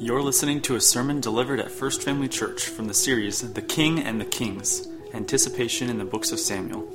You're 0.00 0.22
listening 0.22 0.62
to 0.62 0.76
a 0.76 0.80
sermon 0.80 1.20
delivered 1.20 1.60
at 1.60 1.70
First 1.70 2.02
Family 2.02 2.26
Church 2.26 2.64
from 2.64 2.86
the 2.86 2.94
series 2.94 3.52
The 3.52 3.60
King 3.60 3.98
and 4.00 4.18
the 4.18 4.24
Kings 4.24 4.88
Anticipation 5.12 5.90
in 5.90 5.98
the 5.98 6.06
Books 6.06 6.32
of 6.32 6.40
Samuel. 6.40 6.88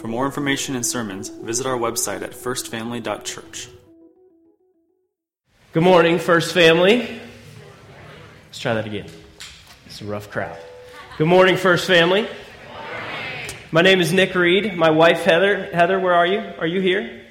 For 0.00 0.06
more 0.06 0.26
information 0.26 0.76
and 0.76 0.86
sermons, 0.86 1.28
visit 1.28 1.66
our 1.66 1.76
website 1.76 2.22
at 2.22 2.30
firstfamily.church. 2.30 3.68
Good 5.72 5.82
morning, 5.82 6.20
First 6.20 6.54
Family. 6.54 7.18
Let's 8.46 8.60
try 8.60 8.74
that 8.74 8.86
again. 8.86 9.08
It's 9.86 10.00
a 10.00 10.04
rough 10.04 10.30
crowd. 10.30 10.56
Good 11.18 11.26
morning, 11.26 11.56
First 11.56 11.88
Family. 11.88 12.28
My 13.72 13.82
name 13.82 14.00
is 14.00 14.12
Nick 14.12 14.36
Reed. 14.36 14.76
My 14.76 14.90
wife, 14.90 15.24
Heather. 15.24 15.64
Heather, 15.74 15.98
where 15.98 16.14
are 16.14 16.26
you? 16.26 16.38
Are 16.60 16.66
you 16.68 16.80
here? 16.80 17.26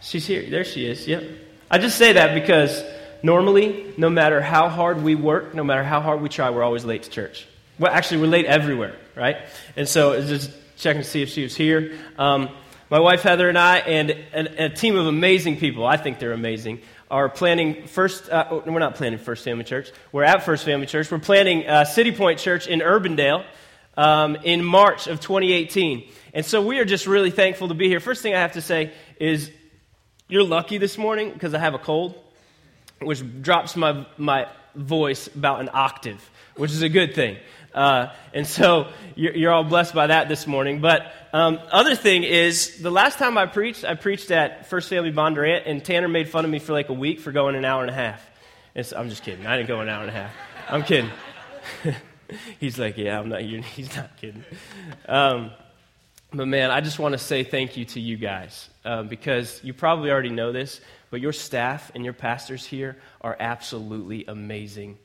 She's 0.00 0.26
here. 0.26 0.48
There 0.48 0.64
she 0.64 0.86
is. 0.86 1.06
Yep. 1.06 1.22
I 1.70 1.76
just 1.76 1.98
say 1.98 2.14
that 2.14 2.32
because 2.32 2.82
normally, 3.22 3.92
no 3.96 4.10
matter 4.10 4.40
how 4.40 4.68
hard 4.68 5.02
we 5.02 5.14
work, 5.14 5.54
no 5.54 5.64
matter 5.64 5.82
how 5.82 6.00
hard 6.00 6.20
we 6.20 6.28
try, 6.28 6.50
we're 6.50 6.62
always 6.62 6.84
late 6.84 7.04
to 7.04 7.10
church. 7.10 7.46
Well, 7.78 7.92
actually, 7.92 8.22
we're 8.22 8.28
late 8.28 8.46
everywhere, 8.46 8.96
right? 9.14 9.36
And 9.76 9.88
so, 9.88 10.20
just 10.22 10.50
checking 10.76 11.02
to 11.02 11.08
see 11.08 11.22
if 11.22 11.28
she 11.28 11.42
was 11.42 11.56
here. 11.56 11.96
Um, 12.18 12.48
my 12.90 13.00
wife 13.00 13.22
Heather 13.22 13.48
and 13.48 13.58
I, 13.58 13.78
and, 13.78 14.10
a 14.32 14.70
team 14.70 14.96
of 14.96 15.06
amazing 15.06 15.58
people, 15.58 15.86
I 15.86 15.96
think 15.96 16.18
they're 16.18 16.32
amazing, 16.32 16.80
are 17.10 17.28
planning 17.28 17.86
first, 17.86 18.30
uh, 18.30 18.46
oh, 18.50 18.62
we're 18.66 18.78
not 18.78 18.94
planning 18.94 19.18
First 19.18 19.44
Family 19.44 19.64
Church. 19.64 19.92
We're 20.12 20.24
at 20.24 20.42
First 20.42 20.64
Family 20.64 20.86
Church. 20.86 21.10
We're 21.10 21.18
planning 21.18 21.66
uh, 21.66 21.84
City 21.84 22.12
Point 22.12 22.38
Church 22.38 22.66
in 22.66 22.80
Urbandale 22.80 23.44
um, 23.96 24.36
in 24.36 24.64
March 24.64 25.06
of 25.06 25.20
2018. 25.20 26.10
And 26.34 26.46
so 26.46 26.62
we 26.62 26.78
are 26.78 26.84
just 26.84 27.06
really 27.06 27.30
thankful 27.30 27.68
to 27.68 27.74
be 27.74 27.88
here. 27.88 28.00
First 28.00 28.22
thing 28.22 28.34
I 28.34 28.40
have 28.40 28.52
to 28.52 28.62
say 28.62 28.92
is 29.18 29.50
you're 30.28 30.44
lucky 30.44 30.78
this 30.78 30.98
morning 30.98 31.32
because 31.32 31.54
I 31.54 31.58
have 31.58 31.74
a 31.74 31.78
cold 31.78 32.14
which 33.00 33.22
drops 33.42 33.76
my, 33.76 34.06
my 34.16 34.48
voice 34.74 35.28
about 35.28 35.60
an 35.60 35.70
octave, 35.72 36.30
which 36.56 36.70
is 36.70 36.82
a 36.82 36.88
good 36.88 37.14
thing. 37.14 37.36
Uh, 37.74 38.12
and 38.32 38.46
so 38.46 38.88
you're, 39.14 39.36
you're, 39.36 39.52
all 39.52 39.62
blessed 39.62 39.94
by 39.94 40.06
that 40.06 40.28
this 40.28 40.46
morning. 40.46 40.80
But 40.80 41.12
um, 41.32 41.60
other 41.70 41.94
thing 41.94 42.24
is, 42.24 42.80
the 42.80 42.90
last 42.90 43.18
time 43.18 43.36
I 43.36 43.46
preached, 43.46 43.84
I 43.84 43.94
preached 43.94 44.30
at 44.30 44.68
First 44.68 44.88
Family 44.88 45.12
Bondurant, 45.12 45.62
and 45.66 45.84
Tanner 45.84 46.08
made 46.08 46.28
fun 46.28 46.44
of 46.44 46.50
me 46.50 46.58
for 46.58 46.72
like 46.72 46.88
a 46.88 46.94
week 46.94 47.20
for 47.20 47.30
going 47.30 47.54
an 47.54 47.64
hour 47.64 47.82
and 47.82 47.90
a 47.90 47.94
half. 47.94 48.22
So, 48.82 48.96
I'm 48.96 49.08
just 49.08 49.22
kidding. 49.22 49.46
I 49.46 49.56
didn't 49.56 49.68
go 49.68 49.80
an 49.80 49.88
hour 49.88 50.02
and 50.02 50.10
a 50.10 50.12
half. 50.12 50.32
I'm 50.68 50.82
kidding. 50.82 51.10
he's 52.60 52.78
like, 52.78 52.96
yeah, 52.96 53.18
I'm 53.18 53.28
not. 53.28 53.40
He's 53.42 53.94
not 53.96 54.16
kidding. 54.16 54.44
Um, 55.08 55.50
but 56.32 56.46
man, 56.46 56.70
I 56.70 56.80
just 56.80 56.98
want 56.98 57.12
to 57.12 57.18
say 57.18 57.42
thank 57.42 57.76
you 57.76 57.86
to 57.86 58.00
you 58.00 58.16
guys 58.16 58.68
uh, 58.84 59.02
because 59.02 59.60
you 59.64 59.72
probably 59.72 60.10
already 60.10 60.28
know 60.28 60.52
this, 60.52 60.80
but 61.10 61.20
your 61.20 61.32
staff 61.32 61.90
and 61.94 62.04
your 62.04 62.14
pastors 62.14 62.64
here 62.66 62.96
are 63.20 63.36
absolutely 63.38 64.24
amazing 64.26 64.98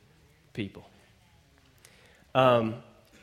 people. 0.54 0.86
Um, 2.36 2.76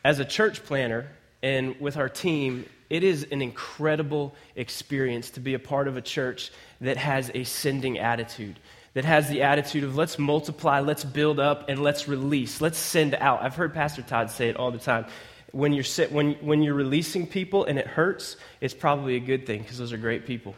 as 0.05 0.19
a 0.19 0.25
church 0.25 0.65
planner 0.65 1.09
and 1.43 1.79
with 1.81 1.97
our 1.97 2.09
team, 2.09 2.67
it 2.89 3.05
is 3.05 3.27
an 3.31 3.43
incredible 3.43 4.35
experience 4.57 5.31
to 5.31 5.41
be 5.41 5.55
a 5.55 5.59
part 5.59 5.89
of 5.89 5.97
a 5.97 6.03
church 6.03 6.51
that 6.81 6.97
has 6.97 7.31
a 7.35 7.45
sending 7.45 7.99
attitude, 7.99 8.59
that 8.95 9.05
has 9.05 9.29
the 9.29 9.43
attitude 9.43 9.85
of 9.85 9.97
let's 9.97 10.19
multiply, 10.19 10.81
let's 10.81 11.05
build 11.05 11.39
up, 11.39 11.69
and 11.69 11.83
let's 11.83 12.09
release, 12.09 12.61
let's 12.61 12.79
send 12.79 13.15
out. 13.15 13.43
I've 13.43 13.55
heard 13.55 13.75
Pastor 13.75 14.03
Todd 14.03 14.31
say 14.31 14.49
it 14.49 14.57
all 14.57 14.71
the 14.71 14.79
time. 14.79 15.07
When 15.53 15.73
you're, 15.73 15.85
when, 16.11 16.35
when 16.35 16.63
you're 16.63 16.75
releasing 16.75 17.27
people 17.27 17.65
and 17.65 17.79
it 17.79 17.87
hurts, 17.87 18.37
it's 18.61 18.75
probably 18.75 19.17
a 19.17 19.21
good 19.21 19.47
thing 19.47 19.63
because 19.63 19.79
those 19.79 19.93
are 19.93 19.97
great 19.97 20.27
people. 20.27 20.55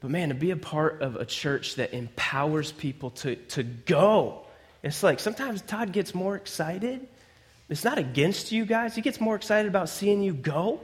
But 0.00 0.10
man, 0.10 0.28
to 0.28 0.34
be 0.34 0.50
a 0.52 0.56
part 0.56 1.02
of 1.02 1.16
a 1.16 1.24
church 1.24 1.74
that 1.76 1.92
empowers 1.92 2.70
people 2.72 3.10
to, 3.10 3.36
to 3.36 3.62
go, 3.62 4.42
it's 4.82 5.02
like 5.02 5.18
sometimes 5.18 5.60
Todd 5.62 5.92
gets 5.92 6.14
more 6.14 6.36
excited. 6.36 7.06
It's 7.68 7.84
not 7.84 7.98
against 7.98 8.52
you 8.52 8.64
guys. 8.64 8.94
He 8.94 9.00
gets 9.00 9.20
more 9.20 9.34
excited 9.34 9.68
about 9.68 9.88
seeing 9.88 10.22
you 10.22 10.32
go, 10.32 10.80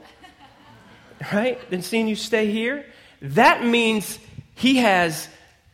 right, 1.32 1.70
than 1.70 1.82
seeing 1.82 2.08
you 2.08 2.16
stay 2.16 2.50
here. 2.50 2.84
That 3.22 3.64
means 3.64 4.19
he 4.56 4.76
has 4.78 5.28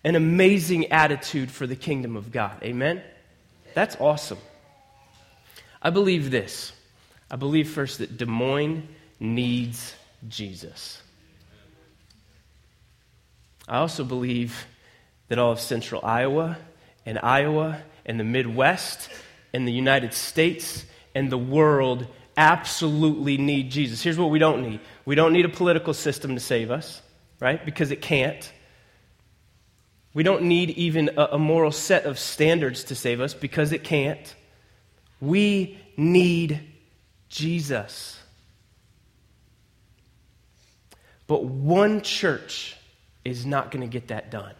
an 0.04 0.14
amazing 0.14 0.92
attitude 0.92 1.50
for 1.50 1.66
the 1.66 1.76
kingdom 1.76 2.16
of 2.16 2.30
God. 2.30 2.62
Amen? 2.62 3.02
That's 3.74 3.96
awesome. 3.96 4.38
I 5.82 5.90
believe 5.90 6.30
this. 6.30 6.72
I 7.30 7.36
believe 7.36 7.70
first 7.70 7.98
that 7.98 8.16
Des 8.16 8.26
Moines 8.26 8.86
needs 9.18 9.94
Jesus. 10.28 11.02
I 13.70 13.78
also 13.78 14.02
believe 14.02 14.66
that 15.28 15.38
all 15.38 15.52
of 15.52 15.60
central 15.60 16.04
Iowa 16.04 16.58
and 17.06 17.20
Iowa 17.22 17.80
and 18.04 18.18
the 18.18 18.24
Midwest 18.24 19.08
and 19.54 19.66
the 19.66 19.72
United 19.72 20.12
States 20.12 20.84
and 21.14 21.30
the 21.30 21.38
world 21.38 22.08
absolutely 22.36 23.38
need 23.38 23.70
Jesus. 23.70 24.02
Here's 24.02 24.18
what 24.18 24.30
we 24.30 24.40
don't 24.40 24.62
need 24.62 24.80
we 25.04 25.14
don't 25.14 25.32
need 25.32 25.44
a 25.44 25.48
political 25.48 25.94
system 25.94 26.34
to 26.34 26.40
save 26.40 26.72
us, 26.72 27.00
right? 27.38 27.64
Because 27.64 27.92
it 27.92 28.02
can't. 28.02 28.52
We 30.14 30.24
don't 30.24 30.42
need 30.42 30.70
even 30.70 31.10
a, 31.16 31.38
moral 31.38 31.70
set 31.70 32.04
of 32.04 32.18
standards 32.18 32.82
to 32.84 32.96
save 32.96 33.20
us 33.20 33.32
because 33.34 33.70
it 33.70 33.84
can't. 33.84 34.34
We 35.20 35.78
need 35.96 36.60
Jesus. 37.28 38.20
But 41.28 41.44
one 41.44 42.00
church 42.00 42.76
is 43.24 43.44
not 43.46 43.70
going 43.70 43.82
to 43.82 43.92
get 43.92 44.08
that 44.08 44.30
done. 44.30 44.54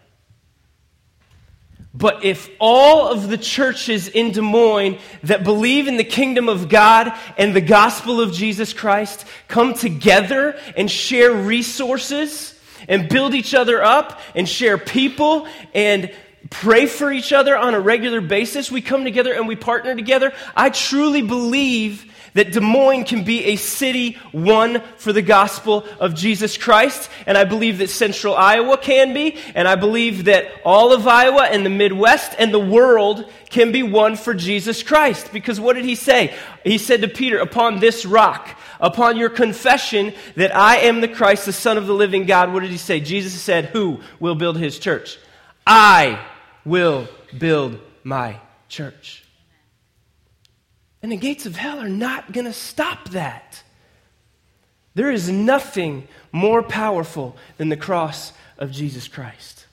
But 1.93 2.25
if 2.25 2.48
all 2.60 3.09
of 3.09 3.28
the 3.28 3.38
churches 3.38 4.06
in 4.06 4.31
Des 4.31 4.41
Moines 4.41 4.98
that 5.25 5.43
believe 5.43 5.88
in 5.88 5.97
the 5.97 6.04
kingdom 6.04 6.48
of 6.48 6.69
God 6.69 7.12
and 7.37 7.54
the 7.54 7.60
gospel 7.60 8.20
of 8.20 8.32
Jesus 8.32 8.72
Christ 8.72 9.26
come 9.49 9.75
together 9.75 10.56
and 10.76 10.88
share 10.88 11.32
resources 11.32 12.54
and 12.88 13.09
build 13.09 13.34
each 13.34 13.54
other 13.54 13.82
up 13.82 14.20
and 14.37 14.49
share 14.49 14.78
people 14.78 15.49
and 15.75 16.15
pray 16.49 16.87
for 16.87 17.12
each 17.12 17.32
other 17.32 17.56
on 17.56 17.75
a 17.75 17.81
regular 17.81 18.20
basis, 18.20 18.70
we 18.70 18.81
come 18.81 19.04
together 19.04 19.32
and 19.32 19.47
we 19.47 19.56
partner 19.56 19.94
together, 19.94 20.32
I 20.56 20.70
truly 20.70 21.22
believe 21.22 22.09
that 22.34 22.52
Des 22.52 22.60
Moines 22.60 23.04
can 23.04 23.24
be 23.24 23.44
a 23.46 23.56
city 23.56 24.18
won 24.32 24.82
for 24.96 25.12
the 25.12 25.22
gospel 25.22 25.84
of 25.98 26.14
Jesus 26.14 26.56
Christ. 26.56 27.10
And 27.26 27.36
I 27.36 27.44
believe 27.44 27.78
that 27.78 27.91
central 27.91 28.34
Iowa 28.34 28.78
can 28.78 29.12
be. 29.12 29.36
And 29.54 29.66
I 29.66 29.76
believe 29.76 30.24
that 30.26 30.46
all 30.64 30.92
of 30.92 31.06
Iowa 31.06 31.44
and 31.44 31.64
the 31.64 31.70
Midwest 31.70 32.34
and 32.38 32.52
the 32.52 32.58
world 32.58 33.30
can 33.48 33.72
be 33.72 33.82
won 33.82 34.16
for 34.16 34.34
Jesus 34.34 34.82
Christ. 34.82 35.32
Because 35.32 35.58
what 35.58 35.74
did 35.74 35.84
he 35.84 35.94
say? 35.94 36.34
He 36.64 36.78
said 36.78 37.02
to 37.02 37.08
Peter, 37.08 37.38
Upon 37.38 37.80
this 37.80 38.06
rock, 38.06 38.58
upon 38.80 39.16
your 39.16 39.30
confession 39.30 40.14
that 40.36 40.54
I 40.54 40.78
am 40.78 41.00
the 41.00 41.08
Christ, 41.08 41.46
the 41.46 41.52
Son 41.52 41.78
of 41.78 41.86
the 41.86 41.94
living 41.94 42.26
God, 42.26 42.52
what 42.52 42.60
did 42.60 42.70
he 42.70 42.78
say? 42.78 43.00
Jesus 43.00 43.32
said, 43.40 43.66
Who 43.66 44.00
will 44.19 44.34
build 44.34 44.58
his 44.58 44.78
church? 44.78 45.19
I 45.66 46.24
will 46.64 47.08
build 47.36 47.80
my 48.04 48.40
church. 48.69 49.24
And 51.03 51.12
the 51.12 51.16
gates 51.16 51.47
of 51.47 51.56
hell 51.56 51.78
are 51.78 51.88
not 51.88 52.33
going 52.33 52.47
to 52.47 52.53
stop 52.53 53.11
that. 53.11 53.62
There 54.94 55.11
is 55.11 55.31
nothing 55.31 56.09
more 56.33 56.62
powerful 56.62 57.37
than 57.56 57.69
the 57.69 57.77
cross 57.77 58.33
of 58.59 58.71
Jesus 58.71 59.09
Christ. 59.09 59.66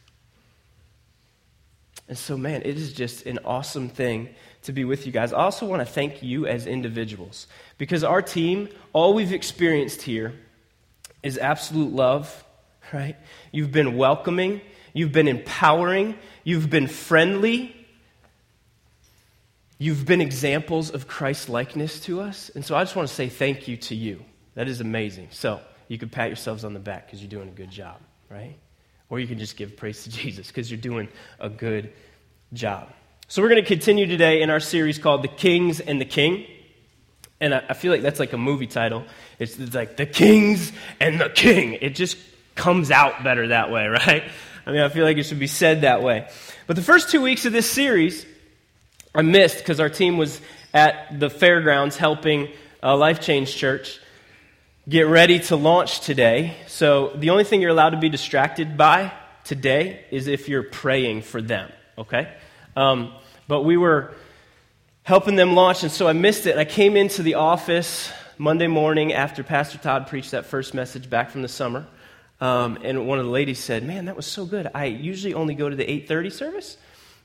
And 2.07 2.17
so, 2.17 2.37
man, 2.37 2.61
it 2.61 2.77
is 2.77 2.93
just 2.93 3.25
an 3.25 3.39
awesome 3.43 3.89
thing 3.89 4.29
to 4.63 4.71
be 4.71 4.85
with 4.85 5.05
you 5.05 5.11
guys. 5.11 5.33
I 5.33 5.37
also 5.37 5.65
want 5.65 5.81
to 5.81 5.85
thank 5.85 6.23
you 6.23 6.47
as 6.47 6.65
individuals 6.65 7.47
because 7.77 8.03
our 8.03 8.21
team, 8.21 8.69
all 8.93 9.13
we've 9.13 9.33
experienced 9.33 10.01
here 10.01 10.33
is 11.23 11.37
absolute 11.37 11.93
love, 11.93 12.45
right? 12.93 13.17
You've 13.51 13.71
been 13.71 13.97
welcoming, 13.97 14.61
you've 14.93 15.11
been 15.11 15.27
empowering, 15.27 16.15
you've 16.45 16.69
been 16.69 16.87
friendly, 16.87 17.75
You've 19.79 20.05
been 20.05 20.21
examples 20.21 20.89
of 20.89 21.07
Christ 21.07 21.49
likeness 21.49 21.99
to 22.01 22.21
us. 22.21 22.49
And 22.55 22.65
so 22.65 22.75
I 22.75 22.83
just 22.83 22.95
want 22.95 23.09
to 23.09 23.13
say 23.13 23.29
thank 23.29 23.67
you 23.67 23.77
to 23.77 23.95
you. 23.95 24.23
That 24.55 24.67
is 24.67 24.81
amazing. 24.81 25.27
So 25.31 25.61
you 25.87 25.99
could 25.99 26.11
pat 26.11 26.29
yourselves 26.29 26.63
on 26.65 26.73
the 26.73 26.79
back 26.79 27.05
because 27.05 27.21
you're 27.21 27.29
doing 27.29 27.47
a 27.47 27.51
good 27.51 27.69
job, 27.69 27.97
right? 28.29 28.57
Or 29.09 29.19
you 29.19 29.27
can 29.27 29.37
just 29.37 29.55
give 29.55 29.77
praise 29.77 30.03
to 30.03 30.09
Jesus 30.11 30.47
because 30.47 30.71
you're 30.71 30.79
doing 30.79 31.09
a 31.39 31.49
good 31.49 31.93
job. 32.53 32.89
So 33.27 33.41
we're 33.41 33.49
going 33.49 33.61
to 33.61 33.67
continue 33.67 34.07
today 34.07 34.41
in 34.41 34.49
our 34.49 34.59
series 34.59 34.97
called 34.97 35.21
The 35.21 35.27
Kings 35.27 35.79
and 35.79 36.01
the 36.01 36.05
King. 36.05 36.47
And 37.39 37.53
I, 37.53 37.63
I 37.69 37.73
feel 37.73 37.91
like 37.91 38.01
that's 38.01 38.19
like 38.19 38.33
a 38.33 38.37
movie 38.37 38.67
title. 38.67 39.05
It's, 39.37 39.59
it's 39.59 39.75
like 39.75 39.95
The 39.97 40.07
Kings 40.07 40.71
and 40.99 41.21
the 41.21 41.29
King. 41.29 41.73
It 41.73 41.93
just 41.93 42.17
comes 42.55 42.89
out 42.89 43.23
better 43.23 43.49
that 43.49 43.69
way, 43.69 43.85
right? 43.87 44.23
I 44.65 44.71
mean, 44.71 44.81
I 44.81 44.89
feel 44.89 45.05
like 45.05 45.17
it 45.17 45.23
should 45.23 45.39
be 45.39 45.47
said 45.47 45.81
that 45.81 46.01
way. 46.01 46.27
But 46.65 46.75
the 46.75 46.81
first 46.81 47.11
two 47.11 47.21
weeks 47.21 47.45
of 47.45 47.53
this 47.53 47.69
series, 47.69 48.25
I 49.15 49.21
missed 49.21 49.57
because 49.57 49.79
our 49.79 49.89
team 49.89 50.17
was 50.17 50.41
at 50.73 51.19
the 51.19 51.29
fairgrounds 51.29 51.97
helping 51.97 52.49
uh, 52.83 52.95
Life 52.95 53.19
Change 53.21 53.55
Church 53.55 53.99
get 54.87 55.07
ready 55.07 55.39
to 55.39 55.55
launch 55.55 56.01
today. 56.01 56.55
So 56.67 57.11
the 57.15 57.31
only 57.31 57.43
thing 57.43 57.61
you're 57.61 57.71
allowed 57.71 57.91
to 57.91 57.97
be 57.97 58.09
distracted 58.09 58.77
by 58.77 59.11
today 59.43 60.05
is 60.11 60.27
if 60.27 60.47
you're 60.47 60.63
praying 60.63 61.21
for 61.21 61.41
them, 61.41 61.71
okay? 61.97 62.33
Um, 62.75 63.13
But 63.47 63.61
we 63.63 63.77
were 63.77 64.13
helping 65.03 65.37
them 65.37 65.55
launch, 65.55 65.83
and 65.83 65.91
so 65.91 66.07
I 66.07 66.13
missed 66.13 66.45
it. 66.47 66.57
I 66.57 66.65
came 66.65 66.97
into 66.97 67.23
the 67.23 67.35
office 67.35 68.11
Monday 68.37 68.67
morning 68.67 69.13
after 69.13 69.41
Pastor 69.41 69.77
Todd 69.77 70.07
preached 70.07 70.31
that 70.31 70.45
first 70.45 70.73
message 70.73 71.09
back 71.09 71.31
from 71.31 71.41
the 71.41 71.47
summer. 71.47 71.87
Um, 72.41 72.77
and 72.83 73.07
one 73.07 73.19
of 73.19 73.25
the 73.25 73.31
ladies 73.31 73.59
said, 73.59 73.83
"Man, 73.83 74.05
that 74.05 74.15
was 74.15 74.25
so 74.25 74.45
good. 74.45 74.69
I 74.75 74.85
usually 74.85 75.33
only 75.33 75.55
go 75.55 75.69
to 75.69 75.75
the 75.75 75.89
8:30 75.89 76.29
service, 76.29 76.77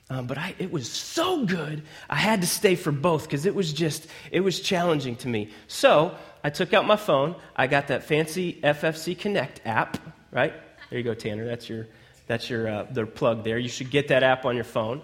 um, 0.09 0.27
but 0.27 0.37
I, 0.37 0.53
it 0.59 0.71
was 0.71 0.91
so 0.91 1.45
good. 1.45 1.83
I 2.09 2.15
had 2.15 2.41
to 2.41 2.47
stay 2.47 2.75
for 2.75 2.91
both 2.91 3.23
because 3.23 3.45
it 3.45 3.55
was 3.55 3.71
just 3.71 4.07
it 4.31 4.41
was 4.41 4.59
challenging 4.59 5.15
to 5.17 5.27
me. 5.27 5.49
So 5.67 6.15
I 6.43 6.49
took 6.49 6.73
out 6.73 6.85
my 6.85 6.95
phone. 6.95 7.35
I 7.55 7.67
got 7.67 7.87
that 7.87 8.03
fancy 8.03 8.59
FFC 8.63 9.17
Connect 9.17 9.61
app. 9.65 9.97
Right 10.31 10.53
there, 10.89 10.99
you 10.99 11.03
go, 11.03 11.13
Tanner. 11.13 11.45
That's 11.45 11.69
your 11.69 11.87
that's 12.27 12.49
your 12.49 12.67
uh, 12.67 12.87
the 12.91 13.05
plug 13.05 13.43
there. 13.43 13.57
You 13.57 13.69
should 13.69 13.89
get 13.89 14.09
that 14.09 14.23
app 14.23 14.45
on 14.45 14.55
your 14.55 14.65
phone. 14.65 15.01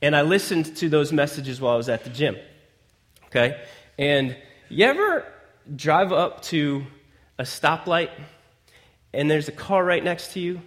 And 0.00 0.16
I 0.16 0.22
listened 0.22 0.76
to 0.76 0.88
those 0.88 1.12
messages 1.12 1.60
while 1.60 1.74
I 1.74 1.76
was 1.76 1.88
at 1.88 2.04
the 2.04 2.10
gym. 2.10 2.36
Okay, 3.26 3.60
and 3.98 4.36
you 4.68 4.84
ever 4.84 5.24
drive 5.74 6.12
up 6.12 6.42
to 6.42 6.84
a 7.38 7.44
stoplight 7.44 8.10
and 9.14 9.30
there's 9.30 9.48
a 9.48 9.52
car 9.52 9.84
right 9.84 10.02
next 10.02 10.32
to 10.32 10.40
you, 10.40 10.60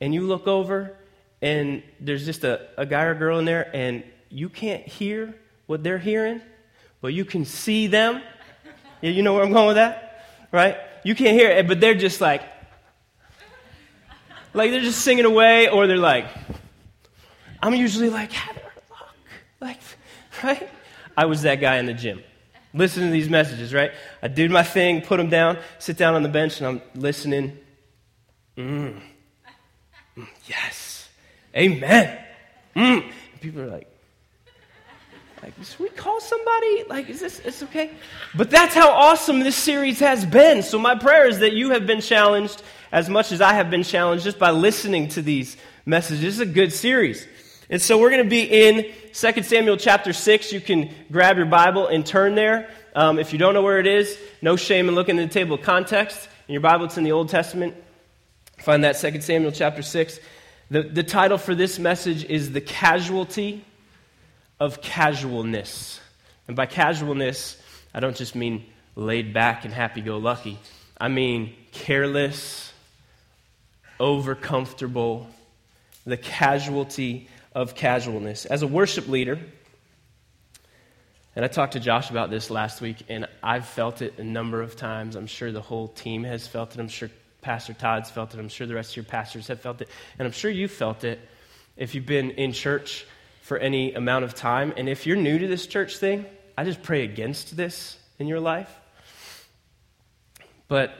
and 0.00 0.12
you 0.12 0.22
look 0.22 0.46
over 0.46 0.96
and 1.44 1.82
there's 2.00 2.24
just 2.24 2.42
a, 2.42 2.68
a 2.78 2.86
guy 2.86 3.02
or 3.02 3.14
girl 3.14 3.38
in 3.38 3.44
there, 3.44 3.70
and 3.76 4.02
you 4.30 4.48
can't 4.48 4.82
hear 4.88 5.36
what 5.66 5.82
they're 5.82 5.98
hearing, 5.98 6.40
but 7.02 7.08
you 7.08 7.26
can 7.26 7.44
see 7.44 7.86
them. 7.86 8.22
Yeah, 9.02 9.10
you 9.10 9.22
know 9.22 9.34
where 9.34 9.44
I'm 9.44 9.52
going 9.52 9.66
with 9.66 9.76
that? 9.76 10.24
Right? 10.50 10.78
You 11.04 11.14
can't 11.14 11.38
hear 11.38 11.50
it, 11.50 11.68
but 11.68 11.80
they're 11.80 11.94
just 11.94 12.22
like, 12.22 12.42
like 14.54 14.70
they're 14.70 14.80
just 14.80 15.02
singing 15.02 15.26
away, 15.26 15.68
or 15.68 15.86
they're 15.86 15.98
like, 15.98 16.28
I'm 17.62 17.74
usually 17.74 18.08
like, 18.08 18.32
Heather, 18.32 18.62
look. 18.88 19.08
Like, 19.60 19.80
right? 20.42 20.70
I 21.14 21.26
was 21.26 21.42
that 21.42 21.56
guy 21.56 21.76
in 21.76 21.84
the 21.84 21.92
gym. 21.92 22.22
Listening 22.72 23.08
to 23.08 23.12
these 23.12 23.28
messages, 23.28 23.74
right? 23.74 23.92
I 24.22 24.28
did 24.28 24.50
my 24.50 24.62
thing, 24.62 25.02
put 25.02 25.18
them 25.18 25.28
down, 25.28 25.58
sit 25.78 25.98
down 25.98 26.14
on 26.14 26.22
the 26.22 26.30
bench, 26.30 26.58
and 26.62 26.66
I'm 26.66 26.82
listening. 26.94 27.58
Mm. 28.56 28.98
mm 30.16 30.26
yes. 30.46 30.83
Amen. 31.56 32.18
Mm. 32.74 33.12
people 33.40 33.62
are 33.62 33.66
like, 33.66 33.88
like, 35.44 35.52
should 35.62 35.78
we 35.78 35.90
call 35.90 36.20
somebody? 36.20 36.84
Like, 36.88 37.10
is 37.10 37.20
this, 37.20 37.38
it's 37.40 37.62
okay? 37.64 37.90
But 38.34 38.50
that's 38.50 38.74
how 38.74 38.90
awesome 38.90 39.40
this 39.40 39.54
series 39.54 40.00
has 40.00 40.24
been. 40.24 40.62
So 40.62 40.78
my 40.78 40.94
prayer 40.94 41.28
is 41.28 41.40
that 41.40 41.52
you 41.52 41.70
have 41.70 41.86
been 41.86 42.00
challenged 42.00 42.62
as 42.90 43.10
much 43.10 43.30
as 43.30 43.42
I 43.42 43.52
have 43.52 43.70
been 43.70 43.82
challenged 43.82 44.24
just 44.24 44.38
by 44.38 44.52
listening 44.52 45.08
to 45.08 45.22
these 45.22 45.58
messages. 45.84 46.22
This 46.22 46.34
is 46.36 46.40
a 46.40 46.46
good 46.46 46.72
series. 46.72 47.26
And 47.68 47.80
so 47.80 47.98
we're 47.98 48.10
going 48.10 48.24
to 48.24 48.30
be 48.30 48.44
in 48.44 48.90
2 49.12 49.42
Samuel 49.42 49.76
chapter 49.76 50.14
6. 50.14 50.52
You 50.52 50.62
can 50.62 50.90
grab 51.12 51.36
your 51.36 51.46
Bible 51.46 51.88
and 51.88 52.06
turn 52.06 52.34
there. 52.34 52.70
Um, 52.94 53.18
if 53.18 53.32
you 53.34 53.38
don't 53.38 53.52
know 53.52 53.62
where 53.62 53.78
it 53.78 53.86
is, 53.86 54.18
no 54.40 54.56
shame 54.56 54.88
in 54.88 54.94
looking 54.94 55.18
at 55.18 55.28
the 55.28 55.34
table 55.34 55.56
of 55.56 55.62
context. 55.62 56.26
In 56.48 56.54
your 56.54 56.62
Bible, 56.62 56.86
it's 56.86 56.96
in 56.96 57.04
the 57.04 57.12
Old 57.12 57.28
Testament. 57.28 57.74
Find 58.60 58.82
that 58.84 58.92
2 58.92 59.20
Samuel 59.20 59.52
chapter 59.52 59.82
6. 59.82 60.20
The, 60.70 60.82
the 60.82 61.02
title 61.02 61.36
for 61.36 61.54
this 61.54 61.78
message 61.78 62.24
is 62.24 62.52
The 62.52 62.60
Casualty 62.60 63.64
of 64.58 64.80
Casualness. 64.80 66.00
And 66.48 66.56
by 66.56 66.66
casualness, 66.66 67.60
I 67.92 68.00
don't 68.00 68.16
just 68.16 68.34
mean 68.34 68.64
laid 68.96 69.34
back 69.34 69.64
and 69.64 69.74
happy 69.74 70.00
go 70.00 70.16
lucky. 70.16 70.58
I 70.98 71.08
mean 71.08 71.54
careless, 71.72 72.72
over 74.00 74.34
comfortable, 74.34 75.26
the 76.06 76.16
casualty 76.16 77.28
of 77.54 77.74
casualness. 77.74 78.46
As 78.46 78.62
a 78.62 78.66
worship 78.66 79.06
leader, 79.06 79.38
and 81.36 81.44
I 81.44 81.48
talked 81.48 81.72
to 81.72 81.80
Josh 81.80 82.10
about 82.10 82.30
this 82.30 82.48
last 82.48 82.80
week, 82.80 83.04
and 83.08 83.26
I've 83.42 83.66
felt 83.66 84.02
it 84.02 84.18
a 84.18 84.24
number 84.24 84.62
of 84.62 84.76
times. 84.76 85.16
I'm 85.16 85.26
sure 85.26 85.52
the 85.52 85.60
whole 85.60 85.88
team 85.88 86.24
has 86.24 86.46
felt 86.46 86.74
it. 86.74 86.80
I'm 86.80 86.88
sure 86.88 87.10
Pastor 87.44 87.74
Todd's 87.74 88.10
felt 88.10 88.34
it. 88.34 88.40
I'm 88.40 88.48
sure 88.48 88.66
the 88.66 88.74
rest 88.74 88.92
of 88.92 88.96
your 88.96 89.04
pastors 89.04 89.46
have 89.48 89.60
felt 89.60 89.80
it. 89.82 89.88
And 90.18 90.26
I'm 90.26 90.32
sure 90.32 90.50
you've 90.50 90.70
felt 90.70 91.04
it 91.04 91.20
if 91.76 91.94
you've 91.94 92.06
been 92.06 92.30
in 92.32 92.52
church 92.52 93.06
for 93.42 93.58
any 93.58 93.92
amount 93.92 94.24
of 94.24 94.34
time. 94.34 94.72
And 94.76 94.88
if 94.88 95.06
you're 95.06 95.16
new 95.16 95.38
to 95.38 95.46
this 95.46 95.66
church 95.66 95.98
thing, 95.98 96.24
I 96.56 96.64
just 96.64 96.82
pray 96.82 97.04
against 97.04 97.56
this 97.56 97.98
in 98.18 98.26
your 98.26 98.40
life. 98.40 98.74
But 100.68 100.94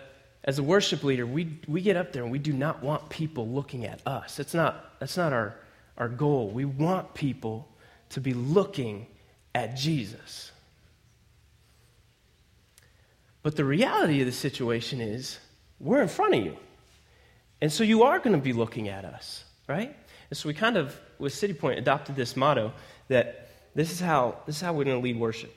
as 0.44 0.58
a 0.58 0.62
worship 0.62 1.02
leader, 1.02 1.26
we, 1.26 1.58
we 1.67 1.81
get 1.81 1.96
up 1.96 2.12
there 2.12 2.23
and 2.23 2.31
we 2.31 2.38
do 2.38 2.52
not 2.52 2.82
want 2.82 3.08
people 3.08 3.49
looking 3.49 3.87
at 3.87 4.06
us. 4.06 4.37
That's 4.37 4.52
not, 4.52 5.00
that's 5.00 5.17
not 5.17 5.32
our, 5.32 5.56
our 5.96 6.08
goal. 6.08 6.50
We 6.50 6.67
want 6.67 7.14
people 7.14 7.67
to 8.11 8.20
be 8.20 8.35
looking 8.35 9.06
at 9.55 9.76
Jesus. 9.76 10.52
But 13.43 13.56
the 13.56 13.64
reality 13.64 14.20
of 14.20 14.26
the 14.26 14.32
situation 14.32 15.00
is 15.00 15.38
we're 15.85 16.03
in 16.03 16.09
front 16.09 16.35
of 16.35 16.45
you. 16.45 16.57
And 17.61 17.73
so 17.73 17.85
you 17.85 18.03
are 18.03 18.19
going 18.19 18.35
to 18.35 18.43
be 18.43 18.53
looking 18.53 18.89
at 18.89 19.05
us, 19.05 19.45
right? 19.69 19.95
And 20.31 20.37
so 20.37 20.49
we 20.49 20.55
kind 20.55 20.77
of, 20.77 20.99
with 21.19 21.33
City 21.33 21.53
Point, 21.53 21.79
adopted 21.79 22.17
this 22.17 22.37
motto 22.37 22.73
that 23.09 23.51
this 23.75 23.93
is 23.93 24.01
how, 24.01 24.37
this 24.47 24.57
is 24.57 24.63
how 24.63 24.73
we're 24.73 24.85
going 24.85 24.97
to 24.97 25.05
lead 25.05 25.19
worship. 25.19 25.55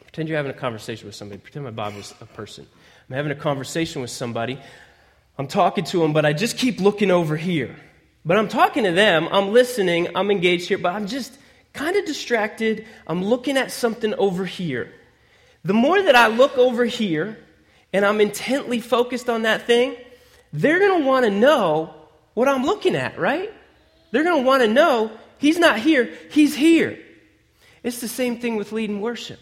Pretend 0.00 0.28
you're 0.28 0.36
having 0.36 0.50
a 0.50 0.54
conversation 0.54 1.06
with 1.06 1.14
somebody. 1.14 1.40
Pretend 1.40 1.64
my 1.64 1.70
Bob 1.70 1.94
was 1.94 2.14
a 2.20 2.26
person. 2.26 2.66
I'm 3.08 3.16
having 3.16 3.30
a 3.32 3.36
conversation 3.36 4.00
with 4.00 4.10
somebody. 4.10 4.58
I'm 5.38 5.46
talking 5.46 5.84
to 5.84 5.98
them, 5.98 6.12
but 6.12 6.24
I 6.24 6.32
just 6.32 6.56
keep 6.56 6.80
looking 6.80 7.10
over 7.10 7.36
here. 7.36 7.76
But 8.24 8.38
I'm 8.38 8.48
talking 8.48 8.84
to 8.84 8.92
them, 8.92 9.28
I'm 9.30 9.52
listening, 9.52 10.08
I'm 10.16 10.30
engaged 10.30 10.66
here, 10.66 10.78
but 10.78 10.92
I'm 10.92 11.06
just 11.06 11.38
kind 11.72 11.96
of 11.96 12.04
distracted. 12.06 12.86
I'm 13.06 13.22
looking 13.22 13.56
at 13.56 13.70
something 13.70 14.14
over 14.14 14.44
here. 14.44 14.92
The 15.64 15.74
more 15.74 16.02
that 16.02 16.16
I 16.16 16.28
look 16.28 16.56
over 16.58 16.84
here, 16.84 17.38
and 17.92 18.04
I'm 18.04 18.20
intently 18.20 18.80
focused 18.80 19.28
on 19.28 19.42
that 19.42 19.66
thing, 19.66 19.96
they're 20.52 20.78
going 20.78 21.02
to 21.02 21.06
want 21.06 21.24
to 21.24 21.30
know 21.30 21.94
what 22.34 22.48
I'm 22.48 22.64
looking 22.64 22.96
at, 22.96 23.18
right? 23.18 23.52
They're 24.10 24.24
going 24.24 24.42
to 24.42 24.46
want 24.46 24.62
to 24.62 24.68
know 24.68 25.10
he's 25.38 25.58
not 25.58 25.78
here, 25.78 26.12
he's 26.30 26.54
here. 26.54 26.98
It's 27.82 28.00
the 28.00 28.08
same 28.08 28.38
thing 28.38 28.56
with 28.56 28.72
leading 28.72 29.00
worship. 29.00 29.38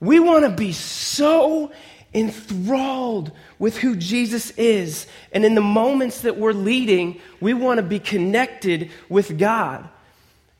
We 0.00 0.18
want 0.18 0.44
to 0.44 0.50
be 0.50 0.72
so 0.72 1.72
enthralled 2.14 3.32
with 3.58 3.76
who 3.76 3.94
Jesus 3.96 4.50
is. 4.52 5.06
And 5.32 5.44
in 5.44 5.54
the 5.54 5.60
moments 5.60 6.22
that 6.22 6.36
we're 6.36 6.52
leading, 6.52 7.20
we 7.40 7.54
want 7.54 7.78
to 7.78 7.82
be 7.82 7.98
connected 7.98 8.90
with 9.08 9.38
God. 9.38 9.88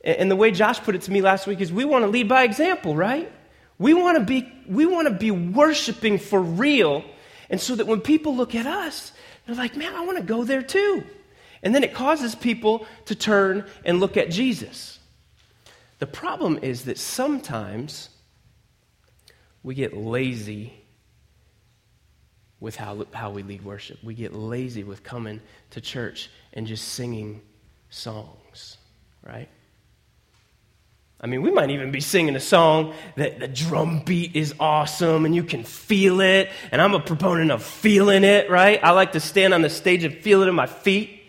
And 0.04 0.30
the 0.30 0.36
way 0.36 0.50
Josh 0.50 0.80
put 0.80 0.94
it 0.94 1.02
to 1.02 1.10
me 1.10 1.20
last 1.20 1.46
week 1.46 1.60
is 1.60 1.72
we 1.72 1.84
want 1.84 2.04
to 2.04 2.08
lead 2.08 2.28
by 2.28 2.44
example, 2.44 2.94
right? 2.94 3.30
We 3.80 3.94
want 3.94 4.18
to 4.18 4.24
be, 4.24 4.46
we 4.68 4.84
want 4.84 5.08
to 5.08 5.14
be 5.14 5.30
worshiping 5.30 6.18
for 6.18 6.38
real. 6.38 7.02
And 7.48 7.58
so 7.58 7.74
that 7.74 7.86
when 7.86 8.02
people 8.02 8.36
look 8.36 8.54
at 8.54 8.66
us, 8.66 9.10
they're 9.46 9.56
like, 9.56 9.74
man, 9.74 9.94
I 9.94 10.04
want 10.04 10.18
to 10.18 10.22
go 10.22 10.44
there 10.44 10.62
too. 10.62 11.02
And 11.62 11.74
then 11.74 11.82
it 11.82 11.94
causes 11.94 12.34
people 12.34 12.86
to 13.06 13.14
turn 13.14 13.64
and 13.82 13.98
look 13.98 14.18
at 14.18 14.30
Jesus. 14.30 14.98
The 15.98 16.06
problem 16.06 16.58
is 16.60 16.84
that 16.84 16.98
sometimes 16.98 18.10
we 19.62 19.74
get 19.74 19.96
lazy 19.96 20.74
with 22.60 22.76
how, 22.76 23.06
how 23.14 23.30
we 23.30 23.42
lead 23.42 23.64
worship. 23.64 24.04
We 24.04 24.12
get 24.12 24.34
lazy 24.34 24.84
with 24.84 25.02
coming 25.02 25.40
to 25.70 25.80
church 25.80 26.28
and 26.52 26.66
just 26.66 26.86
singing 26.86 27.40
songs, 27.88 28.76
right? 29.26 29.48
I 31.22 31.26
mean, 31.26 31.42
we 31.42 31.50
might 31.50 31.70
even 31.70 31.90
be 31.90 32.00
singing 32.00 32.34
a 32.34 32.40
song 32.40 32.94
that 33.16 33.40
the 33.40 33.48
drum 33.48 34.00
beat 34.00 34.34
is 34.34 34.54
awesome 34.58 35.26
and 35.26 35.34
you 35.34 35.44
can 35.44 35.64
feel 35.64 36.22
it. 36.22 36.48
And 36.72 36.80
I'm 36.80 36.94
a 36.94 37.00
proponent 37.00 37.50
of 37.50 37.62
feeling 37.62 38.24
it, 38.24 38.48
right? 38.48 38.82
I 38.82 38.92
like 38.92 39.12
to 39.12 39.20
stand 39.20 39.52
on 39.52 39.60
the 39.60 39.68
stage 39.68 40.02
and 40.02 40.14
feel 40.14 40.42
it 40.42 40.48
in 40.48 40.54
my 40.54 40.66
feet. 40.66 41.20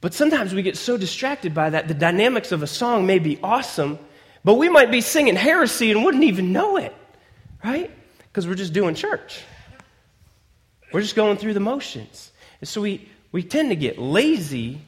But 0.00 0.14
sometimes 0.14 0.52
we 0.52 0.62
get 0.62 0.76
so 0.76 0.96
distracted 0.96 1.54
by 1.54 1.70
that. 1.70 1.86
The 1.86 1.94
dynamics 1.94 2.50
of 2.50 2.64
a 2.64 2.66
song 2.66 3.06
may 3.06 3.20
be 3.20 3.38
awesome, 3.40 4.00
but 4.42 4.54
we 4.54 4.68
might 4.68 4.90
be 4.90 5.00
singing 5.00 5.36
heresy 5.36 5.92
and 5.92 6.02
wouldn't 6.02 6.24
even 6.24 6.52
know 6.52 6.76
it, 6.76 6.94
right? 7.62 7.90
Because 8.18 8.48
we're 8.48 8.54
just 8.56 8.72
doing 8.72 8.96
church. 8.96 9.44
We're 10.92 11.02
just 11.02 11.14
going 11.14 11.36
through 11.36 11.54
the 11.54 11.60
motions. 11.60 12.32
And 12.60 12.68
so 12.68 12.80
we, 12.80 13.08
we 13.30 13.44
tend 13.44 13.70
to 13.70 13.76
get 13.76 13.96
lazy, 13.96 14.80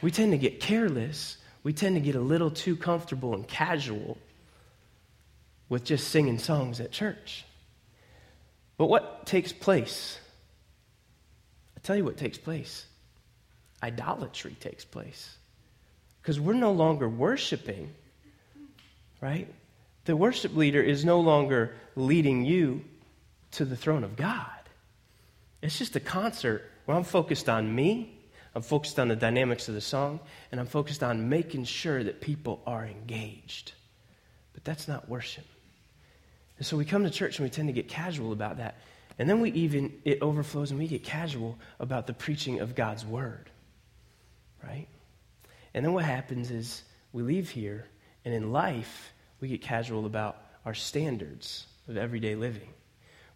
we 0.00 0.10
tend 0.10 0.32
to 0.32 0.38
get 0.38 0.58
careless 0.58 1.36
we 1.62 1.72
tend 1.72 1.96
to 1.96 2.00
get 2.00 2.14
a 2.14 2.20
little 2.20 2.50
too 2.50 2.76
comfortable 2.76 3.34
and 3.34 3.46
casual 3.46 4.18
with 5.68 5.84
just 5.84 6.08
singing 6.08 6.38
songs 6.38 6.80
at 6.80 6.92
church. 6.92 7.44
But 8.76 8.86
what 8.86 9.26
takes 9.26 9.52
place? 9.52 10.18
I 11.76 11.80
tell 11.80 11.96
you 11.96 12.04
what 12.04 12.16
takes 12.16 12.38
place 12.38 12.86
idolatry 13.82 14.56
takes 14.60 14.84
place. 14.84 15.36
Because 16.20 16.38
we're 16.38 16.52
no 16.52 16.72
longer 16.72 17.08
worshiping, 17.08 17.92
right? 19.20 19.52
The 20.04 20.16
worship 20.16 20.56
leader 20.56 20.80
is 20.80 21.04
no 21.04 21.20
longer 21.20 21.74
leading 21.96 22.44
you 22.44 22.84
to 23.52 23.64
the 23.64 23.76
throne 23.76 24.04
of 24.04 24.16
God. 24.16 24.46
It's 25.60 25.78
just 25.78 25.96
a 25.96 26.00
concert 26.00 26.68
where 26.84 26.96
I'm 26.96 27.04
focused 27.04 27.48
on 27.48 27.74
me, 27.74 28.18
I'm 28.54 28.62
focused 28.62 28.98
on 28.98 29.08
the 29.08 29.16
dynamics 29.16 29.68
of 29.68 29.74
the 29.74 29.80
song, 29.80 30.20
and 30.50 30.60
I'm 30.60 30.66
focused 30.66 31.02
on 31.02 31.28
making 31.28 31.64
sure 31.64 32.04
that 32.04 32.20
people 32.20 32.62
are 32.66 32.84
engaged. 32.84 33.72
But 34.52 34.64
that's 34.64 34.88
not 34.88 35.08
worship. 35.08 35.46
And 36.58 36.66
so 36.66 36.76
we 36.76 36.84
come 36.84 37.04
to 37.04 37.10
church 37.10 37.38
and 37.38 37.46
we 37.46 37.50
tend 37.50 37.68
to 37.68 37.72
get 37.72 37.88
casual 37.88 38.32
about 38.32 38.58
that. 38.58 38.76
And 39.18 39.28
then 39.28 39.40
we 39.40 39.50
even, 39.52 39.92
it 40.04 40.18
overflows 40.20 40.70
and 40.70 40.78
we 40.78 40.86
get 40.86 41.02
casual 41.02 41.58
about 41.80 42.06
the 42.06 42.12
preaching 42.12 42.60
of 42.60 42.74
God's 42.74 43.04
word. 43.04 43.50
Right? 44.62 44.86
And 45.74 45.84
then 45.84 45.92
what 45.92 46.04
happens 46.04 46.50
is 46.50 46.82
we 47.12 47.22
leave 47.22 47.50
here, 47.50 47.86
and 48.24 48.34
in 48.34 48.52
life, 48.52 49.12
we 49.40 49.48
get 49.48 49.62
casual 49.62 50.06
about 50.06 50.36
our 50.64 50.74
standards 50.74 51.66
of 51.88 51.96
everyday 51.96 52.36
living. 52.36 52.68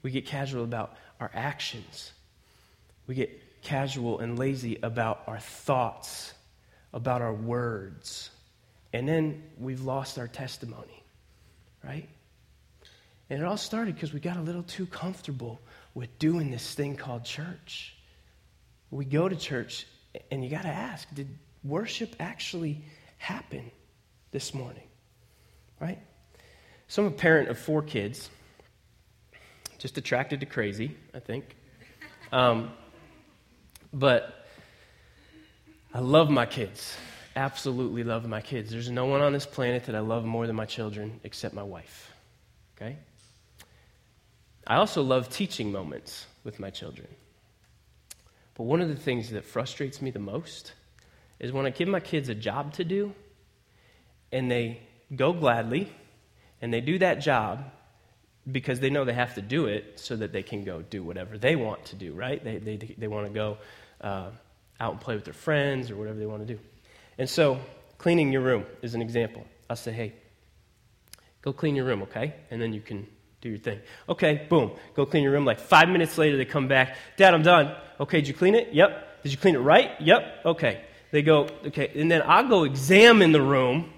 We 0.02 0.10
get 0.10 0.26
casual 0.26 0.62
about 0.62 0.96
our 1.18 1.30
actions. 1.34 2.12
We 3.06 3.14
get 3.14 3.42
casual 3.66 4.20
and 4.20 4.38
lazy 4.38 4.78
about 4.80 5.24
our 5.26 5.40
thoughts, 5.40 6.32
about 6.94 7.20
our 7.20 7.32
words. 7.32 8.30
And 8.92 9.08
then 9.08 9.42
we've 9.58 9.82
lost 9.82 10.18
our 10.18 10.28
testimony, 10.28 11.02
right? 11.82 12.08
And 13.28 13.40
it 13.40 13.44
all 13.44 13.56
started 13.56 13.96
because 13.96 14.12
we 14.12 14.20
got 14.20 14.36
a 14.36 14.40
little 14.40 14.62
too 14.62 14.86
comfortable 14.86 15.60
with 15.94 16.16
doing 16.20 16.52
this 16.52 16.74
thing 16.74 16.94
called 16.94 17.24
church. 17.24 17.96
We 18.92 19.04
go 19.04 19.28
to 19.28 19.34
church, 19.34 19.84
and 20.30 20.44
you 20.44 20.48
got 20.48 20.62
to 20.62 20.68
ask 20.68 21.12
did 21.12 21.28
worship 21.64 22.14
actually 22.20 22.84
happen 23.18 23.72
this 24.30 24.54
morning? 24.54 24.86
Right? 25.80 25.98
So 26.86 27.02
I'm 27.02 27.08
a 27.08 27.16
parent 27.16 27.48
of 27.48 27.58
four 27.58 27.82
kids, 27.82 28.30
just 29.78 29.98
attracted 29.98 30.38
to 30.38 30.46
crazy, 30.46 30.96
I 31.12 31.18
think. 31.18 31.56
Um, 32.30 32.70
but 33.96 34.46
I 35.94 36.00
love 36.00 36.28
my 36.28 36.44
kids. 36.44 36.94
Absolutely 37.34 38.04
love 38.04 38.28
my 38.28 38.42
kids. 38.42 38.70
There's 38.70 38.90
no 38.90 39.06
one 39.06 39.22
on 39.22 39.32
this 39.32 39.46
planet 39.46 39.86
that 39.86 39.94
I 39.94 40.00
love 40.00 40.26
more 40.26 40.46
than 40.46 40.54
my 40.54 40.66
children 40.66 41.18
except 41.24 41.54
my 41.54 41.62
wife. 41.62 42.12
Okay? 42.76 42.96
I 44.66 44.76
also 44.76 45.02
love 45.02 45.30
teaching 45.30 45.72
moments 45.72 46.26
with 46.44 46.60
my 46.60 46.68
children. 46.68 47.08
But 48.54 48.64
one 48.64 48.82
of 48.82 48.88
the 48.90 48.96
things 48.96 49.30
that 49.30 49.46
frustrates 49.46 50.02
me 50.02 50.10
the 50.10 50.18
most 50.18 50.74
is 51.38 51.50
when 51.50 51.64
I 51.64 51.70
give 51.70 51.88
my 51.88 52.00
kids 52.00 52.28
a 52.28 52.34
job 52.34 52.74
to 52.74 52.84
do 52.84 53.14
and 54.30 54.50
they 54.50 54.80
go 55.14 55.32
gladly 55.32 55.90
and 56.60 56.72
they 56.72 56.82
do 56.82 56.98
that 56.98 57.20
job 57.20 57.64
because 58.50 58.80
they 58.80 58.90
know 58.90 59.04
they 59.04 59.14
have 59.14 59.34
to 59.34 59.42
do 59.42 59.66
it 59.66 59.98
so 59.98 60.16
that 60.16 60.32
they 60.32 60.42
can 60.42 60.64
go 60.64 60.82
do 60.82 61.02
whatever 61.02 61.36
they 61.38 61.56
want 61.56 61.84
to 61.86 61.96
do, 61.96 62.12
right? 62.12 62.42
They, 62.42 62.58
they, 62.58 62.76
they 62.76 63.08
want 63.08 63.26
to 63.26 63.32
go 63.32 63.58
uh, 64.00 64.30
out 64.80 64.92
and 64.92 65.00
play 65.00 65.14
with 65.14 65.24
their 65.24 65.34
friends 65.34 65.90
or 65.90 65.96
whatever 65.96 66.18
they 66.18 66.26
want 66.26 66.46
to 66.46 66.54
do. 66.54 66.60
And 67.18 67.28
so, 67.28 67.58
cleaning 67.98 68.32
your 68.32 68.42
room 68.42 68.64
is 68.82 68.94
an 68.94 69.02
example. 69.02 69.46
I'll 69.68 69.76
say, 69.76 69.92
hey, 69.92 70.14
go 71.42 71.52
clean 71.52 71.74
your 71.74 71.86
room, 71.86 72.02
okay? 72.02 72.34
And 72.50 72.60
then 72.60 72.72
you 72.72 72.80
can 72.80 73.06
do 73.40 73.48
your 73.48 73.58
thing. 73.58 73.80
Okay, 74.08 74.46
boom, 74.48 74.72
go 74.94 75.06
clean 75.06 75.22
your 75.22 75.32
room. 75.32 75.44
Like 75.44 75.60
five 75.60 75.88
minutes 75.88 76.18
later, 76.18 76.36
they 76.36 76.44
come 76.44 76.68
back. 76.68 76.96
Dad, 77.16 77.34
I'm 77.34 77.42
done. 77.42 77.74
Okay, 78.00 78.18
did 78.18 78.28
you 78.28 78.34
clean 78.34 78.54
it? 78.54 78.72
Yep. 78.72 79.22
Did 79.22 79.32
you 79.32 79.38
clean 79.38 79.54
it 79.54 79.60
right? 79.60 79.92
Yep. 80.00 80.42
Okay. 80.44 80.82
They 81.10 81.22
go, 81.22 81.48
okay. 81.66 81.90
And 81.94 82.10
then 82.10 82.22
I'll 82.24 82.48
go 82.48 82.64
examine 82.64 83.32
the 83.32 83.40
room 83.40 83.92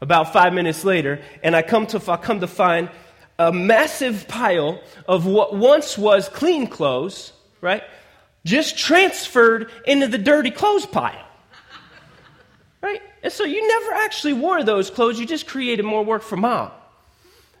about 0.00 0.32
five 0.32 0.52
minutes 0.52 0.84
later, 0.84 1.20
and 1.42 1.54
I 1.54 1.62
come 1.62 1.86
to, 1.88 2.10
I 2.10 2.16
come 2.16 2.40
to 2.40 2.46
find 2.46 2.90
a 3.38 3.52
massive 3.52 4.28
pile 4.28 4.80
of 5.06 5.26
what 5.26 5.54
once 5.54 5.98
was 5.98 6.28
clean 6.28 6.66
clothes, 6.66 7.32
right? 7.60 7.82
Just 8.44 8.78
transferred 8.78 9.70
into 9.86 10.06
the 10.06 10.18
dirty 10.18 10.50
clothes 10.50 10.86
pile. 10.86 11.26
Right? 12.82 13.02
And 13.22 13.32
so 13.32 13.44
you 13.44 13.66
never 13.66 13.92
actually 13.92 14.32
wore 14.32 14.64
those 14.64 14.90
clothes, 14.90 15.20
you 15.20 15.26
just 15.26 15.46
created 15.46 15.84
more 15.84 16.04
work 16.04 16.22
for 16.22 16.36
mom 16.36 16.70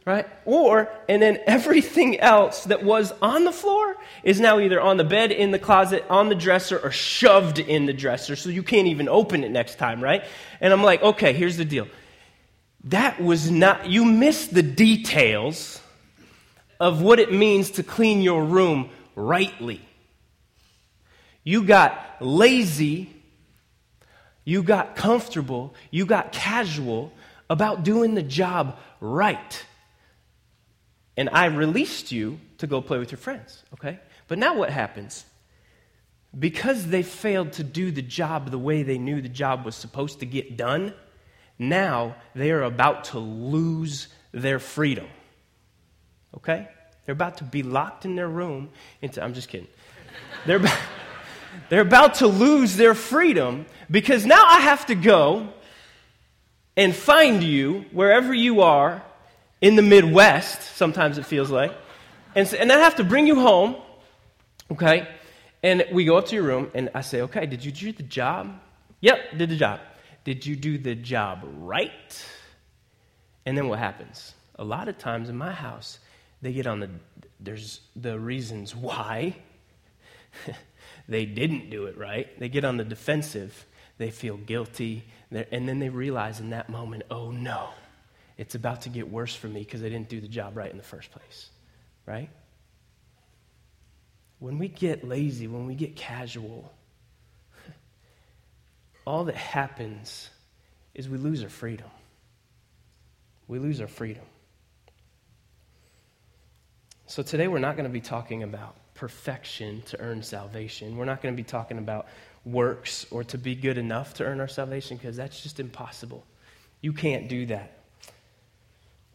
right? 0.04 0.26
Or, 0.44 0.88
and 1.08 1.20
then 1.20 1.38
everything 1.46 2.20
else 2.20 2.64
that 2.64 2.82
was 2.82 3.12
on 3.22 3.44
the 3.44 3.52
floor 3.52 3.96
is 4.22 4.40
now 4.40 4.58
either 4.58 4.80
on 4.80 4.96
the 4.96 5.04
bed, 5.04 5.30
in 5.30 5.50
the 5.50 5.58
closet, 5.58 6.04
on 6.08 6.28
the 6.28 6.34
dresser, 6.34 6.78
or 6.78 6.90
shoved 6.90 7.58
in 7.58 7.86
the 7.86 7.92
dresser, 7.92 8.36
so 8.36 8.48
you 8.48 8.62
can't 8.62 8.88
even 8.88 9.08
open 9.08 9.44
it 9.44 9.50
next 9.50 9.76
time, 9.76 10.02
right? 10.02 10.24
And 10.60 10.72
I'm 10.72 10.82
like, 10.82 11.02
okay, 11.02 11.32
here's 11.32 11.56
the 11.56 11.64
deal. 11.64 11.86
That 12.84 13.20
was 13.20 13.50
not, 13.50 13.88
you 13.88 14.04
missed 14.04 14.54
the 14.54 14.62
details 14.62 15.80
of 16.78 17.02
what 17.02 17.20
it 17.20 17.32
means 17.32 17.72
to 17.72 17.82
clean 17.82 18.22
your 18.22 18.44
room 18.44 18.90
rightly. 19.14 19.82
You 21.42 21.64
got 21.64 22.16
lazy, 22.20 23.10
you 24.44 24.62
got 24.62 24.96
comfortable, 24.96 25.74
you 25.90 26.06
got 26.06 26.32
casual 26.32 27.12
about 27.48 27.82
doing 27.82 28.14
the 28.14 28.22
job 28.22 28.78
right 29.00 29.64
and 31.20 31.28
I 31.32 31.44
released 31.46 32.12
you 32.12 32.40
to 32.58 32.66
go 32.66 32.80
play 32.80 32.98
with 32.98 33.10
your 33.10 33.18
friends, 33.18 33.62
okay? 33.74 34.00
But 34.26 34.38
now 34.38 34.54
what 34.54 34.70
happens? 34.70 35.26
Because 36.38 36.86
they 36.86 37.02
failed 37.02 37.52
to 37.54 37.62
do 37.62 37.90
the 37.90 38.00
job 38.00 38.50
the 38.50 38.58
way 38.58 38.84
they 38.84 38.96
knew 38.96 39.20
the 39.20 39.28
job 39.28 39.66
was 39.66 39.76
supposed 39.76 40.20
to 40.20 40.26
get 40.26 40.56
done, 40.56 40.94
now 41.58 42.16
they 42.34 42.52
are 42.52 42.62
about 42.62 43.04
to 43.04 43.18
lose 43.18 44.08
their 44.32 44.58
freedom. 44.58 45.06
Okay? 46.38 46.68
They're 47.04 47.12
about 47.12 47.36
to 47.38 47.44
be 47.44 47.62
locked 47.62 48.06
in 48.06 48.16
their 48.16 48.28
room 48.28 48.70
into, 49.02 49.22
I'm 49.22 49.34
just 49.34 49.50
kidding. 49.50 49.68
They're 50.46 50.56
about, 50.56 50.78
they're 51.68 51.80
about 51.80 52.16
to 52.16 52.26
lose 52.26 52.76
their 52.76 52.94
freedom 52.94 53.66
because 53.90 54.26
now 54.26 54.44
I 54.44 54.60
have 54.60 54.86
to 54.86 54.94
go 54.94 55.52
and 56.76 56.94
find 56.94 57.42
you 57.42 57.84
wherever 57.92 58.32
you 58.32 58.62
are 58.62 59.02
in 59.60 59.76
the 59.76 59.82
Midwest, 59.82 60.76
sometimes 60.76 61.18
it 61.18 61.26
feels 61.26 61.50
like. 61.50 61.72
And, 62.34 62.52
and 62.54 62.72
I 62.72 62.78
have 62.78 62.96
to 62.96 63.04
bring 63.04 63.26
you 63.26 63.40
home, 63.40 63.76
okay? 64.72 65.08
And 65.62 65.84
we 65.92 66.04
go 66.04 66.16
up 66.16 66.26
to 66.26 66.34
your 66.34 66.44
room, 66.44 66.70
and 66.74 66.90
I 66.94 67.02
say, 67.02 67.22
okay, 67.22 67.44
did 67.44 67.64
you 67.64 67.72
do 67.72 67.92
the 67.92 68.02
job? 68.02 68.58
Yep, 69.00 69.18
did 69.36 69.50
the 69.50 69.56
job. 69.56 69.80
Did 70.24 70.46
you 70.46 70.56
do 70.56 70.78
the 70.78 70.94
job 70.94 71.40
right? 71.44 72.26
And 73.44 73.56
then 73.56 73.68
what 73.68 73.78
happens? 73.78 74.34
A 74.56 74.64
lot 74.64 74.88
of 74.88 74.98
times 74.98 75.28
in 75.28 75.36
my 75.36 75.52
house, 75.52 75.98
they 76.40 76.52
get 76.52 76.66
on 76.66 76.80
the, 76.80 76.90
there's 77.40 77.80
the 77.96 78.18
reasons 78.18 78.74
why 78.74 79.36
they 81.10 81.26
didn't 81.26 81.70
do 81.70 81.86
it 81.86 81.98
right. 81.98 82.38
They 82.38 82.48
get 82.48 82.64
on 82.64 82.76
the 82.76 82.84
defensive. 82.84 83.66
They 83.98 84.10
feel 84.10 84.36
guilty. 84.36 85.04
And 85.32 85.68
then 85.68 85.80
they 85.80 85.88
realize 85.88 86.38
in 86.38 86.50
that 86.50 86.70
moment, 86.70 87.02
oh 87.10 87.32
no, 87.32 87.68
it's 88.38 88.54
about 88.54 88.82
to 88.82 88.88
get 88.90 89.10
worse 89.10 89.34
for 89.34 89.48
me 89.48 89.60
because 89.60 89.82
I 89.82 89.88
didn't 89.88 90.08
do 90.08 90.20
the 90.20 90.28
job 90.28 90.56
right 90.56 90.70
in 90.70 90.76
the 90.76 90.84
first 90.84 91.10
place, 91.10 91.50
right? 92.06 92.30
When 94.38 94.58
we 94.58 94.68
get 94.68 95.06
lazy, 95.06 95.48
when 95.48 95.66
we 95.66 95.74
get 95.74 95.96
casual, 95.96 96.72
all 99.04 99.24
that 99.24 99.36
happens 99.36 100.30
is 100.94 101.08
we 101.08 101.18
lose 101.18 101.42
our 101.42 101.50
freedom. 101.50 101.90
We 103.48 103.58
lose 103.58 103.80
our 103.80 103.88
freedom. 103.88 104.24
So 107.06 107.24
today 107.24 107.48
we're 107.48 107.58
not 107.58 107.74
going 107.74 107.88
to 107.88 107.92
be 107.92 108.00
talking 108.00 108.44
about 108.44 108.76
perfection 109.00 109.80
to 109.86 109.98
earn 109.98 110.22
salvation. 110.22 110.94
We're 110.94 111.06
not 111.06 111.22
going 111.22 111.34
to 111.34 111.42
be 111.42 111.46
talking 111.46 111.78
about 111.78 112.06
works 112.44 113.06
or 113.10 113.24
to 113.24 113.38
be 113.38 113.54
good 113.54 113.78
enough 113.78 114.12
to 114.14 114.24
earn 114.24 114.40
our 114.40 114.48
salvation 114.48 114.98
because 114.98 115.16
that's 115.16 115.42
just 115.42 115.58
impossible. 115.58 116.22
You 116.82 116.92
can't 116.92 117.26
do 117.26 117.46
that. 117.46 117.78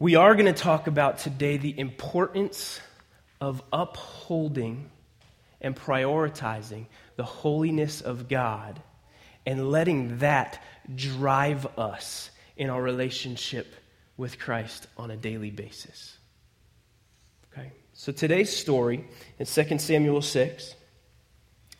We 0.00 0.16
are 0.16 0.34
going 0.34 0.52
to 0.52 0.60
talk 0.60 0.88
about 0.88 1.18
today 1.18 1.56
the 1.56 1.78
importance 1.78 2.80
of 3.40 3.62
upholding 3.72 4.90
and 5.60 5.76
prioritizing 5.76 6.86
the 7.14 7.22
holiness 7.22 8.00
of 8.00 8.28
God 8.28 8.82
and 9.46 9.70
letting 9.70 10.18
that 10.18 10.60
drive 10.96 11.64
us 11.78 12.30
in 12.56 12.70
our 12.70 12.82
relationship 12.82 13.72
with 14.16 14.40
Christ 14.40 14.88
on 14.98 15.12
a 15.12 15.16
daily 15.16 15.52
basis. 15.52 16.15
So 17.98 18.12
today's 18.12 18.54
story 18.54 19.06
in 19.38 19.46
2 19.46 19.78
Samuel 19.78 20.20
6, 20.20 20.74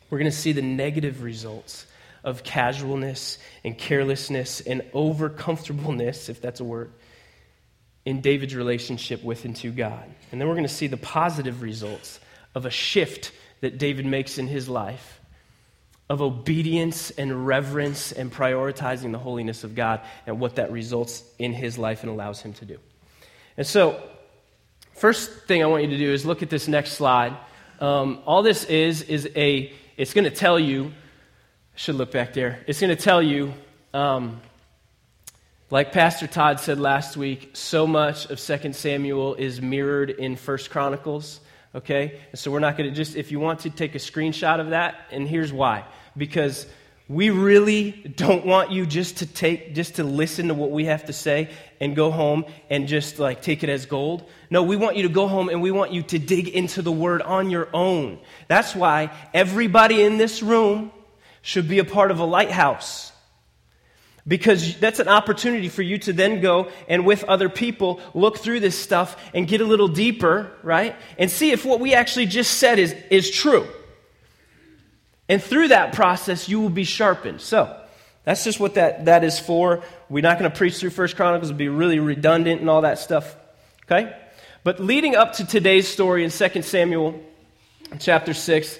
we're 0.09 0.17
going 0.17 0.31
to 0.31 0.35
see 0.35 0.51
the 0.51 0.63
negative 0.63 1.21
results 1.21 1.85
of 2.23 2.41
casualness 2.41 3.37
and 3.63 3.77
carelessness 3.77 4.59
and 4.61 4.81
over 4.93 5.29
comfortableness, 5.29 6.27
if 6.27 6.41
that's 6.41 6.59
a 6.59 6.63
word, 6.63 6.91
in 8.03 8.21
David's 8.21 8.55
relationship 8.55 9.23
with 9.23 9.45
and 9.45 9.55
to 9.57 9.71
God. 9.71 10.03
And 10.31 10.41
then 10.41 10.47
we're 10.47 10.55
going 10.55 10.63
to 10.63 10.73
see 10.73 10.87
the 10.87 10.97
positive 10.97 11.61
results 11.61 12.19
of 12.55 12.65
a 12.65 12.71
shift 12.71 13.31
that 13.61 13.77
David 13.77 14.07
makes 14.07 14.39
in 14.39 14.47
his 14.47 14.67
life 14.67 15.21
of 16.09 16.23
obedience 16.23 17.11
and 17.11 17.45
reverence 17.45 18.11
and 18.11 18.33
prioritizing 18.33 19.11
the 19.11 19.19
holiness 19.19 19.63
of 19.63 19.75
God 19.75 20.01
and 20.25 20.39
what 20.39 20.55
that 20.55 20.71
results 20.71 21.23
in 21.37 21.53
his 21.53 21.77
life 21.77 22.01
and 22.01 22.11
allows 22.11 22.41
him 22.41 22.53
to 22.53 22.65
do. 22.65 22.79
And 23.55 23.67
so, 23.67 24.01
first 24.97 25.31
thing 25.45 25.63
I 25.63 25.67
want 25.67 25.83
you 25.83 25.89
to 25.89 25.97
do 25.97 26.11
is 26.11 26.25
look 26.25 26.41
at 26.41 26.49
this 26.49 26.67
next 26.67 26.93
slide. 26.93 27.37
Um, 27.79 28.21
all 28.25 28.41
this 28.41 28.63
is, 28.65 29.03
is 29.03 29.29
a, 29.35 29.71
it's 29.95 30.13
going 30.13 30.25
to 30.25 30.31
tell 30.31 30.59
you 30.59 30.91
should 31.75 31.95
look 31.95 32.11
back 32.11 32.33
there. 32.33 32.59
It's 32.65 32.81
going 32.81 32.95
to 32.95 33.01
tell 33.01 33.21
you, 33.21 33.53
um, 33.93 34.41
like 35.69 35.91
Pastor 35.91 36.25
Todd 36.25 36.59
said 36.59 36.79
last 36.79 37.15
week, 37.15 37.51
so 37.53 37.85
much 37.85 38.25
of 38.31 38.39
2 38.39 38.73
Samuel 38.73 39.35
is 39.35 39.61
mirrored 39.61 40.09
in 40.09 40.35
1 40.35 40.57
Chronicles. 40.69 41.41
Okay? 41.75 42.19
And 42.31 42.39
so 42.39 42.49
we're 42.49 42.59
not 42.59 42.75
going 42.77 42.89
to 42.89 42.95
just, 42.95 43.15
if 43.15 43.31
you 43.31 43.39
want 43.39 43.59
to 43.61 43.69
take 43.69 43.93
a 43.93 43.99
screenshot 43.99 44.59
of 44.59 44.71
that, 44.71 44.95
and 45.11 45.27
here's 45.27 45.53
why. 45.53 45.85
Because 46.15 46.65
we 47.07 47.29
really 47.29 47.91
don't 47.91 48.45
want 48.45 48.71
you 48.71 48.87
just 48.87 49.17
to 49.17 49.27
take, 49.27 49.75
just 49.75 49.95
to 49.95 50.03
listen 50.03 50.47
to 50.47 50.55
what 50.55 50.71
we 50.71 50.85
have 50.85 51.05
to 51.05 51.13
say 51.13 51.49
and 51.79 51.95
go 51.95 52.11
home 52.11 52.45
and 52.69 52.87
just 52.87 53.19
like 53.19 53.41
take 53.41 53.63
it 53.63 53.69
as 53.69 53.85
gold. 53.85 54.23
No, 54.49 54.63
we 54.63 54.75
want 54.75 54.95
you 54.95 55.03
to 55.03 55.09
go 55.09 55.27
home 55.27 55.49
and 55.49 55.61
we 55.61 55.71
want 55.71 55.91
you 55.91 56.03
to 56.03 56.19
dig 56.19 56.47
into 56.47 56.81
the 56.81 56.91
word 56.91 57.21
on 57.21 57.49
your 57.49 57.69
own. 57.73 58.19
That's 58.47 58.75
why 58.75 59.11
everybody 59.33 60.03
in 60.03 60.17
this 60.17 60.41
room 60.41 60.91
should 61.41 61.67
be 61.67 61.79
a 61.79 61.85
part 61.85 62.11
of 62.11 62.19
a 62.19 62.25
lighthouse. 62.25 63.11
Because 64.27 64.77
that's 64.77 64.99
an 64.99 65.07
opportunity 65.07 65.69
for 65.69 65.81
you 65.81 65.97
to 65.99 66.11
then 66.11 66.41
go 66.41 66.69
and 66.89 67.05
with 67.05 67.23
other 67.23 67.47
people 67.47 68.01
look 68.13 68.39
through 68.39 68.59
this 68.59 68.77
stuff 68.77 69.17
and 69.33 69.47
get 69.47 69.61
a 69.61 69.65
little 69.65 69.87
deeper, 69.87 70.51
right? 70.63 70.97
And 71.17 71.31
see 71.31 71.51
if 71.51 71.63
what 71.63 71.79
we 71.79 71.93
actually 71.93 72.25
just 72.25 72.55
said 72.55 72.77
is, 72.77 72.93
is 73.09 73.31
true. 73.31 73.65
And 75.29 75.41
through 75.41 75.69
that 75.69 75.93
process, 75.93 76.49
you 76.49 76.59
will 76.59 76.69
be 76.69 76.83
sharpened. 76.83 77.39
So, 77.39 77.81
that's 78.27 78.43
just 78.43 78.59
what 78.59 78.73
that, 78.73 79.05
that 79.05 79.23
is 79.23 79.39
for. 79.39 79.81
We're 80.09 80.21
not 80.21 80.37
going 80.37 80.51
to 80.51 80.57
preach 80.57 80.75
through 80.79 80.89
First 80.89 81.15
Chronicles, 81.15 81.49
It 81.49 81.53
would 81.53 81.57
be 81.57 81.69
really 81.69 81.99
redundant 81.99 82.59
and 82.59 82.69
all 82.69 82.81
that 82.81 82.99
stuff. 82.99 83.37
Okay? 83.85 84.13
But 84.65 84.81
leading 84.81 85.15
up 85.15 85.31
to 85.35 85.47
today's 85.47 85.87
story 85.87 86.25
in 86.25 86.29
2 86.29 86.61
Samuel 86.61 87.23
chapter 87.99 88.33
6, 88.33 88.79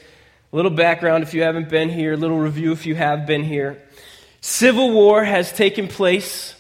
a 0.52 0.56
little 0.56 0.70
background 0.70 1.24
if 1.24 1.34
you 1.34 1.44
haven't 1.44 1.70
been 1.70 1.88
here, 1.88 2.12
a 2.12 2.18
little 2.18 2.38
review 2.38 2.74
if 2.74 2.86
you 2.86 2.96
have 2.96 3.26
been 3.26 3.46
here. 3.46 3.82
Civil 4.42 4.92
war 4.92 5.24
has 5.24 5.54
taken 5.54 5.88
place. 5.88 6.54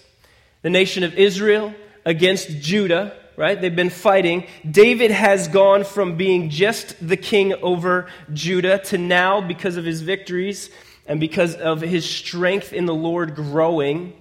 The 0.61 0.69
nation 0.69 1.03
of 1.03 1.13
Israel 1.15 1.73
against 2.05 2.61
Judah, 2.61 3.11
right? 3.35 3.59
They've 3.59 3.75
been 3.75 3.89
fighting. 3.89 4.47
David 4.69 5.11
has 5.11 5.49
gone 5.49 5.83
from 5.83 6.15
being 6.15 6.49
just 6.49 6.95
the 7.05 7.17
king 7.17 7.53
over 7.55 8.07
Judah 8.31 8.77
to 8.85 8.97
now, 8.97 9.41
because 9.41 9.75
of 9.75 9.83
his 9.83 10.01
victories 10.01 10.69
and 11.07 11.19
because 11.19 11.55
of 11.55 11.81
his 11.81 12.07
strength 12.07 12.73
in 12.73 12.85
the 12.85 12.93
Lord 12.93 13.35
growing, 13.35 14.13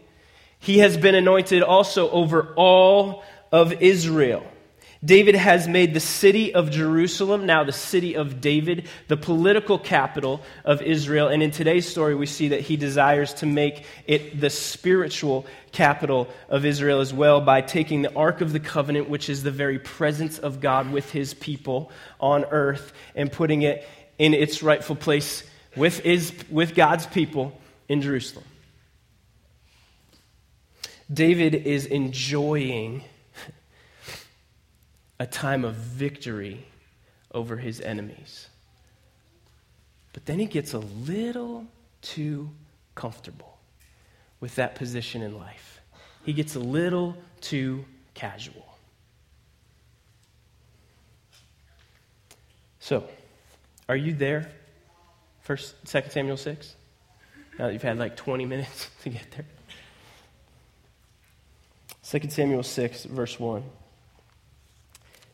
he 0.58 0.78
has 0.78 0.96
been 0.96 1.14
anointed 1.14 1.62
also 1.62 2.10
over 2.10 2.54
all 2.56 3.24
of 3.52 3.72
Israel. 3.82 4.46
David 5.04 5.34
has 5.34 5.68
made 5.68 5.94
the 5.94 6.00
city 6.00 6.54
of 6.54 6.70
Jerusalem, 6.70 7.46
now 7.46 7.62
the 7.62 7.72
city 7.72 8.16
of 8.16 8.40
David, 8.40 8.88
the 9.08 9.16
political 9.16 9.78
capital 9.78 10.40
of 10.64 10.80
Israel. 10.80 11.28
And 11.28 11.42
in 11.42 11.50
today's 11.50 11.86
story, 11.86 12.14
we 12.14 12.26
see 12.26 12.48
that 12.48 12.62
he 12.62 12.76
desires 12.76 13.34
to 13.34 13.46
make 13.46 13.84
it 14.06 14.40
the 14.40 14.50
spiritual 14.50 15.46
capital 15.70 16.28
of 16.48 16.64
Israel 16.64 17.00
as 17.00 17.12
well 17.12 17.40
by 17.40 17.60
taking 17.60 18.02
the 18.02 18.14
Ark 18.14 18.40
of 18.40 18.52
the 18.52 18.58
Covenant, 18.58 19.08
which 19.08 19.28
is 19.28 19.42
the 19.42 19.50
very 19.50 19.78
presence 19.78 20.38
of 20.38 20.60
God 20.60 20.90
with 20.90 21.12
his 21.12 21.34
people 21.34 21.92
on 22.18 22.44
earth, 22.46 22.92
and 23.14 23.30
putting 23.30 23.62
it 23.62 23.86
in 24.18 24.32
its 24.32 24.62
rightful 24.62 24.96
place 24.96 25.44
with, 25.76 26.00
his, 26.00 26.32
with 26.50 26.74
God's 26.74 27.06
people 27.06 27.58
in 27.88 28.02
Jerusalem. 28.02 28.44
David 31.12 31.54
is 31.54 31.86
enjoying 31.86 33.04
a 35.20 35.26
time 35.26 35.64
of 35.64 35.74
victory 35.74 36.66
over 37.32 37.56
his 37.56 37.80
enemies. 37.80 38.48
But 40.12 40.26
then 40.26 40.38
he 40.38 40.46
gets 40.46 40.72
a 40.72 40.78
little 40.78 41.66
too 42.02 42.50
comfortable 42.94 43.58
with 44.40 44.54
that 44.56 44.74
position 44.74 45.22
in 45.22 45.38
life. 45.38 45.80
He 46.24 46.32
gets 46.32 46.56
a 46.56 46.60
little 46.60 47.16
too 47.40 47.84
casual. 48.14 48.66
So, 52.80 53.04
are 53.88 53.96
you 53.96 54.14
there? 54.14 54.50
First, 55.46 55.76
Second 55.86 56.10
Samuel 56.10 56.36
6? 56.36 56.74
Now 57.56 57.66
that 57.66 57.72
you've 57.72 57.80
had 57.80 57.98
like 57.98 58.16
20 58.16 58.46
minutes 58.46 58.90
to 59.04 59.10
get 59.10 59.30
there. 59.30 59.46
2 62.20 62.30
Samuel 62.30 62.64
6, 62.64 63.04
verse 63.04 63.38
1. 63.38 63.62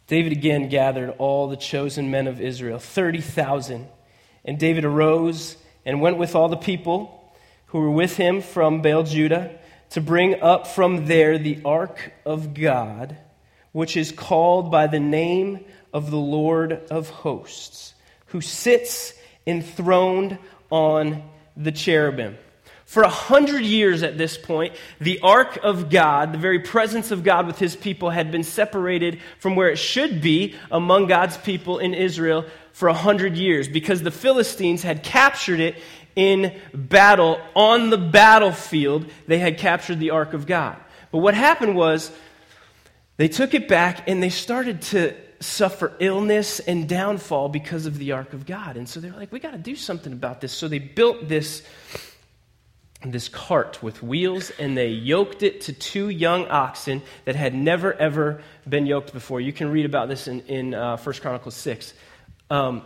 David 0.08 0.32
again 0.32 0.68
gathered 0.68 1.14
all 1.16 1.48
the 1.48 1.56
chosen 1.56 2.10
men 2.10 2.26
of 2.26 2.42
Israel, 2.42 2.78
30,000. 2.78 3.86
And 4.44 4.58
David 4.58 4.84
arose 4.84 5.56
and 5.86 6.02
went 6.02 6.18
with 6.18 6.34
all 6.34 6.50
the 6.50 6.58
people 6.58 7.32
who 7.68 7.80
were 7.80 7.90
with 7.90 8.18
him 8.18 8.42
from 8.42 8.82
Baal 8.82 9.04
Judah 9.04 9.58
to 9.90 10.02
bring 10.02 10.42
up 10.42 10.66
from 10.66 11.06
there 11.06 11.38
the 11.38 11.62
ark 11.64 12.12
of 12.26 12.52
God, 12.52 13.16
which 13.72 13.96
is 13.96 14.12
called 14.12 14.70
by 14.70 14.88
the 14.88 15.00
name 15.00 15.64
of 15.90 16.10
the 16.10 16.18
Lord 16.18 16.74
of 16.90 17.08
hosts, 17.08 17.94
who 18.26 18.42
sits 18.42 19.14
enthroned 19.46 20.38
on 20.70 21.22
the 21.56 21.72
cherubim. 21.72 22.36
For 22.84 23.02
a 23.04 23.08
hundred 23.08 23.62
years 23.62 24.02
at 24.02 24.18
this 24.18 24.36
point, 24.36 24.74
the 25.00 25.20
ark 25.20 25.58
of 25.62 25.88
God, 25.88 26.32
the 26.32 26.38
very 26.38 26.58
presence 26.58 27.10
of 27.10 27.24
God 27.24 27.46
with 27.46 27.58
his 27.58 27.74
people, 27.74 28.10
had 28.10 28.30
been 28.30 28.44
separated 28.44 29.18
from 29.38 29.56
where 29.56 29.70
it 29.70 29.78
should 29.78 30.20
be 30.20 30.56
among 30.70 31.06
God's 31.06 31.38
people 31.38 31.78
in 31.78 31.94
Israel 31.94 32.44
for 32.72 32.88
a 32.88 32.94
hundred 32.94 33.36
years 33.36 33.66
because 33.66 34.02
the 34.02 34.10
Philistines 34.10 34.82
had 34.82 35.02
captured 35.02 35.60
it 35.60 35.76
in 36.16 36.60
battle 36.74 37.40
on 37.54 37.88
the 37.88 37.98
battlefield. 37.98 39.06
They 39.26 39.38
had 39.38 39.56
captured 39.56 39.98
the 39.98 40.10
ark 40.10 40.34
of 40.34 40.46
God. 40.46 40.76
But 41.10 41.18
what 41.18 41.34
happened 41.34 41.74
was 41.74 42.12
they 43.16 43.28
took 43.28 43.54
it 43.54 43.68
back 43.68 44.08
and 44.08 44.22
they 44.22 44.28
started 44.28 44.82
to 44.82 45.14
suffer 45.42 45.92
illness 45.98 46.60
and 46.60 46.88
downfall 46.88 47.48
because 47.48 47.86
of 47.86 47.98
the 47.98 48.12
ark 48.12 48.32
of 48.32 48.46
God. 48.46 48.76
And 48.76 48.88
so 48.88 49.00
they're 49.00 49.12
like, 49.12 49.32
we 49.32 49.40
got 49.40 49.52
to 49.52 49.58
do 49.58 49.76
something 49.76 50.12
about 50.12 50.40
this. 50.40 50.52
So 50.52 50.68
they 50.68 50.78
built 50.78 51.28
this 51.28 51.62
this 53.04 53.28
cart 53.28 53.82
with 53.82 54.00
wheels 54.00 54.50
and 54.60 54.76
they 54.76 54.86
yoked 54.86 55.42
it 55.42 55.62
to 55.62 55.72
two 55.72 56.08
young 56.08 56.46
oxen 56.46 57.02
that 57.24 57.34
had 57.34 57.52
never 57.52 57.92
ever 57.94 58.40
been 58.68 58.86
yoked 58.86 59.12
before. 59.12 59.40
You 59.40 59.52
can 59.52 59.72
read 59.72 59.86
about 59.86 60.08
this 60.08 60.28
in, 60.28 60.40
in 60.42 60.72
uh, 60.72 60.96
1 60.96 61.14
chronicles 61.16 61.56
6 61.56 61.94
um, 62.48 62.82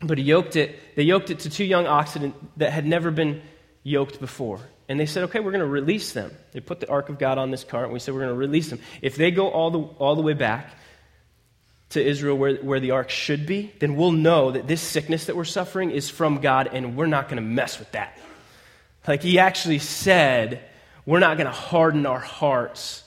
but 0.00 0.18
he 0.18 0.22
yoked 0.22 0.54
it 0.54 0.78
they 0.94 1.02
yoked 1.02 1.30
it 1.30 1.40
to 1.40 1.50
two 1.50 1.64
young 1.64 1.88
oxen 1.88 2.32
that 2.56 2.72
had 2.72 2.86
never 2.86 3.10
been 3.10 3.42
yoked 3.82 4.20
before. 4.20 4.60
And 4.88 5.00
they 5.00 5.06
said 5.06 5.24
okay 5.24 5.40
we're 5.40 5.50
going 5.50 5.58
to 5.58 5.66
release 5.66 6.12
them. 6.12 6.30
They 6.52 6.60
put 6.60 6.78
the 6.78 6.88
ark 6.88 7.08
of 7.08 7.18
god 7.18 7.36
on 7.36 7.50
this 7.50 7.64
cart 7.64 7.86
and 7.86 7.92
we 7.92 7.98
said 7.98 8.14
we're 8.14 8.20
going 8.20 8.34
to 8.34 8.38
release 8.38 8.70
them. 8.70 8.78
If 9.00 9.16
they 9.16 9.32
go 9.32 9.48
all 9.48 9.72
the, 9.72 9.80
all 9.80 10.14
the 10.14 10.22
way 10.22 10.34
back 10.34 10.70
to 11.92 12.04
israel 12.04 12.36
where, 12.36 12.56
where 12.56 12.80
the 12.80 12.90
ark 12.90 13.10
should 13.10 13.46
be 13.46 13.72
then 13.78 13.96
we'll 13.96 14.12
know 14.12 14.50
that 14.50 14.66
this 14.66 14.80
sickness 14.80 15.26
that 15.26 15.36
we're 15.36 15.44
suffering 15.44 15.90
is 15.90 16.10
from 16.10 16.40
god 16.40 16.68
and 16.72 16.96
we're 16.96 17.06
not 17.06 17.28
going 17.28 17.36
to 17.36 17.48
mess 17.48 17.78
with 17.78 17.90
that 17.92 18.18
like 19.06 19.22
he 19.22 19.38
actually 19.38 19.80
said, 19.80 20.62
we're 21.04 21.18
not 21.18 21.36
going 21.36 21.46
to 21.46 21.52
harden 21.52 22.06
our 22.06 22.20
hearts 22.20 23.02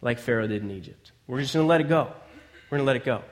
like 0.00 0.18
Pharaoh 0.18 0.46
did 0.46 0.62
in 0.62 0.70
Egypt. 0.70 1.12
We're 1.26 1.40
just 1.40 1.54
going 1.54 1.64
to 1.64 1.68
let 1.68 1.80
it 1.80 1.88
go. 1.88 2.12
We're 2.70 2.78
going 2.78 2.82
to 2.82 2.86
let 2.86 2.96
it 2.96 3.04
go. 3.04 3.22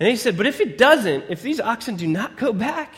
And 0.00 0.08
he 0.08 0.16
said, 0.16 0.36
but 0.36 0.46
if 0.46 0.60
it 0.60 0.76
doesn't, 0.76 1.26
if 1.28 1.42
these 1.42 1.60
oxen 1.60 1.96
do 1.96 2.08
not 2.08 2.36
go 2.36 2.52
back, 2.52 2.92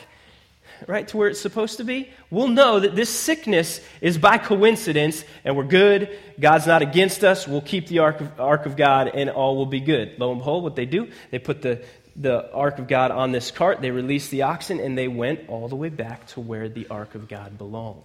right, 0.86 1.06
to 1.08 1.16
where 1.16 1.28
it's 1.28 1.40
supposed 1.40 1.78
to 1.78 1.84
be, 1.84 2.10
we'll 2.30 2.48
know 2.48 2.80
that 2.80 2.94
this 2.94 3.10
sickness 3.10 3.80
is 4.00 4.18
by 4.18 4.38
coincidence 4.38 5.24
and 5.44 5.56
we're 5.56 5.64
good. 5.64 6.16
God's 6.38 6.66
not 6.66 6.82
against 6.82 7.24
us. 7.24 7.46
We'll 7.46 7.60
keep 7.60 7.88
the 7.88 8.00
ark 8.00 8.20
of, 8.20 8.40
ark 8.40 8.66
of 8.66 8.76
God 8.76 9.08
and 9.08 9.30
all 9.30 9.56
will 9.56 9.66
be 9.66 9.80
good. 9.80 10.18
Lo 10.18 10.30
and 10.30 10.40
behold, 10.40 10.62
what 10.62 10.76
they 10.76 10.86
do, 10.86 11.10
they 11.30 11.38
put 11.38 11.62
the, 11.62 11.84
the 12.16 12.52
ark 12.52 12.78
of 12.78 12.88
God 12.88 13.10
on 13.10 13.32
this 13.32 13.50
cart, 13.50 13.80
they 13.80 13.90
released 13.90 14.30
the 14.30 14.42
oxen, 14.42 14.80
and 14.80 14.96
they 14.96 15.08
went 15.08 15.48
all 15.48 15.68
the 15.68 15.76
way 15.76 15.90
back 15.90 16.26
to 16.28 16.40
where 16.40 16.68
the 16.68 16.86
ark 16.88 17.14
of 17.14 17.28
God 17.28 17.58
belonged 17.58 18.02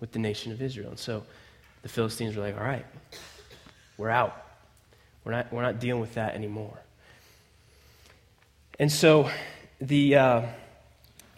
with 0.00 0.12
the 0.12 0.18
nation 0.18 0.52
of 0.52 0.62
Israel. 0.62 0.90
And 0.90 0.98
so 0.98 1.24
the 1.82 1.88
Philistines 1.88 2.36
were 2.36 2.42
like, 2.42 2.56
all 2.56 2.64
right, 2.64 2.86
we're 3.96 4.10
out. 4.10 4.34
We're 5.24 5.32
not, 5.32 5.52
we're 5.52 5.62
not 5.62 5.80
dealing 5.80 6.00
with 6.00 6.14
that 6.14 6.34
anymore. 6.34 6.78
And 8.78 8.90
so 8.90 9.30
the, 9.80 10.16
uh, 10.16 10.42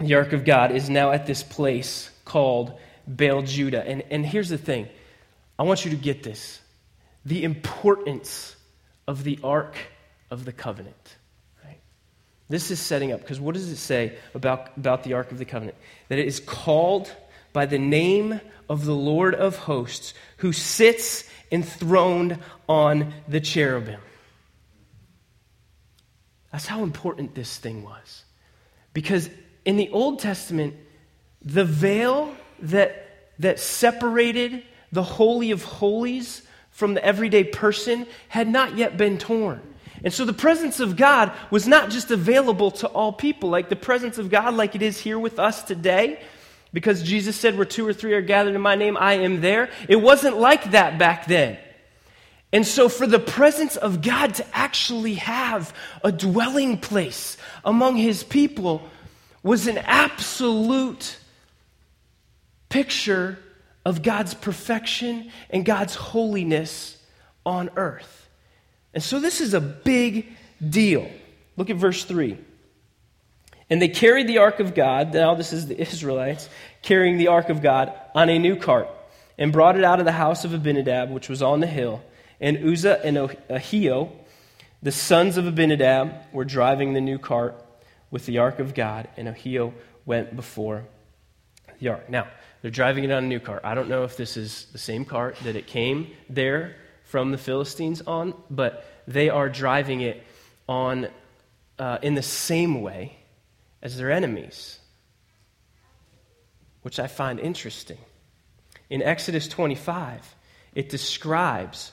the 0.01 0.15
ark 0.15 0.33
of 0.33 0.45
God 0.45 0.73
is 0.73 0.91
now 0.91 1.13
at 1.13 1.27
this 1.27 1.43
place 1.43 2.11
called 2.25 2.79
Baal 3.07 3.43
Judah. 3.43 3.87
And, 3.87 4.03
and 4.11 4.25
here's 4.25 4.49
the 4.49 4.59
thing 4.59 4.89
I 5.59 5.63
want 5.63 5.85
you 5.85 5.91
to 5.91 5.97
get 5.97 6.23
this 6.23 6.61
the 7.25 7.45
importance 7.45 8.57
of 9.07 9.25
the 9.25 9.39
ark 9.43 9.77
of 10.31 10.45
the 10.45 10.53
covenant. 10.53 11.17
This 12.51 12.73
is 12.73 12.81
setting 12.81 13.13
up, 13.13 13.21
because 13.21 13.41
what 13.41 13.55
does 13.55 13.71
it 13.71 13.77
say 13.77 14.19
about, 14.35 14.77
about 14.77 15.05
the 15.05 15.13
Ark 15.15 15.31
of 15.31 15.39
the 15.39 15.45
Covenant? 15.45 15.79
That 16.09 16.19
it 16.19 16.27
is 16.27 16.41
called 16.41 17.15
by 17.53 17.67
the 17.67 17.79
name 17.79 18.41
of 18.69 18.85
the 18.85 18.95
Lord 18.95 19.37
of 19.37 19.57
hosts, 19.57 20.15
who 20.39 20.53
sits 20.53 21.25
enthroned 21.53 22.41
on 22.69 23.15
the 23.29 23.41
cherubim. 23.41 24.01
That's 26.51 26.67
how 26.67 26.83
important 26.83 27.37
this 27.37 27.57
thing 27.57 27.85
was. 27.85 28.25
Because 28.93 29.31
in 29.65 29.77
the 29.77 29.91
Old 29.91 30.19
Testament, 30.19 30.75
the 31.43 31.65
veil 31.65 32.35
that, 32.61 33.31
that 33.39 33.61
separated 33.61 34.63
the 34.93 35.03
Holy 35.03 35.51
of 35.51 35.65
Holies 35.65 36.43
from 36.71 36.95
the 36.95 37.05
everyday 37.05 37.45
person 37.45 38.07
had 38.29 38.49
not 38.49 38.77
yet 38.77 38.97
been 38.97 39.19
torn. 39.19 39.61
And 40.03 40.13
so 40.13 40.25
the 40.25 40.33
presence 40.33 40.81
of 40.81 40.97
God 40.97 41.33
was 41.51 41.69
not 41.69 41.91
just 41.91 42.11
available 42.11 42.71
to 42.73 42.89
all 42.89 43.13
people, 43.13 43.51
like 43.51 43.69
the 43.69 43.77
presence 43.77 44.19
of 44.19 44.31
God, 44.31 44.55
like 44.55 44.75
it 44.75 44.83
is 44.83 44.99
here 44.99 45.19
with 45.19 45.39
us 45.39 45.63
today, 45.63 46.21
because 46.73 47.03
Jesus 47.03 47.37
said, 47.37 47.57
Where 47.57 47.67
two 47.67 47.87
or 47.87 47.93
three 47.93 48.15
are 48.15 48.23
gathered 48.23 48.55
in 48.55 48.61
my 48.61 48.77
name, 48.77 48.97
I 48.97 49.15
am 49.15 49.41
there. 49.41 49.71
It 49.89 49.97
wasn't 49.97 50.39
like 50.39 50.71
that 50.71 50.99
back 50.99 51.27
then. 51.27 51.59
And 52.53 52.67
so, 52.67 52.89
for 52.89 53.07
the 53.07 53.19
presence 53.19 53.77
of 53.77 54.03
God 54.03 54.35
to 54.37 54.47
actually 54.57 55.15
have 55.15 55.75
a 56.03 56.11
dwelling 56.11 56.79
place 56.79 57.37
among 57.65 57.97
his 57.97 58.25
people 58.25 58.83
was 59.43 59.67
an 59.67 59.79
absolute 59.79 61.19
picture 62.69 63.39
of 63.85 64.03
God's 64.03 64.35
perfection 64.35 65.31
and 65.49 65.65
God's 65.65 65.95
holiness 65.95 66.97
on 67.45 67.71
earth. 67.77 68.29
And 68.93 69.03
so 69.03 69.21
this 69.21 69.41
is 69.41 69.55
a 69.55 69.61
big 69.61 70.29
deal. 70.67 71.11
Look 71.57 71.71
at 71.71 71.77
verse 71.77 72.05
3. 72.05 72.37
And 73.71 73.81
they 73.81 73.89
carried 73.89 74.27
the 74.27 74.39
ark 74.39 74.59
of 74.61 74.75
God, 74.75 75.15
now 75.15 75.35
this 75.35 75.53
is 75.53 75.69
the 75.69 75.81
Israelites, 75.81 76.49
carrying 76.83 77.19
the 77.19 77.29
ark 77.29 77.49
of 77.49 77.63
God 77.63 77.93
on 78.15 78.29
a 78.29 78.39
new 78.39 78.57
cart, 78.57 78.89
and 79.39 79.53
brought 79.53 79.77
it 79.77 79.85
out 79.85 80.01
of 80.01 80.05
the 80.05 80.13
house 80.13 80.45
of 80.45 80.53
Abinadab, 80.53 81.11
which 81.11 81.29
was 81.29 81.41
on 81.41 81.61
the 81.61 81.67
hill. 81.67 82.03
And 82.41 82.59
Uzzah 82.59 83.05
and 83.05 83.17
Ahio, 83.17 84.11
the 84.83 84.93
sons 84.93 85.37
of 85.37 85.47
Abinadab, 85.47 86.15
were 86.33 86.45
driving 86.45 86.95
the 86.95 87.01
new 87.01 87.19
cart 87.19 87.63
with 88.11 88.27
the 88.27 88.39
ark 88.39 88.59
of 88.59 88.75
God, 88.75 89.09
and 89.17 89.29
Ahio 89.29 89.73
went 90.05 90.35
before 90.35 90.85
the 91.79 91.89
ark. 91.89 92.09
Now, 92.11 92.29
they're 92.63 92.71
driving 92.71 93.05
it 93.05 93.11
on 93.11 93.25
a 93.25 93.27
new 93.27 93.41
cart. 93.41 93.63
I 93.65 93.75
don't 93.75 93.89
know 93.89 94.05
if 94.05 94.17
this 94.17 94.37
is 94.37 94.67
the 94.73 94.79
same 94.79 95.05
cart 95.05 95.37
that 95.45 95.57
it 95.57 95.67
came 95.67 96.11
there 96.29 96.77
from 97.05 97.33
the 97.33 97.39
Philistines 97.39 98.03
on, 98.03 98.35
but 98.51 98.85
they 99.07 99.31
are 99.31 99.49
driving 99.49 100.01
it 100.01 100.23
on 100.69 101.09
uh, 101.79 101.99
in 102.03 102.15
the 102.15 102.23
same 102.23 102.83
way 102.83 103.17
as 103.83 103.97
their 103.97 104.11
enemies, 104.11 104.79
which 106.83 106.99
I 106.99 107.07
find 107.07 107.41
interesting. 107.41 107.99
In 108.91 109.03
Exodus 109.03 109.49
25, 109.49 110.35
it 110.75 110.89
describes 110.89 111.93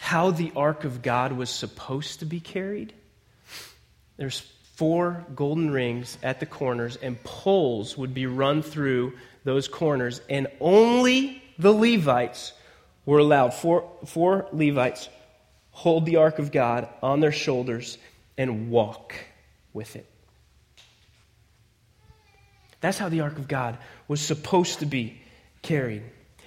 how 0.00 0.30
the 0.30 0.52
ark 0.56 0.84
of 0.84 1.02
God 1.02 1.32
was 1.32 1.50
supposed 1.50 2.20
to 2.20 2.26
be 2.26 2.40
carried. 2.40 2.92
There's 4.16 4.50
four 4.76 5.24
golden 5.34 5.70
rings 5.70 6.18
at 6.22 6.40
the 6.40 6.46
corners, 6.46 6.96
and 6.96 7.22
poles 7.22 7.96
would 7.96 8.14
be 8.14 8.26
run 8.26 8.62
through 8.62 9.12
those 9.44 9.68
corners, 9.68 10.20
and 10.28 10.46
only 10.60 11.42
the 11.58 11.72
Levites 11.72 12.52
were 13.06 13.18
allowed, 13.18 13.54
four, 13.54 13.90
four 14.06 14.48
Levites, 14.52 15.08
hold 15.70 16.06
the 16.06 16.16
ark 16.16 16.38
of 16.38 16.50
God 16.50 16.88
on 17.02 17.20
their 17.20 17.32
shoulders 17.32 17.98
and 18.38 18.70
walk 18.70 19.14
with 19.72 19.96
it. 19.96 20.06
That's 22.80 22.98
how 22.98 23.08
the 23.08 23.20
ark 23.20 23.38
of 23.38 23.48
God 23.48 23.78
was 24.08 24.20
supposed 24.20 24.80
to 24.80 24.86
be 24.86 25.20
carried. 25.62 26.02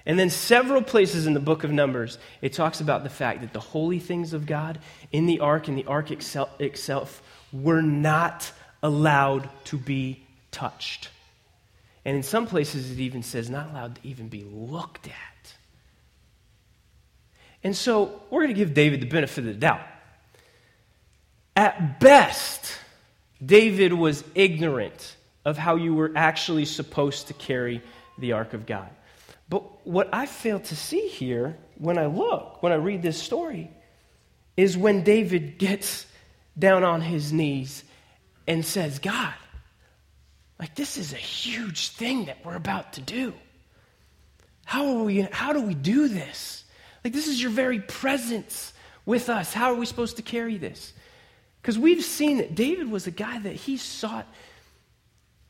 And 0.06 0.18
then, 0.18 0.30
several 0.30 0.82
places 0.82 1.28
in 1.28 1.34
the 1.34 1.40
book 1.40 1.64
of 1.66 1.72
Numbers, 1.72 2.18
it 2.42 2.54
talks 2.54 2.80
about 2.80 3.04
the 3.04 3.10
fact 3.10 3.42
that 3.42 3.52
the 3.52 3.60
holy 3.60 4.00
things 4.00 4.34
of 4.34 4.46
God 4.46 4.80
in 5.12 5.26
the 5.26 5.42
ark 5.42 5.68
and 5.68 5.78
the 5.78 5.86
ark 5.86 6.12
itself 6.12 7.22
were 7.64 7.82
not 7.82 8.52
allowed 8.84 9.50
to 9.66 9.78
be 9.78 10.24
touched. 10.52 11.10
And 12.06 12.16
in 12.16 12.24
some 12.24 12.48
places, 12.48 12.92
it 12.92 13.00
even 13.00 13.24
says 13.24 13.50
not 13.50 13.72
allowed 13.72 13.96
to 13.96 14.02
even 14.08 14.30
be 14.30 14.44
looked 14.44 15.08
at. 15.08 15.54
And 17.64 17.76
so, 17.76 18.22
we're 18.30 18.44
going 18.44 18.54
to 18.54 18.58
give 18.58 18.74
David 18.74 19.02
the 19.02 19.08
benefit 19.08 19.40
of 19.40 19.46
the 19.46 19.54
doubt. 19.54 19.82
At 21.56 22.00
best, 22.00 22.78
David 23.44 23.92
was 23.94 24.24
ignorant 24.36 25.16
of 25.44 25.58
how 25.58 25.76
you 25.76 25.94
were 25.94 26.12
actually 26.16 26.66
supposed 26.66 27.28
to 27.28 27.34
carry 27.34 27.82
the 28.18 28.34
ark 28.34 28.54
of 28.54 28.66
God. 28.66 28.90
But 29.50 29.86
what 29.88 30.10
I 30.14 30.26
fail 30.26 30.60
to 30.60 30.76
see 30.76 31.08
here 31.08 31.58
when 31.78 31.98
I 31.98 32.08
look, 32.08 32.62
when 32.62 32.72
I 32.72 32.76
read 32.76 33.02
this 33.02 33.22
story, 33.22 33.72
is 34.56 34.78
when 34.78 35.04
David 35.04 35.58
gets 35.58 36.06
down 36.58 36.84
on 36.84 37.02
his 37.02 37.32
knees 37.32 37.84
and 38.48 38.66
says, 38.66 39.00
God, 39.00 39.34
like 40.60 40.76
this 40.76 40.98
is 40.98 41.14
a 41.14 41.18
huge 41.18 41.90
thing 41.90 42.26
that 42.26 42.44
we're 42.44 42.56
about 42.56 42.94
to 42.94 43.02
do. 43.02 43.34
How, 44.66 44.98
are 44.98 45.04
we, 45.04 45.22
how 45.22 45.54
do 45.54 45.62
we 45.62 45.74
do 45.74 46.08
this? 46.08 46.66
Like, 47.04 47.14
this 47.14 47.28
is 47.28 47.42
your 47.42 47.52
very 47.52 47.80
presence 47.80 48.74
with 49.06 49.30
us. 49.30 49.54
How 49.54 49.72
are 49.72 49.76
we 49.76 49.86
supposed 49.86 50.18
to 50.18 50.24
carry 50.24 50.58
this? 50.58 50.92
Because 51.62 51.80
we've 51.80 52.04
seen 52.04 52.38
that 52.38 52.56
David 52.56 52.92
was 52.92 53.08
a 53.08 53.12
guy 53.12 53.40
that 53.40 53.54
he 53.54 53.78
sought 53.78 54.28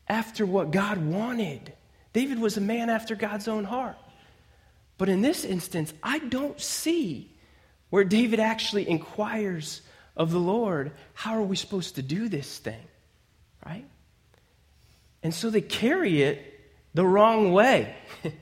after 0.08 0.46
what 0.46 0.70
God 0.70 0.98
wanted. 0.98 1.72
David 2.12 2.38
was 2.38 2.56
a 2.56 2.60
man 2.60 2.90
after 2.90 3.14
God's 3.14 3.48
own 3.48 3.64
heart. 3.64 3.98
But 4.98 5.08
in 5.08 5.20
this 5.20 5.44
instance, 5.44 5.92
I 6.02 6.18
don't 6.18 6.60
see 6.60 7.30
where 7.90 8.04
David 8.04 8.40
actually 8.40 8.88
inquires 8.88 9.80
of 10.18 10.32
the 10.32 10.40
Lord, 10.40 10.92
how 11.14 11.34
are 11.34 11.42
we 11.42 11.56
supposed 11.56 11.94
to 11.94 12.02
do 12.02 12.28
this 12.28 12.58
thing? 12.58 12.84
Right? 13.64 13.86
And 15.22 15.32
so 15.32 15.48
they 15.48 15.60
carry 15.60 16.22
it 16.22 16.44
the 16.92 17.06
wrong 17.06 17.52
way. 17.52 17.94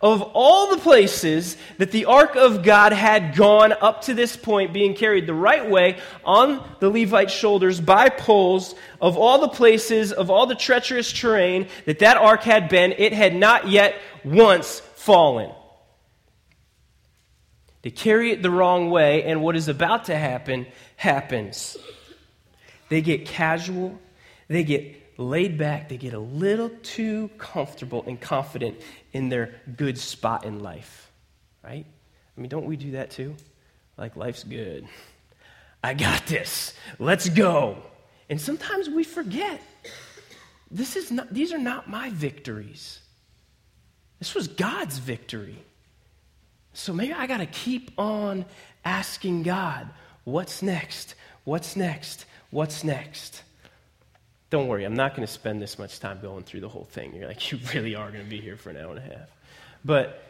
of 0.00 0.22
all 0.22 0.70
the 0.70 0.80
places 0.80 1.56
that 1.78 1.90
the 1.90 2.06
ark 2.06 2.36
of 2.36 2.62
God 2.62 2.92
had 2.92 3.36
gone 3.36 3.72
up 3.72 4.02
to 4.02 4.14
this 4.14 4.36
point, 4.36 4.72
being 4.72 4.94
carried 4.94 5.26
the 5.26 5.34
right 5.34 5.68
way 5.68 5.98
on 6.24 6.66
the 6.80 6.88
Levite 6.88 7.30
shoulders 7.30 7.80
by 7.80 8.08
poles, 8.08 8.74
of 9.00 9.18
all 9.18 9.40
the 9.40 9.48
places, 9.48 10.12
of 10.12 10.30
all 10.30 10.46
the 10.46 10.54
treacherous 10.54 11.12
terrain 11.12 11.68
that 11.84 11.98
that 11.98 12.16
ark 12.16 12.42
had 12.42 12.68
been, 12.68 12.92
it 12.92 13.12
had 13.12 13.34
not 13.34 13.68
yet 13.68 13.96
once 14.24 14.80
fallen. 14.94 15.50
They 17.88 17.92
carry 17.92 18.32
it 18.32 18.42
the 18.42 18.50
wrong 18.50 18.90
way, 18.90 19.22
and 19.22 19.40
what 19.40 19.56
is 19.56 19.68
about 19.68 20.04
to 20.04 20.14
happen 20.14 20.66
happens. 20.96 21.74
They 22.90 23.00
get 23.00 23.24
casual, 23.24 23.98
they 24.46 24.62
get 24.62 25.18
laid 25.18 25.56
back, 25.56 25.88
they 25.88 25.96
get 25.96 26.12
a 26.12 26.18
little 26.18 26.68
too 26.82 27.30
comfortable 27.38 28.04
and 28.06 28.20
confident 28.20 28.76
in 29.14 29.30
their 29.30 29.54
good 29.74 29.96
spot 29.96 30.44
in 30.44 30.62
life, 30.62 31.10
right? 31.64 31.86
I 32.36 32.40
mean, 32.40 32.50
don't 32.50 32.66
we 32.66 32.76
do 32.76 32.90
that 32.90 33.10
too? 33.10 33.34
Like, 33.96 34.16
life's 34.16 34.44
good. 34.44 34.86
I 35.82 35.94
got 35.94 36.26
this. 36.26 36.74
Let's 36.98 37.30
go. 37.30 37.78
And 38.28 38.38
sometimes 38.38 38.90
we 38.90 39.02
forget. 39.02 39.62
This 40.70 40.94
is 40.94 41.10
not, 41.10 41.32
these 41.32 41.54
are 41.54 41.58
not 41.58 41.88
my 41.88 42.10
victories. 42.10 43.00
This 44.18 44.34
was 44.34 44.46
God's 44.46 44.98
victory. 44.98 45.64
So 46.78 46.92
maybe 46.92 47.12
I 47.12 47.26
got 47.26 47.38
to 47.38 47.46
keep 47.46 47.90
on 47.98 48.44
asking 48.84 49.42
God, 49.42 49.88
what's 50.22 50.62
next? 50.62 51.16
What's 51.42 51.74
next? 51.74 52.24
What's 52.50 52.84
next? 52.84 53.42
Don't 54.50 54.68
worry, 54.68 54.84
I'm 54.84 54.94
not 54.94 55.16
going 55.16 55.26
to 55.26 55.32
spend 55.32 55.60
this 55.60 55.76
much 55.76 55.98
time 55.98 56.20
going 56.22 56.44
through 56.44 56.60
the 56.60 56.68
whole 56.68 56.84
thing. 56.84 57.16
You're 57.16 57.26
like, 57.26 57.50
you 57.52 57.58
really 57.74 57.96
are 57.96 58.12
going 58.12 58.22
to 58.22 58.30
be 58.30 58.40
here 58.40 58.56
for 58.56 58.70
an 58.70 58.76
hour 58.76 58.90
and 58.90 58.98
a 58.98 59.16
half. 59.16 59.28
But 59.84 60.22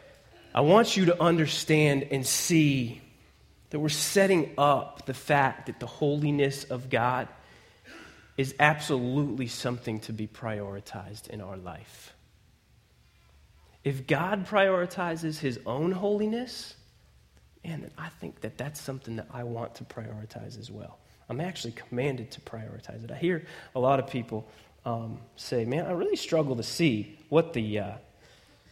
I 0.53 0.61
want 0.61 0.97
you 0.97 1.05
to 1.05 1.21
understand 1.21 2.07
and 2.09 2.25
see 2.25 2.99
that 3.69 3.79
we're 3.79 3.89
setting 3.89 4.51
up 4.57 5.05
the 5.05 5.13
fact 5.13 5.67
that 5.67 5.79
the 5.79 5.85
holiness 5.85 6.63
of 6.63 6.89
God 6.89 7.27
is 8.37 8.55
absolutely 8.59 9.47
something 9.47 9.99
to 9.99 10.13
be 10.13 10.25
prioritized 10.25 11.27
in 11.27 11.41
our 11.41 11.57
life. 11.57 12.15
If 13.83 14.07
God 14.07 14.45
prioritizes 14.45 15.39
his 15.39 15.59
own 15.65 15.91
holiness, 15.91 16.75
and 17.63 17.89
I 17.97 18.09
think 18.09 18.41
that 18.41 18.57
that's 18.57 18.81
something 18.81 19.15
that 19.17 19.27
I 19.33 19.43
want 19.43 19.75
to 19.75 19.83
prioritize 19.83 20.59
as 20.59 20.69
well. 20.71 20.99
I'm 21.29 21.39
actually 21.39 21.73
commanded 21.73 22.31
to 22.31 22.41
prioritize 22.41 23.03
it. 23.03 23.11
I 23.11 23.15
hear 23.15 23.45
a 23.75 23.79
lot 23.79 23.99
of 23.99 24.07
people 24.07 24.47
um, 24.85 25.19
say, 25.35 25.65
"Man, 25.65 25.85
I 25.85 25.91
really 25.91 26.15
struggle 26.15 26.55
to 26.55 26.63
see 26.63 27.19
what 27.29 27.53
the 27.53 27.79
uh, 27.79 27.91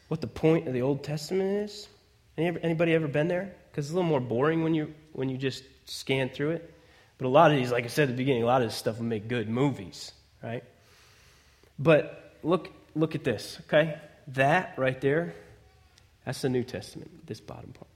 what 0.07 0.21
the 0.21 0.27
point 0.27 0.67
of 0.67 0.73
the 0.73 0.81
Old 0.81 1.03
Testament 1.03 1.69
is." 1.69 1.87
Anybody 2.37 2.93
ever 2.93 3.07
been 3.07 3.27
there? 3.27 3.53
Because 3.71 3.85
it's 3.85 3.91
a 3.91 3.95
little 3.95 4.09
more 4.09 4.19
boring 4.19 4.63
when 4.63 4.73
you 4.73 4.93
when 5.13 5.29
you 5.29 5.37
just 5.37 5.63
scan 5.85 6.29
through 6.29 6.51
it. 6.51 6.73
But 7.17 7.25
a 7.25 7.29
lot 7.29 7.51
of 7.51 7.57
these, 7.57 7.71
like 7.71 7.83
I 7.83 7.87
said 7.87 8.03
at 8.03 8.09
the 8.09 8.17
beginning, 8.17 8.43
a 8.43 8.45
lot 8.45 8.61
of 8.61 8.67
this 8.67 8.75
stuff 8.75 8.97
will 8.97 9.05
make 9.05 9.27
good 9.27 9.49
movies, 9.49 10.11
right? 10.43 10.63
But 11.77 12.35
look 12.43 12.69
look 12.95 13.15
at 13.15 13.23
this, 13.23 13.59
okay? 13.67 13.99
That 14.27 14.73
right 14.77 14.99
there, 14.99 15.33
that's 16.25 16.41
the 16.41 16.49
New 16.49 16.63
Testament, 16.63 17.25
this 17.25 17.39
bottom 17.39 17.71
part. 17.71 17.87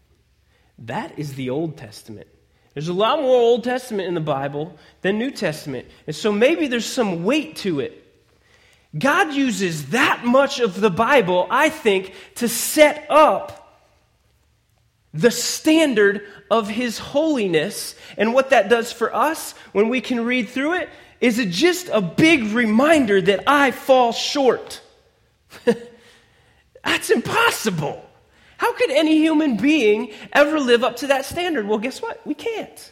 That 0.79 1.19
is 1.19 1.35
the 1.35 1.49
Old 1.49 1.77
Testament. 1.77 2.27
There's 2.73 2.87
a 2.87 2.93
lot 2.93 3.19
more 3.19 3.35
Old 3.35 3.63
Testament 3.63 4.07
in 4.07 4.13
the 4.13 4.21
Bible 4.21 4.77
than 5.01 5.17
New 5.17 5.31
Testament. 5.31 5.87
And 6.07 6.15
so 6.15 6.31
maybe 6.31 6.67
there's 6.67 6.85
some 6.85 7.23
weight 7.23 7.57
to 7.57 7.81
it. 7.81 7.97
God 8.97 9.33
uses 9.33 9.87
that 9.87 10.25
much 10.25 10.59
of 10.59 10.79
the 10.79 10.89
Bible, 10.89 11.47
I 11.49 11.69
think, 11.69 12.13
to 12.35 12.47
set 12.47 13.05
up 13.09 13.57
the 15.13 15.31
standard 15.31 16.25
of 16.49 16.69
His 16.69 16.97
holiness. 16.97 17.95
And 18.17 18.33
what 18.33 18.51
that 18.51 18.69
does 18.69 18.91
for 18.91 19.13
us 19.13 19.53
when 19.73 19.89
we 19.89 20.01
can 20.01 20.23
read 20.23 20.49
through 20.49 20.75
it 20.75 20.89
is 21.19 21.39
it 21.39 21.49
just 21.49 21.89
a 21.89 22.01
big 22.01 22.45
reminder 22.45 23.21
that 23.21 23.43
I 23.47 23.71
fall 23.71 24.13
short. 24.13 24.81
That's 26.83 27.09
impossible. 27.09 28.05
How 28.57 28.73
could 28.73 28.91
any 28.91 29.17
human 29.17 29.57
being 29.57 30.11
ever 30.33 30.59
live 30.59 30.83
up 30.83 30.97
to 30.97 31.07
that 31.07 31.25
standard? 31.25 31.67
Well, 31.67 31.79
guess 31.79 32.01
what? 32.01 32.25
We 32.25 32.33
can't. 32.33 32.91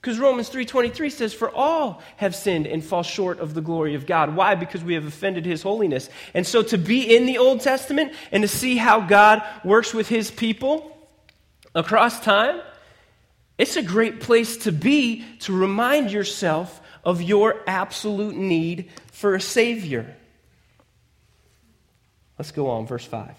Because 0.00 0.18
Romans 0.18 0.48
3:23 0.48 1.10
says 1.10 1.34
for 1.34 1.50
all 1.50 2.02
have 2.18 2.34
sinned 2.34 2.66
and 2.66 2.84
fall 2.84 3.02
short 3.02 3.40
of 3.40 3.54
the 3.54 3.60
glory 3.60 3.94
of 3.94 4.06
God. 4.06 4.36
Why? 4.36 4.54
Because 4.54 4.84
we 4.84 4.94
have 4.94 5.06
offended 5.06 5.44
his 5.44 5.62
holiness. 5.62 6.08
And 6.34 6.46
so 6.46 6.62
to 6.62 6.78
be 6.78 7.16
in 7.16 7.26
the 7.26 7.38
Old 7.38 7.60
Testament 7.62 8.12
and 8.30 8.42
to 8.42 8.48
see 8.48 8.76
how 8.76 9.00
God 9.00 9.42
works 9.64 9.92
with 9.92 10.08
his 10.08 10.30
people 10.30 10.96
across 11.74 12.20
time, 12.20 12.60
it's 13.56 13.76
a 13.76 13.82
great 13.82 14.20
place 14.20 14.58
to 14.58 14.72
be 14.72 15.24
to 15.40 15.52
remind 15.52 16.12
yourself 16.12 16.80
of 17.04 17.20
your 17.20 17.56
absolute 17.66 18.36
need 18.36 18.90
for 19.10 19.34
a 19.34 19.40
savior. 19.40 20.16
Let's 22.38 22.52
go 22.52 22.70
on 22.70 22.86
verse 22.86 23.04
5. 23.04 23.30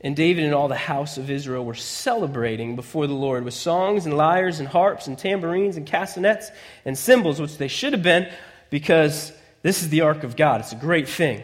And 0.00 0.14
David 0.14 0.44
and 0.44 0.54
all 0.54 0.68
the 0.68 0.74
house 0.74 1.16
of 1.16 1.30
Israel 1.30 1.64
were 1.64 1.74
celebrating 1.74 2.76
before 2.76 3.06
the 3.06 3.14
Lord 3.14 3.44
with 3.44 3.54
songs 3.54 4.04
and 4.04 4.16
lyres 4.16 4.58
and 4.58 4.68
harps 4.68 5.06
and 5.06 5.18
tambourines 5.18 5.76
and 5.76 5.86
castanets 5.86 6.50
and 6.84 6.96
cymbals, 6.96 7.40
which 7.40 7.56
they 7.56 7.68
should 7.68 7.94
have 7.94 8.02
been 8.02 8.30
because 8.68 9.32
this 9.62 9.82
is 9.82 9.88
the 9.88 10.02
ark 10.02 10.24
of 10.24 10.36
God. 10.36 10.60
It's 10.60 10.72
a 10.72 10.76
great 10.76 11.08
thing. 11.08 11.42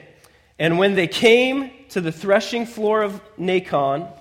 And 0.58 0.78
when 0.78 0.94
they 0.94 1.08
came 1.08 1.70
to 1.90 2.02
the 2.02 2.12
threshing 2.12 2.66
floor 2.66 3.02
of 3.02 3.20
Nacon, 3.38 4.12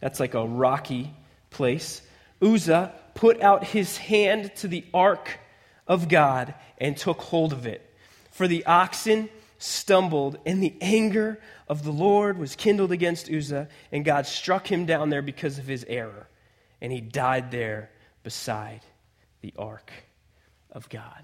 that's 0.00 0.20
like 0.20 0.32
a 0.32 0.46
rocky 0.46 1.12
place, 1.50 2.00
Uzzah 2.40 2.94
put 3.14 3.42
out 3.42 3.62
his 3.62 3.98
hand 3.98 4.54
to 4.56 4.68
the 4.68 4.84
ark 4.94 5.38
of 5.86 6.08
God 6.08 6.54
and 6.78 6.96
took 6.96 7.20
hold 7.20 7.52
of 7.52 7.66
it. 7.66 7.86
For 8.30 8.48
the 8.48 8.64
oxen 8.64 9.28
stumbled, 9.62 10.38
and 10.44 10.62
the 10.62 10.74
anger 10.80 11.38
of 11.68 11.84
the 11.84 11.92
Lord 11.92 12.38
was 12.38 12.56
kindled 12.56 12.92
against 12.92 13.30
Uzzah, 13.30 13.68
and 13.90 14.04
God 14.04 14.26
struck 14.26 14.70
him 14.70 14.86
down 14.86 15.10
there 15.10 15.22
because 15.22 15.58
of 15.58 15.66
his 15.66 15.84
error. 15.88 16.28
And 16.80 16.92
he 16.92 17.00
died 17.00 17.50
there 17.50 17.90
beside 18.22 18.80
the 19.40 19.54
ark 19.56 19.92
of 20.70 20.88
God. 20.88 21.22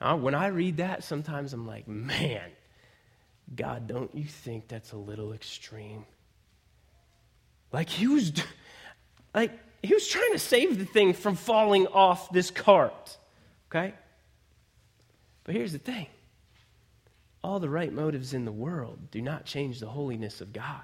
Now, 0.00 0.16
when 0.16 0.34
I 0.34 0.48
read 0.48 0.78
that, 0.78 1.04
sometimes 1.04 1.52
I'm 1.52 1.66
like, 1.66 1.86
man, 1.86 2.50
God, 3.54 3.86
don't 3.86 4.14
you 4.14 4.24
think 4.24 4.68
that's 4.68 4.92
a 4.92 4.96
little 4.96 5.32
extreme? 5.32 6.04
Like 7.72 7.88
he 7.88 8.06
was 8.06 8.32
like 9.34 9.52
he 9.82 9.92
was 9.92 10.06
trying 10.06 10.32
to 10.32 10.38
save 10.38 10.78
the 10.78 10.84
thing 10.84 11.12
from 11.12 11.34
falling 11.34 11.86
off 11.88 12.30
this 12.32 12.50
cart. 12.50 13.16
Okay? 13.68 13.94
But 15.42 15.54
here's 15.54 15.72
the 15.72 15.78
thing 15.78 16.06
all 17.44 17.60
the 17.60 17.68
right 17.68 17.92
motives 17.92 18.32
in 18.32 18.46
the 18.46 18.52
world 18.52 18.98
do 19.10 19.20
not 19.20 19.44
change 19.44 19.78
the 19.78 19.86
holiness 19.86 20.40
of 20.40 20.50
God. 20.54 20.80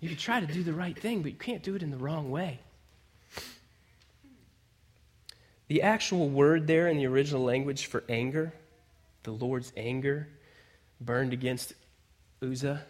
You 0.00 0.08
can 0.08 0.18
try 0.18 0.40
to 0.40 0.46
do 0.46 0.64
the 0.64 0.72
right 0.72 0.98
thing, 0.98 1.22
but 1.22 1.30
you 1.30 1.38
can't 1.38 1.62
do 1.62 1.76
it 1.76 1.82
in 1.82 1.92
the 1.92 1.96
wrong 1.96 2.32
way. 2.32 2.58
The 5.68 5.82
actual 5.82 6.28
word 6.28 6.66
there 6.66 6.88
in 6.88 6.98
the 6.98 7.06
original 7.06 7.44
language 7.44 7.86
for 7.86 8.02
anger, 8.08 8.52
the 9.22 9.30
Lord's 9.30 9.72
anger 9.76 10.28
burned 11.00 11.32
against 11.32 11.74
Uzzah, 12.42 12.82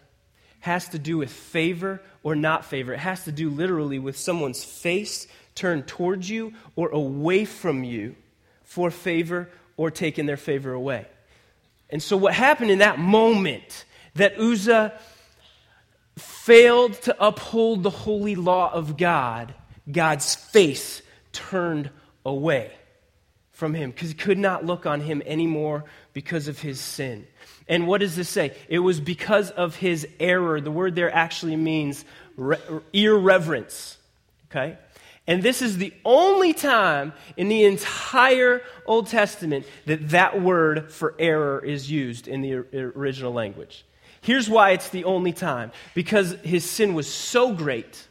has 0.61 0.89
to 0.89 0.99
do 0.99 1.19
with 1.19 1.31
favor 1.31 2.01
or 2.23 2.35
not 2.35 2.65
favor. 2.65 2.91
It 2.91 2.99
has 2.99 3.23
to 3.25 3.31
do 3.31 3.51
literally 3.51 3.99
with 3.99 4.17
someone's 4.17 4.63
face 4.63 5.27
turned 5.53 5.87
towards 5.87 6.27
you 6.27 6.53
or 6.75 6.89
away 6.89 7.45
from 7.45 7.83
you 7.83 8.15
for 8.63 8.89
favor 8.89 9.47
or 9.77 9.91
taken 9.91 10.25
their 10.25 10.37
favor 10.37 10.73
away. 10.73 11.05
And 11.89 12.01
so, 12.01 12.17
what 12.17 12.33
happened 12.33 12.71
in 12.71 12.79
that 12.79 12.99
moment 12.99 13.85
that 14.15 14.39
Uzzah 14.39 14.97
failed 16.17 16.93
to 17.03 17.15
uphold 17.23 17.83
the 17.83 17.89
holy 17.89 18.35
law 18.35 18.71
of 18.71 18.97
God, 18.97 19.53
God's 19.91 20.35
face 20.35 21.01
turned 21.31 21.89
away 22.25 22.71
from 23.51 23.73
him 23.73 23.91
because 23.91 24.09
he 24.09 24.15
could 24.15 24.37
not 24.37 24.65
look 24.65 24.85
on 24.85 25.01
him 25.01 25.21
anymore 25.25 25.85
because 26.13 26.47
of 26.47 26.59
his 26.59 26.79
sin. 26.79 27.27
And 27.67 27.87
what 27.87 28.01
does 28.01 28.15
this 28.15 28.29
say? 28.29 28.55
It 28.69 28.79
was 28.79 28.99
because 28.99 29.51
of 29.51 29.75
his 29.75 30.07
error. 30.19 30.61
The 30.61 30.71
word 30.71 30.95
there 30.95 31.13
actually 31.13 31.55
means 31.55 32.05
re- 32.35 32.57
irreverence. 32.93 33.97
Okay? 34.51 34.77
And 35.27 35.41
this 35.41 35.61
is 35.61 35.77
the 35.77 35.93
only 36.03 36.53
time 36.53 37.13
in 37.35 37.47
the 37.47 37.63
entire 37.63 38.61
Old 38.85 39.07
Testament 39.07 39.65
that 39.85 40.09
that 40.09 40.41
word 40.41 40.91
for 40.91 41.15
error 41.17 41.63
is 41.63 41.89
used 41.89 42.27
in 42.27 42.41
the 42.41 42.53
er, 42.53 42.93
original 42.95 43.33
language. 43.33 43.85
Here's 44.21 44.49
why 44.49 44.71
it's 44.71 44.89
the 44.89 45.03
only 45.03 45.33
time 45.33 45.71
because 45.93 46.33
his 46.43 46.63
sin 46.63 46.93
was 46.93 47.11
so 47.11 47.53
great 47.53 48.07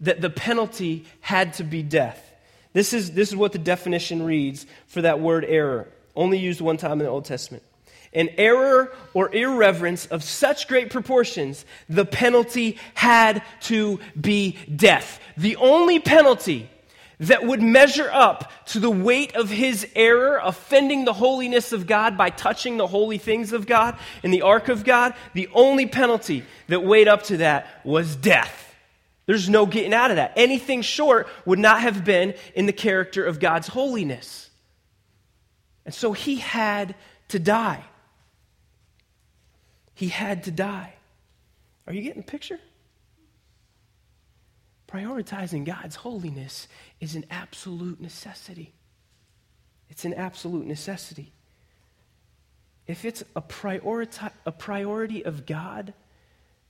that 0.00 0.20
the 0.20 0.30
penalty 0.30 1.06
had 1.20 1.54
to 1.54 1.64
be 1.64 1.82
death. 1.82 2.34
This 2.72 2.92
is, 2.92 3.12
this 3.12 3.28
is 3.28 3.36
what 3.36 3.52
the 3.52 3.58
definition 3.58 4.22
reads 4.22 4.66
for 4.86 5.02
that 5.02 5.20
word 5.20 5.44
error, 5.46 5.88
only 6.16 6.38
used 6.38 6.60
one 6.60 6.76
time 6.76 6.92
in 6.92 7.00
the 7.00 7.08
Old 7.08 7.24
Testament 7.24 7.62
an 8.12 8.28
error 8.36 8.92
or 9.14 9.34
irreverence 9.34 10.06
of 10.06 10.22
such 10.22 10.68
great 10.68 10.90
proportions, 10.90 11.64
the 11.88 12.04
penalty 12.04 12.78
had 12.94 13.42
to 13.62 14.00
be 14.20 14.58
death. 14.74 15.20
The 15.36 15.56
only 15.56 15.98
penalty 15.98 16.68
that 17.20 17.46
would 17.46 17.62
measure 17.62 18.10
up 18.12 18.50
to 18.66 18.80
the 18.80 18.90
weight 18.90 19.36
of 19.36 19.48
his 19.48 19.86
error, 19.94 20.40
offending 20.42 21.04
the 21.04 21.12
holiness 21.12 21.72
of 21.72 21.86
God 21.86 22.18
by 22.18 22.30
touching 22.30 22.76
the 22.76 22.86
holy 22.86 23.18
things 23.18 23.52
of 23.52 23.66
God 23.66 23.96
in 24.24 24.32
the 24.32 24.42
ark 24.42 24.68
of 24.68 24.82
God, 24.82 25.14
the 25.32 25.48
only 25.54 25.86
penalty 25.86 26.44
that 26.66 26.82
weighed 26.82 27.06
up 27.08 27.22
to 27.24 27.36
that 27.38 27.66
was 27.84 28.16
death. 28.16 28.74
There's 29.26 29.48
no 29.48 29.66
getting 29.66 29.94
out 29.94 30.10
of 30.10 30.16
that. 30.16 30.32
Anything 30.36 30.82
short 30.82 31.28
would 31.46 31.60
not 31.60 31.80
have 31.80 32.04
been 32.04 32.34
in 32.56 32.66
the 32.66 32.72
character 32.72 33.24
of 33.24 33.38
God's 33.38 33.68
holiness. 33.68 34.50
And 35.84 35.94
so 35.94 36.12
he 36.12 36.36
had 36.36 36.96
to 37.28 37.38
die. 37.38 37.84
He 40.02 40.08
had 40.08 40.42
to 40.42 40.50
die. 40.50 40.94
Are 41.86 41.92
you 41.92 42.02
getting 42.02 42.22
the 42.22 42.26
picture? 42.28 42.58
Prioritizing 44.88 45.64
God's 45.64 45.94
holiness 45.94 46.66
is 46.98 47.14
an 47.14 47.24
absolute 47.30 48.00
necessity. 48.00 48.72
It's 49.90 50.04
an 50.04 50.14
absolute 50.14 50.66
necessity. 50.66 51.30
If 52.88 53.04
it's 53.04 53.22
a, 53.36 53.40
priority, 53.40 54.26
a 54.44 54.50
priority 54.50 55.24
of 55.24 55.46
God, 55.46 55.94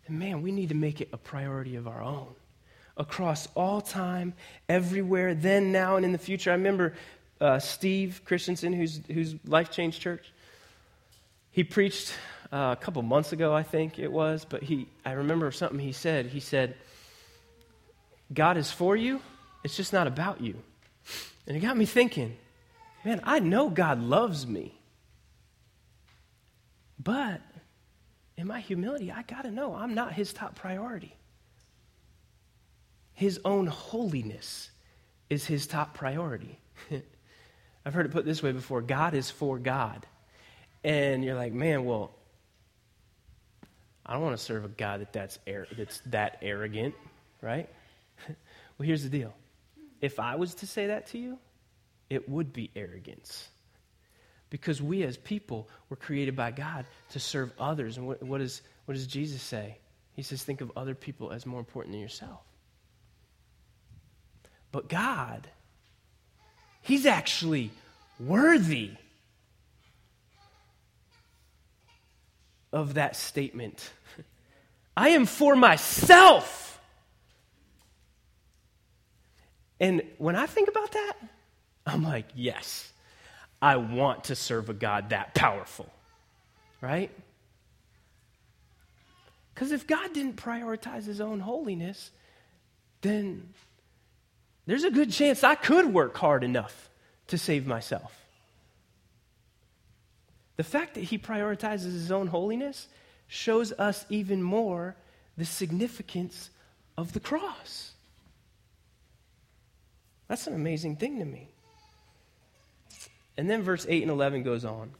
then 0.07 0.19
man, 0.19 0.43
we 0.43 0.53
need 0.53 0.69
to 0.69 0.75
make 0.75 1.01
it 1.01 1.09
a 1.15 1.17
priority 1.17 1.77
of 1.77 1.89
our 1.89 2.03
own. 2.03 2.35
Across 2.99 3.49
all 3.55 3.81
time, 3.81 4.35
everywhere, 4.69 5.35
then, 5.35 5.73
now, 5.73 5.97
and 5.97 6.05
in 6.05 6.13
the 6.13 6.19
future. 6.19 6.51
I 6.51 6.57
remember 6.57 6.93
uh, 7.41 7.61
Steve 7.61 8.21
Christensen, 8.27 8.75
who's, 8.75 9.01
who's 9.11 9.37
Life 9.47 9.71
Change 9.71 10.01
Church, 10.01 10.31
he 11.51 11.65
preached 11.65 12.13
uh, 12.53 12.77
a 12.79 12.83
couple 12.83 13.01
months 13.03 13.33
ago, 13.33 13.55
I 13.55 13.63
think 13.63 13.99
it 13.99 14.13
was, 14.13 14.45
but 14.45 14.63
he, 14.63 14.87
I 15.05 15.13
remember 15.13 15.51
something 15.51 15.79
he 15.79 15.93
said. 15.93 16.27
He 16.27 16.41
said, 16.41 16.75
God 18.33 18.57
is 18.57 18.71
for 18.71 18.95
you, 18.95 19.21
it's 19.65 19.77
just 19.77 19.93
not 19.93 20.07
about 20.07 20.41
you. 20.41 20.57
And 21.47 21.57
it 21.57 21.61
got 21.61 21.77
me 21.77 21.87
thinking, 21.87 22.37
man, 23.05 23.21
I 23.25 23.39
know 23.39 23.69
God 23.71 24.01
loves 24.01 24.47
me. 24.47 24.79
But 27.03 27.41
in 28.37 28.47
my 28.47 28.61
humility, 28.61 29.11
I 29.11 29.23
got 29.23 29.43
to 29.43 29.51
know 29.51 29.75
I'm 29.75 29.95
not 29.95 30.13
his 30.13 30.33
top 30.33 30.55
priority. 30.55 31.17
His 33.15 33.41
own 33.45 33.67
holiness 33.67 34.71
is 35.29 35.47
his 35.47 35.67
top 35.67 35.95
priority. 35.95 36.59
I've 37.85 37.95
heard 37.95 38.07
it 38.07 38.13
put 38.13 38.25
this 38.25 38.43
way 38.43 38.53
before 38.53 38.83
God 38.83 39.15
is 39.15 39.31
for 39.31 39.59
God. 39.59 40.07
And 40.85 41.25
you're 41.25 41.35
like, 41.35 41.53
man, 41.53 41.85
well, 41.85 42.13
I 44.13 44.17
don't 44.17 44.25
want 44.25 44.37
to 44.37 44.45
serve 44.45 44.67
a 44.67 44.69
God 44.69 45.01
that 45.01 45.15
that's, 45.15 45.39
that's 45.75 46.03
that 46.11 46.37
arrogant, 46.43 46.95
right? 47.41 47.67
well, 48.29 48.87
here's 48.87 49.03
the 49.03 49.09
deal. 49.09 49.33
If 50.03 50.21
I 50.21 50.37
was 50.37 50.55
to 50.57 50.67
say 50.67 50.89
that 50.89 51.07
to 51.09 51.19
you, 51.19 51.39
it 52.11 52.29
would 52.29 52.53
be 52.53 52.71
arrogance. 52.77 53.49
Because 54.51 54.83
we 54.83 55.03
as 55.05 55.17
people 55.17 55.67
were 55.89 55.97
created 55.97 56.37
by 56.37 56.51
God 56.51 56.85
to 57.13 57.21
serve 57.21 57.53
others. 57.59 57.97
And 57.97 58.07
what, 58.07 58.23
what, 58.23 58.43
is, 58.43 58.61
what 58.85 58.93
does 58.93 59.07
Jesus 59.07 59.41
say? 59.41 59.79
He 60.13 60.21
says, 60.21 60.43
think 60.43 60.61
of 60.61 60.71
other 60.77 60.95
people 60.95 61.33
as 61.33 61.47
more 61.47 61.59
important 61.59 61.95
than 61.95 62.03
yourself. 62.03 62.43
But 64.73 64.91
God, 64.91 65.49
He's 66.83 67.07
actually 67.07 67.71
worthy 68.21 68.91
of 72.73 72.95
that 72.95 73.17
statement. 73.17 73.91
I 74.97 75.11
am 75.11 75.27
for 75.27 75.55
myself. 75.57 76.81
And 79.81 80.03
when 80.19 80.37
I 80.37 80.47
think 80.47 80.69
about 80.69 80.93
that, 80.93 81.15
I'm 81.87 82.05
like, 82.05 82.27
yes, 82.35 82.93
I 83.61 83.77
want 83.77 84.25
to 84.25 84.37
serve 84.37 84.69
a 84.69 84.75
God 84.75 85.11
that 85.11 85.35
powerful, 85.35 85.91
right? 86.81 87.11
Because 89.55 89.73
if 89.73 89.87
God 89.87 90.13
didn't 90.13 90.37
prioritize 90.37 91.05
his 91.05 91.21
own 91.21 91.41
holiness, 91.41 92.11
then 93.01 93.49
there's 94.67 94.85
a 94.85 94.91
good 94.91 95.11
chance 95.11 95.43
I 95.43 95.55
could 95.55 95.87
work 95.93 96.17
hard 96.17 96.45
enough 96.45 96.89
to 97.29 97.39
save 97.39 97.67
myself. 97.67 98.13
The 100.57 100.65
fact 100.65 100.95
that 100.95 101.05
he 101.05 101.19
prioritizes 101.19 101.93
his 101.93 102.13
own 102.13 102.27
holiness 102.27 102.89
shows 103.27 103.73
us 103.73 104.05
even 104.11 104.43
more 104.43 104.97
the 105.37 105.45
significance 105.45 106.51
of 106.97 107.13
the 107.13 107.21
cross. 107.21 107.93
That's 110.29 110.47
an 110.47 110.55
amazing 110.55 110.97
thing 110.97 111.19
to 111.19 111.25
me. 111.25 111.49
And 113.37 113.49
then 113.49 113.63
verse 113.63 113.87
8 113.89 114.03
and 114.03 114.11
11 114.11 114.43
goes 114.43 114.65
on. 114.65 114.93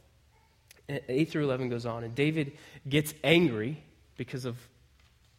Eh, 0.89 0.99
8 1.07 1.29
through 1.29 1.43
11 1.43 1.69
goes 1.69 1.85
on, 1.85 2.03
and 2.03 2.13
David 2.13 2.53
gets 2.89 3.13
angry 3.23 3.81
because 4.17 4.45
of 4.45 4.57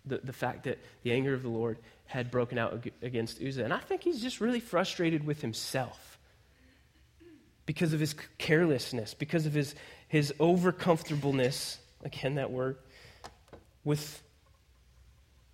the, 0.06 0.18
the 0.18 0.32
fact 0.32 0.64
that 0.64 0.78
the 1.02 1.12
anger 1.12 1.34
of 1.34 1.42
the 1.42 1.48
Lord 1.48 1.78
had 2.06 2.30
broken 2.30 2.58
out 2.58 2.86
against 3.02 3.42
Uzzah. 3.42 3.64
And 3.64 3.72
I 3.72 3.78
think 3.78 4.02
he's 4.02 4.22
just 4.22 4.40
really 4.40 4.60
frustrated 4.60 5.26
with 5.26 5.40
himself 5.40 6.18
because 7.66 7.92
of 7.92 8.00
his 8.00 8.14
carelessness, 8.38 9.14
because 9.14 9.46
of 9.46 9.54
his, 9.54 9.74
his 10.14 10.32
overcomfortableness, 10.38 11.78
again, 12.04 12.36
that 12.36 12.52
word, 12.52 12.76
with 13.82 14.22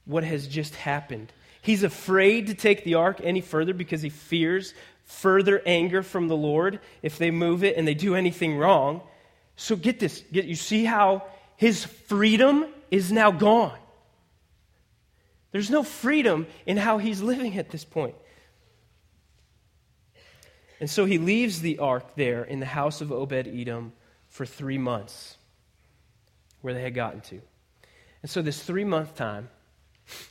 what 0.04 0.22
has 0.22 0.46
just 0.46 0.74
happened. 0.74 1.32
He's 1.62 1.82
afraid 1.82 2.48
to 2.48 2.54
take 2.54 2.84
the 2.84 2.96
ark 2.96 3.22
any 3.24 3.40
further 3.40 3.72
because 3.72 4.02
he 4.02 4.10
fears 4.10 4.74
further 5.06 5.62
anger 5.64 6.02
from 6.02 6.28
the 6.28 6.36
Lord 6.36 6.78
if 7.00 7.16
they 7.16 7.30
move 7.30 7.64
it 7.64 7.78
and 7.78 7.88
they 7.88 7.94
do 7.94 8.14
anything 8.14 8.54
wrong. 8.54 9.00
So 9.56 9.76
get 9.76 9.98
this. 9.98 10.22
Get, 10.30 10.44
you 10.44 10.56
see 10.56 10.84
how 10.84 11.24
his 11.56 11.86
freedom 11.86 12.66
is 12.90 13.10
now 13.10 13.30
gone. 13.30 13.78
There's 15.52 15.70
no 15.70 15.82
freedom 15.82 16.46
in 16.66 16.76
how 16.76 16.98
he's 16.98 17.22
living 17.22 17.56
at 17.56 17.70
this 17.70 17.86
point. 17.86 18.14
And 20.80 20.90
so 20.90 21.06
he 21.06 21.16
leaves 21.16 21.62
the 21.62 21.78
ark 21.78 22.14
there 22.14 22.44
in 22.44 22.60
the 22.60 22.66
house 22.66 23.00
of 23.00 23.10
Obed 23.10 23.48
Edom 23.48 23.94
for 24.30 24.46
three 24.46 24.78
months, 24.78 25.36
where 26.62 26.72
they 26.72 26.82
had 26.82 26.94
gotten 26.94 27.20
to. 27.20 27.40
And 28.22 28.30
so, 28.30 28.40
this 28.40 28.62
three 28.62 28.84
month 28.84 29.14
time, 29.14 29.50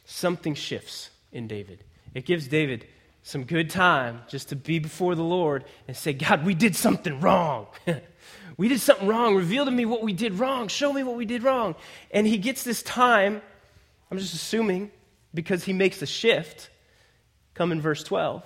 something 0.05 0.55
shifts 0.55 1.11
in 1.31 1.47
David. 1.47 1.83
It 2.13 2.25
gives 2.25 2.47
David 2.47 2.87
some 3.21 3.43
good 3.43 3.69
time 3.69 4.21
just 4.27 4.49
to 4.49 4.55
be 4.55 4.79
before 4.79 5.15
the 5.15 5.23
Lord 5.23 5.65
and 5.87 5.95
say, 5.95 6.13
God, 6.13 6.45
we 6.45 6.55
did 6.55 6.75
something 6.75 7.19
wrong. 7.19 7.67
we 8.57 8.67
did 8.67 8.79
something 8.79 9.07
wrong. 9.07 9.35
Reveal 9.35 9.65
to 9.65 9.71
me 9.71 9.85
what 9.85 10.01
we 10.01 10.13
did 10.13 10.33
wrong. 10.39 10.67
Show 10.67 10.91
me 10.91 11.03
what 11.03 11.15
we 11.15 11.25
did 11.25 11.43
wrong. 11.43 11.75
And 12.11 12.25
he 12.25 12.37
gets 12.37 12.63
this 12.63 12.81
time, 12.81 13.41
I'm 14.09 14.17
just 14.17 14.33
assuming, 14.33 14.91
because 15.33 15.63
he 15.63 15.73
makes 15.73 16.01
a 16.01 16.07
shift, 16.07 16.69
come 17.53 17.71
in 17.71 17.81
verse 17.81 18.03
12, 18.03 18.43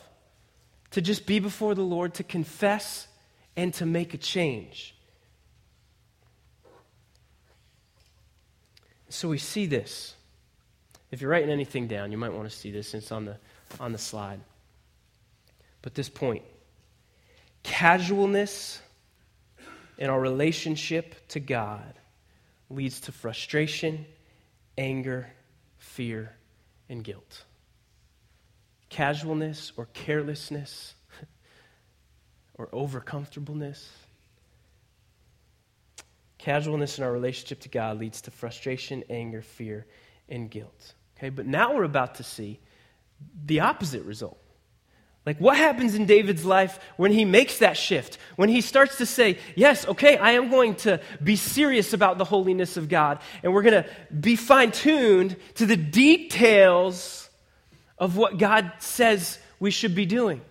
to 0.92 1.02
just 1.02 1.26
be 1.26 1.40
before 1.40 1.76
the 1.76 1.82
Lord, 1.82 2.16
to 2.16 2.24
confess, 2.24 3.08
and 3.56 3.74
to 3.76 3.86
make 3.86 4.14
a 4.14 4.18
change. 4.18 4.96
So 9.14 9.30
we 9.30 9.38
see 9.38 9.68
this. 9.68 10.16
If 11.12 11.22
you're 11.22 11.30
writing 11.30 11.52
anything 11.52 11.88
down, 11.88 12.12
you 12.12 12.18
might 12.18 12.34
want 12.34 12.50
to 12.50 12.56
see 12.56 12.72
this, 12.72 12.96
it's 12.96 13.12
on 13.12 13.26
the, 13.26 13.38
on 13.80 13.92
the 13.92 14.00
slide. 14.00 14.40
But 15.84 15.94
this 15.94 16.10
point 16.10 16.42
casualness 17.62 18.82
in 20.00 20.10
our 20.10 20.20
relationship 20.20 21.16
to 21.28 21.40
God 21.40 21.94
leads 22.72 23.02
to 23.02 23.12
frustration, 23.12 24.04
anger, 24.80 25.30
fear, 25.78 26.36
and 26.90 27.04
guilt. 27.04 27.44
Casualness 28.90 29.74
or 29.78 29.88
carelessness 29.94 30.96
or 32.56 32.68
overcomfortableness. 32.70 33.88
Casualness 36.44 36.98
in 36.98 37.06
our 37.06 37.12
relationship 37.14 37.62
to 37.62 37.70
God 37.70 38.02
leads 38.02 38.20
to 38.24 38.32
frustration, 38.32 39.02
anger, 39.10 39.42
fear, 39.42 39.86
and 40.28 40.52
guilt. 40.52 40.94
Okay, 41.18 41.30
but 41.30 41.46
now 41.46 41.74
we're 41.74 41.86
about 41.86 42.16
to 42.16 42.24
see 42.24 42.60
the 43.46 43.62
opposite 43.62 44.04
result. 44.04 44.38
Like, 45.26 45.38
what 45.38 45.56
happens 45.56 45.96
in 45.96 46.06
David's 46.06 46.44
life 46.44 46.82
when 46.98 47.14
he 47.14 47.24
makes 47.24 47.60
that 47.60 47.78
shift? 47.78 48.18
When 48.36 48.50
he 48.50 48.60
starts 48.60 48.98
to 48.98 49.06
say, 49.06 49.38
Yes, 49.56 49.88
okay, 49.88 50.18
I 50.18 50.32
am 50.32 50.50
going 50.50 50.76
to 50.84 51.00
be 51.24 51.38
serious 51.38 51.94
about 51.94 52.18
the 52.18 52.26
holiness 52.26 52.76
of 52.76 52.90
God, 52.90 53.20
and 53.42 53.54
we're 53.54 53.62
going 53.62 53.82
to 53.82 53.90
be 54.14 54.36
fine 54.36 54.74
tuned 54.74 55.38
to 55.56 55.66
the 55.66 55.78
details 55.78 57.30
of 57.98 58.18
what 58.18 58.38
God 58.38 58.70
says 58.80 59.40
we 59.62 59.72
should 59.72 59.96
be 59.96 60.06
doing. 60.06 60.42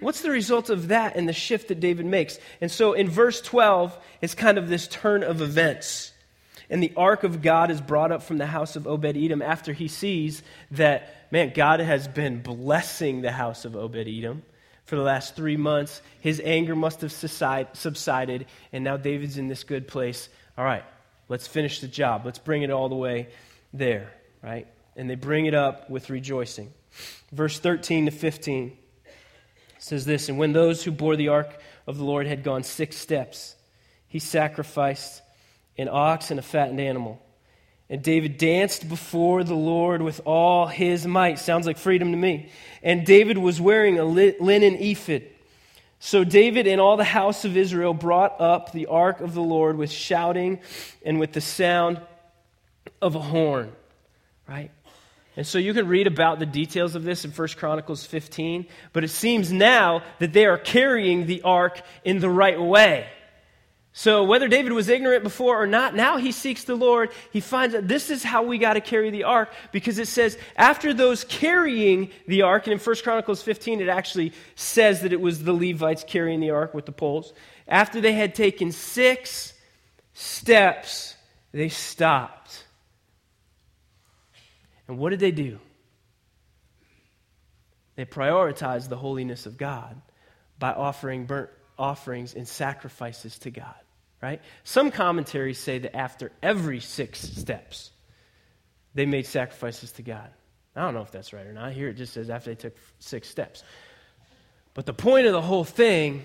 What's 0.00 0.22
the 0.22 0.30
result 0.30 0.70
of 0.70 0.88
that 0.88 1.16
and 1.16 1.28
the 1.28 1.32
shift 1.32 1.68
that 1.68 1.78
David 1.80 2.06
makes? 2.06 2.38
And 2.60 2.70
so 2.70 2.94
in 2.94 3.08
verse 3.08 3.40
12, 3.40 3.96
it's 4.20 4.34
kind 4.34 4.58
of 4.58 4.68
this 4.68 4.88
turn 4.88 5.22
of 5.22 5.40
events. 5.40 6.12
And 6.70 6.82
the 6.82 6.92
ark 6.96 7.24
of 7.24 7.42
God 7.42 7.70
is 7.70 7.80
brought 7.80 8.12
up 8.12 8.22
from 8.22 8.38
the 8.38 8.46
house 8.46 8.76
of 8.76 8.86
Obed 8.86 9.16
Edom 9.16 9.42
after 9.42 9.72
he 9.72 9.88
sees 9.88 10.42
that 10.72 11.28
man, 11.30 11.52
God 11.54 11.80
has 11.80 12.08
been 12.08 12.42
blessing 12.42 13.20
the 13.20 13.32
house 13.32 13.64
of 13.64 13.76
Obed 13.76 14.08
Edom 14.08 14.42
for 14.84 14.96
the 14.96 15.02
last 15.02 15.36
three 15.36 15.56
months. 15.56 16.02
His 16.20 16.40
anger 16.44 16.74
must 16.74 17.00
have 17.02 17.12
subsided, 17.12 18.46
and 18.72 18.84
now 18.84 18.96
David's 18.96 19.38
in 19.38 19.48
this 19.48 19.64
good 19.64 19.86
place. 19.86 20.28
All 20.58 20.64
right, 20.64 20.84
let's 21.28 21.46
finish 21.46 21.80
the 21.80 21.88
job. 21.88 22.22
Let's 22.24 22.38
bring 22.38 22.62
it 22.62 22.70
all 22.70 22.88
the 22.88 22.96
way 22.96 23.28
there, 23.72 24.12
right? 24.42 24.66
And 24.96 25.08
they 25.08 25.14
bring 25.14 25.46
it 25.46 25.54
up 25.54 25.90
with 25.90 26.10
rejoicing. 26.10 26.72
Verse 27.32 27.58
13 27.58 28.06
to 28.06 28.10
15 28.10 28.76
says 29.80 30.04
this 30.04 30.28
And 30.28 30.38
when 30.38 30.52
those 30.52 30.84
who 30.84 30.92
bore 30.92 31.16
the 31.16 31.28
ark 31.28 31.60
of 31.86 31.98
the 31.98 32.04
Lord 32.04 32.26
had 32.26 32.44
gone 32.44 32.62
six 32.62 32.96
steps, 32.96 33.56
he 34.06 34.18
sacrificed 34.18 35.22
an 35.76 35.88
ox 35.90 36.30
and 36.30 36.38
a 36.38 36.42
fattened 36.42 36.80
animal. 36.80 37.20
And 37.88 38.02
David 38.02 38.38
danced 38.38 38.88
before 38.88 39.42
the 39.42 39.54
Lord 39.54 40.00
with 40.00 40.20
all 40.24 40.68
his 40.68 41.06
might. 41.06 41.40
Sounds 41.40 41.66
like 41.66 41.76
freedom 41.76 42.12
to 42.12 42.16
me. 42.16 42.50
And 42.84 43.04
David 43.04 43.36
was 43.36 43.60
wearing 43.60 43.98
a 43.98 44.04
linen 44.04 44.76
ephod. 44.76 45.24
So 45.98 46.22
David 46.22 46.66
and 46.66 46.80
all 46.80 46.96
the 46.96 47.04
house 47.04 47.44
of 47.44 47.56
Israel 47.56 47.92
brought 47.92 48.40
up 48.40 48.72
the 48.72 48.86
ark 48.86 49.20
of 49.20 49.34
the 49.34 49.42
Lord 49.42 49.76
with 49.76 49.90
shouting 49.90 50.60
and 51.04 51.18
with 51.18 51.32
the 51.32 51.40
sound 51.40 52.00
of 53.02 53.16
a 53.16 53.20
horn. 53.20 53.72
Right? 54.48 54.70
And 55.36 55.46
so 55.46 55.58
you 55.58 55.72
can 55.72 55.86
read 55.86 56.06
about 56.06 56.38
the 56.38 56.46
details 56.46 56.94
of 56.94 57.04
this 57.04 57.24
in 57.24 57.30
1 57.30 57.48
Chronicles 57.56 58.04
15, 58.04 58.66
but 58.92 59.04
it 59.04 59.08
seems 59.08 59.52
now 59.52 60.02
that 60.18 60.32
they 60.32 60.46
are 60.46 60.58
carrying 60.58 61.26
the 61.26 61.42
ark 61.42 61.80
in 62.04 62.18
the 62.18 62.28
right 62.28 62.60
way. 62.60 63.06
So, 63.92 64.22
whether 64.22 64.46
David 64.46 64.72
was 64.72 64.88
ignorant 64.88 65.24
before 65.24 65.60
or 65.60 65.66
not, 65.66 65.96
now 65.96 66.16
he 66.16 66.30
seeks 66.30 66.62
the 66.62 66.76
Lord. 66.76 67.10
He 67.32 67.40
finds 67.40 67.74
that 67.74 67.88
this 67.88 68.08
is 68.08 68.22
how 68.22 68.44
we 68.44 68.56
got 68.56 68.74
to 68.74 68.80
carry 68.80 69.10
the 69.10 69.24
ark 69.24 69.52
because 69.72 69.98
it 69.98 70.06
says, 70.06 70.38
after 70.56 70.94
those 70.94 71.24
carrying 71.24 72.10
the 72.28 72.42
ark, 72.42 72.68
and 72.68 72.74
in 72.74 72.78
1 72.78 72.96
Chronicles 73.02 73.42
15, 73.42 73.80
it 73.80 73.88
actually 73.88 74.32
says 74.54 75.02
that 75.02 75.12
it 75.12 75.20
was 75.20 75.42
the 75.42 75.52
Levites 75.52 76.04
carrying 76.06 76.38
the 76.38 76.50
ark 76.50 76.72
with 76.72 76.86
the 76.86 76.92
poles. 76.92 77.32
After 77.66 78.00
they 78.00 78.12
had 78.12 78.36
taken 78.36 78.70
six 78.70 79.54
steps, 80.14 81.16
they 81.50 81.68
stopped. 81.68 82.64
And 84.90 84.98
what 84.98 85.10
did 85.10 85.20
they 85.20 85.30
do? 85.30 85.60
They 87.94 88.04
prioritized 88.04 88.88
the 88.88 88.96
holiness 88.96 89.46
of 89.46 89.56
God 89.56 89.94
by 90.58 90.72
offering 90.72 91.26
burnt 91.26 91.48
offerings 91.78 92.34
and 92.34 92.46
sacrifices 92.46 93.38
to 93.38 93.52
God, 93.52 93.76
right? 94.20 94.42
Some 94.64 94.90
commentaries 94.90 95.60
say 95.60 95.78
that 95.78 95.96
after 95.96 96.32
every 96.42 96.80
six 96.80 97.20
steps, 97.20 97.92
they 98.92 99.06
made 99.06 99.26
sacrifices 99.26 99.92
to 99.92 100.02
God. 100.02 100.28
I 100.74 100.82
don't 100.82 100.94
know 100.94 101.02
if 101.02 101.12
that's 101.12 101.32
right 101.32 101.46
or 101.46 101.52
not. 101.52 101.72
Here 101.72 101.88
it 101.90 101.94
just 101.94 102.12
says 102.12 102.28
after 102.28 102.50
they 102.50 102.56
took 102.56 102.76
six 102.98 103.28
steps. 103.28 103.62
But 104.74 104.86
the 104.86 104.92
point 104.92 105.28
of 105.28 105.32
the 105.32 105.40
whole 105.40 105.62
thing 105.62 106.24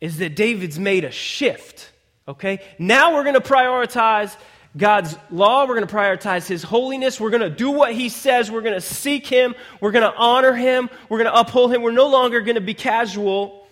is 0.00 0.18
that 0.18 0.36
David's 0.36 0.78
made 0.78 1.02
a 1.02 1.10
shift, 1.10 1.90
okay? 2.28 2.60
Now 2.78 3.14
we're 3.14 3.24
going 3.24 3.34
to 3.34 3.40
prioritize 3.40 4.36
God's 4.76 5.16
law. 5.30 5.66
We're 5.66 5.76
going 5.76 5.86
to 5.86 5.94
prioritize 5.94 6.46
His 6.46 6.62
holiness. 6.62 7.20
We're 7.20 7.30
going 7.30 7.42
to 7.42 7.50
do 7.50 7.70
what 7.70 7.92
He 7.92 8.08
says. 8.08 8.50
We're 8.50 8.62
going 8.62 8.74
to 8.74 8.80
seek 8.80 9.26
Him. 9.26 9.54
We're 9.80 9.92
going 9.92 10.10
to 10.10 10.16
honor 10.16 10.52
Him. 10.52 10.90
We're 11.08 11.18
going 11.18 11.30
to 11.30 11.38
uphold 11.38 11.72
Him. 11.72 11.82
We're 11.82 11.92
no 11.92 12.08
longer 12.08 12.40
going 12.40 12.56
to 12.56 12.60
be 12.60 12.74
casual 12.74 13.64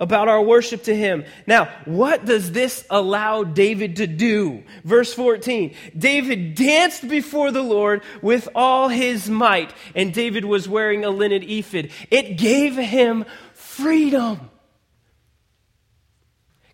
about 0.00 0.28
our 0.28 0.42
worship 0.42 0.84
to 0.84 0.94
him. 0.94 1.24
Now, 1.46 1.66
what 1.84 2.24
does 2.24 2.52
this 2.52 2.86
allow 2.90 3.44
David 3.44 3.96
to 3.96 4.06
do? 4.06 4.62
Verse 4.84 5.12
14 5.12 5.74
David 5.96 6.54
danced 6.54 7.08
before 7.08 7.50
the 7.50 7.62
Lord 7.62 8.02
with 8.22 8.48
all 8.54 8.88
his 8.88 9.28
might, 9.28 9.72
and 9.94 10.12
David 10.12 10.44
was 10.44 10.68
wearing 10.68 11.04
a 11.04 11.10
linen 11.10 11.42
ephod. 11.42 11.90
It 12.10 12.38
gave 12.38 12.76
him 12.76 13.24
freedom. 13.54 14.50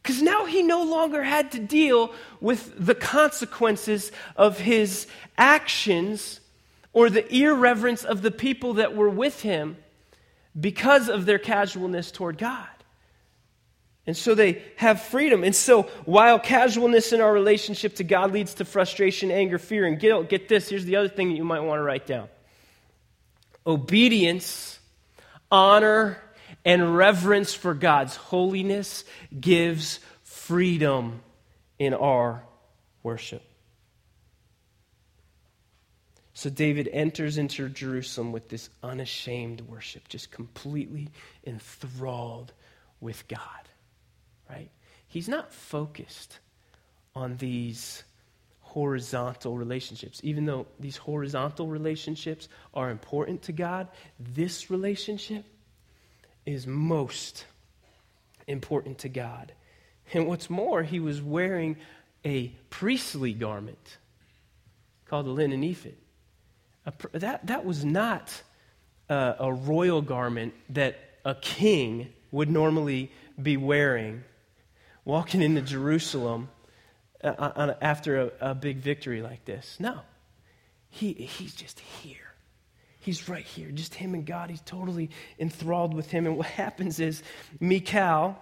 Because 0.04 0.20
now 0.20 0.44
he 0.44 0.62
no 0.62 0.82
longer 0.82 1.22
had 1.22 1.52
to 1.52 1.58
deal 1.58 2.12
with 2.38 2.74
the 2.76 2.94
consequences 2.94 4.12
of 4.36 4.58
his 4.58 5.06
actions 5.38 6.40
or 6.92 7.08
the 7.08 7.26
irreverence 7.34 8.04
of 8.04 8.20
the 8.20 8.30
people 8.30 8.74
that 8.74 8.94
were 8.94 9.08
with 9.08 9.40
him 9.40 9.78
because 10.60 11.08
of 11.08 11.24
their 11.24 11.38
casualness 11.38 12.10
toward 12.10 12.36
God. 12.36 12.68
And 14.06 14.14
so 14.14 14.34
they 14.34 14.62
have 14.76 15.00
freedom. 15.00 15.42
And 15.42 15.56
so 15.56 15.84
while 16.04 16.38
casualness 16.38 17.14
in 17.14 17.22
our 17.22 17.32
relationship 17.32 17.96
to 17.96 18.04
God 18.04 18.30
leads 18.30 18.52
to 18.54 18.66
frustration, 18.66 19.30
anger, 19.30 19.58
fear, 19.58 19.86
and 19.86 19.98
guilt, 19.98 20.28
get 20.28 20.50
this 20.50 20.68
here's 20.68 20.84
the 20.84 20.96
other 20.96 21.08
thing 21.08 21.30
that 21.30 21.36
you 21.36 21.44
might 21.44 21.60
want 21.60 21.78
to 21.78 21.82
write 21.82 22.06
down 22.06 22.28
obedience, 23.66 24.78
honor, 25.50 26.18
and 26.64 26.96
reverence 26.96 27.54
for 27.54 27.74
God's 27.74 28.16
holiness 28.16 29.04
gives 29.38 30.00
freedom 30.22 31.20
in 31.78 31.94
our 31.94 32.42
worship. 33.02 33.42
So 36.32 36.50
David 36.50 36.88
enters 36.92 37.38
into 37.38 37.68
Jerusalem 37.68 38.32
with 38.32 38.48
this 38.48 38.68
unashamed 38.82 39.60
worship, 39.62 40.08
just 40.08 40.32
completely 40.32 41.10
enthralled 41.46 42.52
with 43.00 43.26
God, 43.28 43.68
right? 44.50 44.70
He's 45.06 45.28
not 45.28 45.52
focused 45.52 46.40
on 47.14 47.36
these 47.36 48.02
horizontal 48.60 49.56
relationships. 49.56 50.20
Even 50.24 50.44
though 50.46 50.66
these 50.80 50.96
horizontal 50.96 51.68
relationships 51.68 52.48
are 52.74 52.90
important 52.90 53.42
to 53.42 53.52
God, 53.52 53.86
this 54.18 54.70
relationship 54.70 55.44
is 56.46 56.66
most 56.66 57.44
important 58.46 58.98
to 58.98 59.08
God. 59.08 59.52
And 60.12 60.26
what's 60.26 60.50
more, 60.50 60.82
he 60.82 61.00
was 61.00 61.22
wearing 61.22 61.76
a 62.24 62.48
priestly 62.70 63.32
garment 63.32 63.98
called 65.06 65.26
the 65.26 65.30
linen 65.30 65.62
ephod. 65.64 65.94
A, 66.86 66.92
that, 67.18 67.46
that 67.46 67.64
was 67.64 67.84
not 67.84 68.42
a, 69.08 69.36
a 69.40 69.52
royal 69.52 70.02
garment 70.02 70.54
that 70.70 70.98
a 71.24 71.34
king 71.34 72.12
would 72.30 72.50
normally 72.50 73.10
be 73.40 73.56
wearing 73.56 74.22
walking 75.04 75.42
into 75.42 75.60
Jerusalem 75.60 76.48
uh, 77.22 77.28
uh 77.28 77.74
after 77.80 78.20
a, 78.20 78.50
a, 78.50 78.54
big 78.54 78.78
victory 78.78 79.22
like 79.22 79.44
this. 79.44 79.76
No. 79.78 80.00
He, 80.90 81.12
he's 81.12 81.54
just 81.54 81.80
here. 81.80 82.23
He's 83.04 83.28
right 83.28 83.44
here, 83.44 83.70
just 83.70 83.94
him 83.94 84.14
and 84.14 84.24
God. 84.24 84.48
He's 84.48 84.62
totally 84.62 85.10
enthralled 85.38 85.92
with 85.92 86.10
him. 86.10 86.26
And 86.26 86.38
what 86.38 86.46
happens 86.64 87.00
is, 87.00 87.22
Michal, 87.60 88.38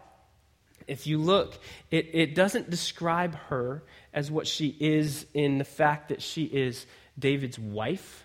if 0.86 1.06
you 1.08 1.18
look, 1.18 1.58
it, 1.90 2.10
it 2.12 2.34
doesn't 2.36 2.70
describe 2.70 3.34
her 3.48 3.82
as 4.14 4.30
what 4.30 4.46
she 4.46 4.76
is 4.78 5.26
in 5.34 5.58
the 5.58 5.64
fact 5.64 6.10
that 6.10 6.22
she 6.22 6.44
is 6.44 6.86
David's 7.18 7.58
wife. 7.58 8.24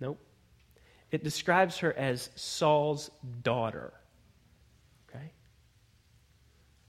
Nope. 0.00 0.18
It 1.10 1.22
describes 1.22 1.78
her 1.78 1.92
as 1.92 2.30
Saul's 2.34 3.10
daughter 3.42 3.92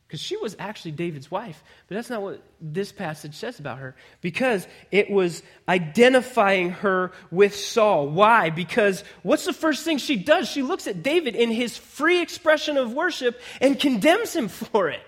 because 0.10 0.20
she 0.20 0.38
was 0.38 0.56
actually 0.58 0.90
David's 0.90 1.30
wife. 1.30 1.64
But 1.88 1.94
that's 1.94 2.10
not 2.10 2.24
what 2.24 2.42
this 2.60 2.92
passage 2.92 3.36
says 3.36 3.60
about 3.60 3.78
her, 3.78 3.96
because 4.22 4.68
it 4.90 5.12
was 5.12 5.44
identifying 5.68 6.72
her 6.72 7.12
with 7.30 7.56
Saul. 7.56 8.08
Why? 8.08 8.50
Because 8.50 9.04
what's 9.22 9.46
the 9.46 9.54
first 9.54 9.86
thing 9.86 10.00
she 10.00 10.16
does? 10.16 10.50
She 10.50 10.64
looks 10.64 10.88
at 10.88 11.04
David 11.04 11.36
in 11.36 11.52
his 11.52 11.78
free 11.78 12.22
expression 12.22 12.76
of 12.76 12.92
worship 12.92 13.40
and 13.62 13.80
condemns 13.80 14.36
him 14.36 14.48
for 14.48 14.90
it. 14.90 15.02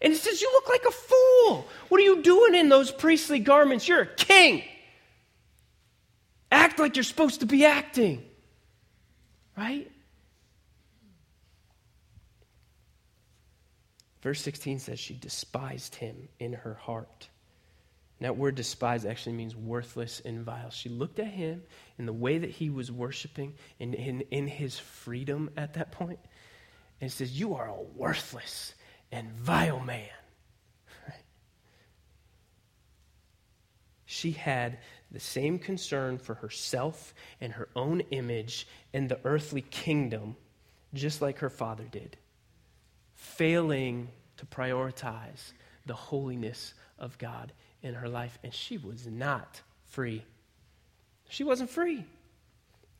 And 0.00 0.10
he 0.10 0.18
says, 0.18 0.40
You 0.40 0.50
look 0.54 0.70
like 0.70 0.84
a 0.88 0.90
fool. 0.90 1.68
What 1.90 2.00
are 2.00 2.04
you 2.04 2.22
doing 2.22 2.54
in 2.54 2.70
those 2.70 2.90
priestly 2.90 3.40
garments? 3.40 3.86
You're 3.86 4.00
a 4.00 4.06
king. 4.06 4.64
Act 6.50 6.78
like 6.78 6.96
you're 6.96 7.02
supposed 7.02 7.40
to 7.40 7.46
be 7.46 7.66
acting. 7.66 8.24
Right? 9.54 9.92
Verse 14.22 14.40
16 14.42 14.80
says 14.80 14.98
she 14.98 15.14
despised 15.14 15.94
him 15.94 16.28
in 16.38 16.52
her 16.52 16.74
heart. 16.74 17.28
And 18.18 18.26
that 18.26 18.36
word 18.36 18.54
despise 18.54 19.06
actually 19.06 19.32
means 19.32 19.56
worthless 19.56 20.20
and 20.22 20.44
vile. 20.44 20.68
She 20.70 20.90
looked 20.90 21.18
at 21.18 21.28
him 21.28 21.62
in 21.98 22.04
the 22.04 22.12
way 22.12 22.36
that 22.36 22.50
he 22.50 22.68
was 22.68 22.92
worshiping 22.92 23.54
in, 23.78 23.94
in, 23.94 24.20
in 24.30 24.46
his 24.46 24.78
freedom 24.78 25.50
at 25.56 25.74
that 25.74 25.90
point, 25.90 26.18
and 27.00 27.10
says, 27.10 27.38
You 27.38 27.54
are 27.54 27.68
a 27.68 27.82
worthless 27.96 28.74
and 29.10 29.32
vile 29.32 29.80
man. 29.80 30.08
She 34.04 34.32
had 34.32 34.78
the 35.12 35.20
same 35.20 35.60
concern 35.60 36.18
for 36.18 36.34
herself 36.34 37.14
and 37.40 37.52
her 37.52 37.68
own 37.76 38.00
image 38.10 38.66
and 38.92 39.08
the 39.08 39.20
earthly 39.24 39.62
kingdom, 39.62 40.36
just 40.92 41.22
like 41.22 41.38
her 41.38 41.48
father 41.48 41.84
did 41.84 42.16
failing 43.20 44.08
to 44.38 44.46
prioritize 44.46 45.52
the 45.84 45.94
holiness 45.94 46.72
of 46.98 47.18
God 47.18 47.52
in 47.82 47.94
her 47.94 48.08
life. 48.08 48.38
And 48.42 48.52
she 48.52 48.78
was 48.78 49.06
not 49.06 49.60
free. 49.84 50.24
She 51.28 51.44
wasn't 51.44 51.68
free. 51.68 52.04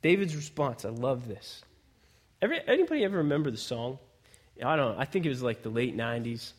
David's 0.03 0.37
response, 0.37 0.85
I 0.85 0.91
love 0.91 1.27
this. 1.27 1.63
Every, 2.43 2.61
anybody 2.67 3.05
ever 3.05 3.19
remember 3.19 3.51
the 3.51 3.57
song? 3.57 3.99
I 4.63 4.77
don't 4.77 4.95
know. 4.95 5.01
I 5.01 5.07
think 5.07 5.25
it 5.25 5.31
was 5.31 5.43
like 5.43 5.63
the 5.63 5.71
late 5.71 5.97
90s, 5.97 6.53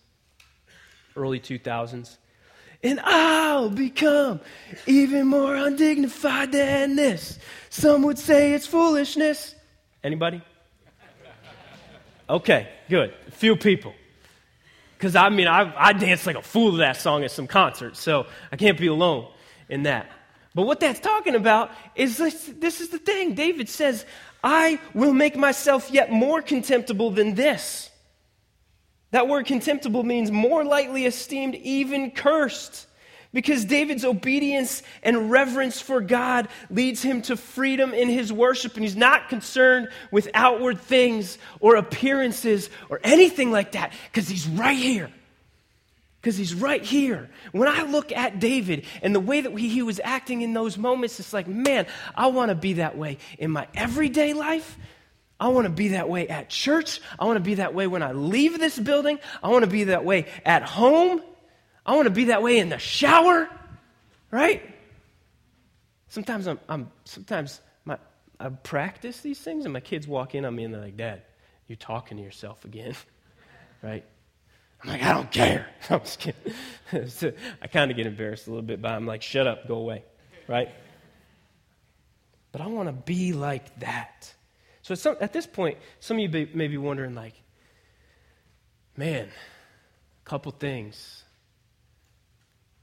early 1.16 1.40
2000s. 1.40 2.18
And 2.84 3.00
I'll 3.00 3.70
become 3.70 4.42
even 4.88 5.28
more 5.28 5.56
undignified 5.56 6.52
than 6.52 6.96
this. 6.96 7.38
Some 7.70 8.02
would 8.04 8.18
say 8.18 8.54
it's 8.54 8.66
foolishness. 8.66 9.54
Anybody? 10.04 10.42
Okay, 12.32 12.70
good. 12.90 13.14
A 13.28 13.32
few 13.32 13.58
people. 13.58 13.94
Because 14.98 15.18
I 15.18 15.28
mean, 15.28 15.48
I, 15.48 15.74
I 15.76 15.92
danced 15.92 16.26
like 16.26 16.38
a 16.38 16.42
fool 16.42 16.72
to 16.72 16.78
that 16.78 16.96
song 16.96 17.26
at 17.26 17.32
some 17.32 17.46
concerts, 17.46 18.00
so 18.00 18.26
I 18.54 18.56
can't 18.56 18.80
be 18.80 18.88
alone 18.88 19.28
in 19.68 19.84
that. 19.84 20.10
But 20.56 20.62
what 20.62 20.80
that's 20.80 21.02
talking 21.02 21.36
about 21.36 21.72
is 21.94 22.18
this, 22.18 22.50
this 22.58 22.80
is 22.80 22.88
the 22.88 23.00
thing. 23.00 23.34
David 23.34 23.68
says, 23.68 24.06
I 24.42 24.80
will 24.94 25.14
make 25.14 25.36
myself 25.36 25.92
yet 25.92 26.10
more 26.10 26.42
contemptible 26.42 27.12
than 27.12 27.36
this. 27.36 27.90
That 29.12 29.28
word 29.28 29.46
contemptible 29.46 30.04
means 30.04 30.32
more 30.32 30.64
lightly 30.64 31.06
esteemed, 31.06 31.56
even 31.56 32.12
cursed. 32.12 32.88
Because 33.34 33.64
David's 33.64 34.04
obedience 34.04 34.84
and 35.04 35.32
reverence 35.32 35.80
for 35.80 36.02
God 36.02 36.50
leads 36.70 37.02
him 37.02 37.22
to 37.24 37.38
freedom 37.38 37.94
in 37.94 38.10
his 38.10 38.34
worship, 38.34 38.76
and 38.76 38.84
he's 38.84 38.98
not 38.98 39.30
concerned 39.30 39.88
with 40.12 40.28
outward 40.34 40.82
things 40.82 41.38
or 41.62 41.76
appearances 41.76 42.70
or 42.90 43.00
anything 43.04 43.52
like 43.52 43.72
that, 43.72 43.94
because 44.12 44.28
he's 44.28 44.48
right 44.48 44.78
here. 44.78 45.10
Because 46.20 46.36
he's 46.36 46.54
right 46.54 46.84
here. 46.84 47.30
When 47.52 47.70
I 47.70 47.84
look 47.84 48.12
at 48.12 48.40
David 48.40 48.86
and 49.02 49.16
the 49.16 49.20
way 49.20 49.42
that 49.42 49.58
he, 49.58 49.82
was 49.82 50.02
acting 50.04 50.42
in 50.42 50.54
those 50.54 50.78
moments, 50.78 51.20
it's 51.20 51.34
like, 51.34 51.48
man, 51.48 51.88
I 52.14 52.28
want 52.28 52.50
to 52.50 52.56
be 52.56 52.74
that 52.74 52.98
way 52.98 53.18
in 53.40 53.50
my 53.50 53.68
everyday 53.74 54.34
life. 54.34 54.78
I 55.40 55.48
want 55.48 55.66
to 55.66 55.72
be 55.72 55.90
that 55.90 56.10
way 56.10 56.28
at 56.28 56.50
church. 56.50 57.02
I 57.18 57.26
want 57.26 57.38
to 57.38 57.44
be 57.44 57.56
that 57.56 57.74
way 57.74 57.88
when 57.88 58.04
I 58.04 58.12
leave 58.12 58.60
this 58.60 58.78
building. 58.78 59.18
I 59.42 59.48
want 59.48 59.64
to 59.64 59.72
be 59.72 59.86
that 59.86 60.06
way 60.06 60.28
at 60.46 60.62
home. 60.62 61.24
I 61.86 61.96
want 61.96 62.06
to 62.06 62.12
be 62.12 62.26
that 62.26 62.44
way 62.44 62.60
in 62.60 62.70
the 62.70 62.78
shower, 62.78 63.50
right? 64.30 64.62
Sometimes 66.10 66.48
I'm, 66.48 66.60
I'm 66.70 66.92
sometimes 67.06 67.62
my, 67.86 67.98
I 68.40 68.50
practice 68.50 69.22
these 69.22 69.40
things, 69.40 69.66
and 69.66 69.74
my 69.74 69.80
kids 69.80 70.08
walk 70.08 70.36
in 70.36 70.46
on 70.46 70.56
me 70.56 70.64
and 70.64 70.74
they're 70.74 70.82
like, 70.82 70.98
"Dad, 70.98 71.24
you're 71.68 71.78
talking 71.78 72.18
to 72.18 72.24
yourself 72.24 72.66
again," 72.66 72.96
right? 73.82 74.06
I'm 74.84 74.90
like, 74.90 75.04
I 75.04 75.14
don't 75.14 75.32
care. 75.32 75.68
I'm 75.90 76.00
just 76.00 76.20
kidding. 76.20 76.54
so 77.08 77.32
I 77.62 77.68
kind 77.68 77.92
of 77.92 77.98
get 77.98 78.08
embarrassed 78.08 78.48
a 78.48 78.50
little 78.50 78.66
bit, 78.66 78.82
but 78.82 78.92
I'm 78.92 79.06
like, 79.06 79.22
shut 79.22 79.48
up, 79.48 79.68
go 79.68 79.76
away, 79.76 80.04
right? 80.48 80.70
But 82.52 82.62
I 82.62 82.68
want 82.68 82.90
to 82.90 82.94
be 82.94 83.34
like 83.34 83.80
that. 83.80 84.34
So 84.82 84.94
at, 84.94 85.00
some, 85.00 85.18
at 85.22 85.34
this 85.34 85.46
point, 85.46 85.78
some 86.00 86.18
of 86.18 86.22
you 86.22 86.48
may 86.54 86.68
be 86.68 86.78
wondering, 86.78 87.14
like, 87.14 87.36
man, 88.98 89.28
a 89.28 90.30
couple 90.30 90.52
things 90.52 91.21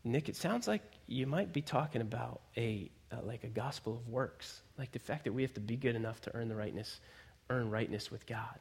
Nick, 0.05 0.28
it 0.28 0.36
sounds 0.36 0.68
like 0.68 0.82
you 1.07 1.26
might 1.26 1.53
be 1.53 1.62
talking 1.62 2.01
about 2.01 2.40
a 2.57 2.90
uh, 3.11 3.16
like 3.22 3.44
a 3.44 3.49
gospel 3.49 3.94
of 3.94 4.09
works, 4.09 4.61
like 4.76 4.92
the 4.92 4.99
fact 4.99 5.24
that 5.24 5.32
we 5.32 5.42
have 5.42 5.55
to 5.55 5.61
be 5.61 5.76
good 5.76 5.96
enough 5.96 6.20
to 6.22 6.34
earn 6.34 6.49
the 6.49 6.55
rightness, 6.55 7.01
earn 7.49 7.70
rightness 7.70 8.11
with 8.11 8.26
God. 8.26 8.59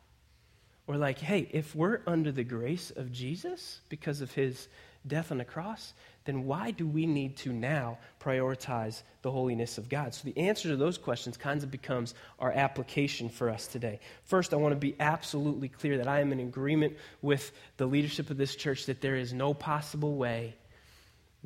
Or, 0.87 0.95
like, 0.95 1.19
hey, 1.19 1.49
if 1.51 1.75
we're 1.75 1.99
under 2.07 2.31
the 2.31 2.45
grace 2.45 2.91
of 2.91 3.11
Jesus 3.11 3.81
because 3.89 4.21
of 4.21 4.31
his 4.31 4.69
death 5.05 5.33
on 5.33 5.37
the 5.37 5.45
cross, 5.45 5.93
then 6.23 6.45
why 6.45 6.71
do 6.71 6.87
we 6.87 7.05
need 7.05 7.35
to 7.37 7.51
now 7.51 7.97
prioritize 8.21 9.03
the 9.21 9.31
holiness 9.31 9.77
of 9.77 9.89
God? 9.89 10.13
So 10.13 10.23
the 10.23 10.37
answer 10.37 10.69
to 10.69 10.77
those 10.77 10.97
questions 10.97 11.35
kind 11.35 11.61
of 11.61 11.69
becomes 11.69 12.15
our 12.39 12.53
application 12.53 13.27
for 13.27 13.49
us 13.49 13.67
today. 13.67 13.99
First, 14.23 14.53
I 14.53 14.57
want 14.57 14.73
to 14.73 14.79
be 14.79 14.95
absolutely 14.97 15.67
clear 15.67 15.97
that 15.97 16.07
I 16.07 16.21
am 16.21 16.31
in 16.31 16.39
agreement 16.39 16.95
with 17.21 17.51
the 17.75 17.85
leadership 17.85 18.29
of 18.29 18.37
this 18.37 18.55
church 18.55 18.85
that 18.85 19.01
there 19.01 19.15
is 19.15 19.33
no 19.33 19.53
possible 19.53 20.15
way 20.15 20.55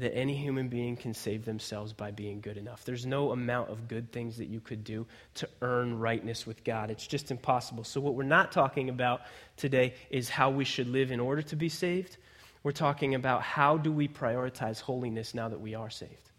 that 0.01 0.15
any 0.15 0.35
human 0.35 0.67
being 0.67 0.95
can 0.95 1.13
save 1.13 1.45
themselves 1.45 1.93
by 1.93 2.09
being 2.09 2.41
good 2.41 2.57
enough. 2.57 2.83
There's 2.83 3.05
no 3.05 3.31
amount 3.31 3.69
of 3.69 3.87
good 3.87 4.11
things 4.11 4.37
that 4.37 4.47
you 4.47 4.59
could 4.59 4.83
do 4.83 5.05
to 5.35 5.47
earn 5.61 5.99
rightness 5.99 6.47
with 6.47 6.63
God. 6.63 6.89
It's 6.89 7.05
just 7.05 7.29
impossible. 7.29 7.83
So, 7.83 8.01
what 8.01 8.15
we're 8.15 8.23
not 8.23 8.51
talking 8.51 8.89
about 8.89 9.21
today 9.57 9.93
is 10.09 10.27
how 10.27 10.49
we 10.49 10.65
should 10.65 10.87
live 10.87 11.11
in 11.11 11.19
order 11.19 11.43
to 11.43 11.55
be 11.55 11.69
saved. 11.69 12.17
We're 12.63 12.71
talking 12.71 13.13
about 13.13 13.43
how 13.43 13.77
do 13.77 13.91
we 13.91 14.07
prioritize 14.07 14.81
holiness 14.81 15.35
now 15.35 15.49
that 15.49 15.61
we 15.61 15.75
are 15.75 15.91
saved. 15.91 16.31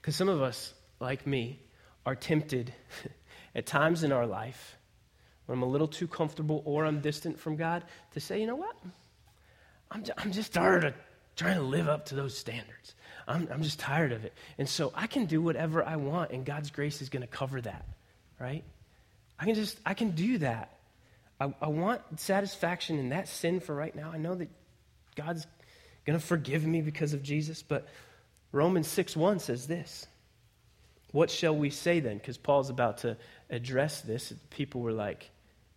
Because 0.00 0.16
some 0.16 0.30
of 0.30 0.40
us, 0.40 0.72
like 0.98 1.26
me, 1.26 1.60
are 2.06 2.14
tempted 2.14 2.72
at 3.54 3.66
times 3.66 4.02
in 4.02 4.12
our 4.12 4.26
life 4.26 4.78
when 5.44 5.58
I'm 5.58 5.62
a 5.62 5.68
little 5.68 5.88
too 5.88 6.08
comfortable 6.08 6.62
or 6.64 6.86
I'm 6.86 7.00
distant 7.00 7.38
from 7.38 7.56
God 7.56 7.84
to 8.14 8.20
say, 8.20 8.40
you 8.40 8.46
know 8.46 8.56
what? 8.56 8.76
I'm, 9.90 10.04
I'm 10.16 10.32
just 10.32 10.52
tired 10.52 10.84
of 10.84 10.94
trying 11.36 11.56
to 11.56 11.62
live 11.62 11.88
up 11.88 12.06
to 12.06 12.14
those 12.14 12.36
standards. 12.36 12.94
I'm, 13.26 13.48
I'm 13.50 13.62
just 13.62 13.78
tired 13.78 14.12
of 14.12 14.24
it. 14.24 14.32
And 14.58 14.68
so 14.68 14.92
I 14.94 15.06
can 15.06 15.26
do 15.26 15.40
whatever 15.40 15.84
I 15.84 15.96
want, 15.96 16.32
and 16.32 16.44
God's 16.44 16.70
grace 16.70 17.00
is 17.02 17.08
going 17.08 17.22
to 17.22 17.28
cover 17.28 17.60
that, 17.60 17.84
right? 18.38 18.64
I 19.38 19.44
can 19.44 19.54
just, 19.54 19.78
I 19.86 19.94
can 19.94 20.10
do 20.10 20.38
that. 20.38 20.76
I, 21.40 21.54
I 21.62 21.68
want 21.68 22.02
satisfaction 22.20 22.98
in 22.98 23.10
that 23.10 23.28
sin 23.28 23.60
for 23.60 23.74
right 23.74 23.94
now. 23.94 24.10
I 24.12 24.18
know 24.18 24.34
that 24.34 24.48
God's 25.16 25.46
going 26.04 26.18
to 26.18 26.24
forgive 26.24 26.66
me 26.66 26.82
because 26.82 27.14
of 27.14 27.22
Jesus, 27.22 27.62
but 27.62 27.88
Romans 28.52 28.88
6 28.88 29.16
1 29.16 29.38
says 29.38 29.66
this. 29.66 30.06
What 31.12 31.30
shall 31.30 31.56
we 31.56 31.70
say 31.70 32.00
then? 32.00 32.18
Because 32.18 32.36
Paul's 32.36 32.70
about 32.70 32.98
to 32.98 33.16
address 33.48 34.00
this. 34.00 34.32
People 34.50 34.80
were 34.80 34.92
like, 34.92 35.30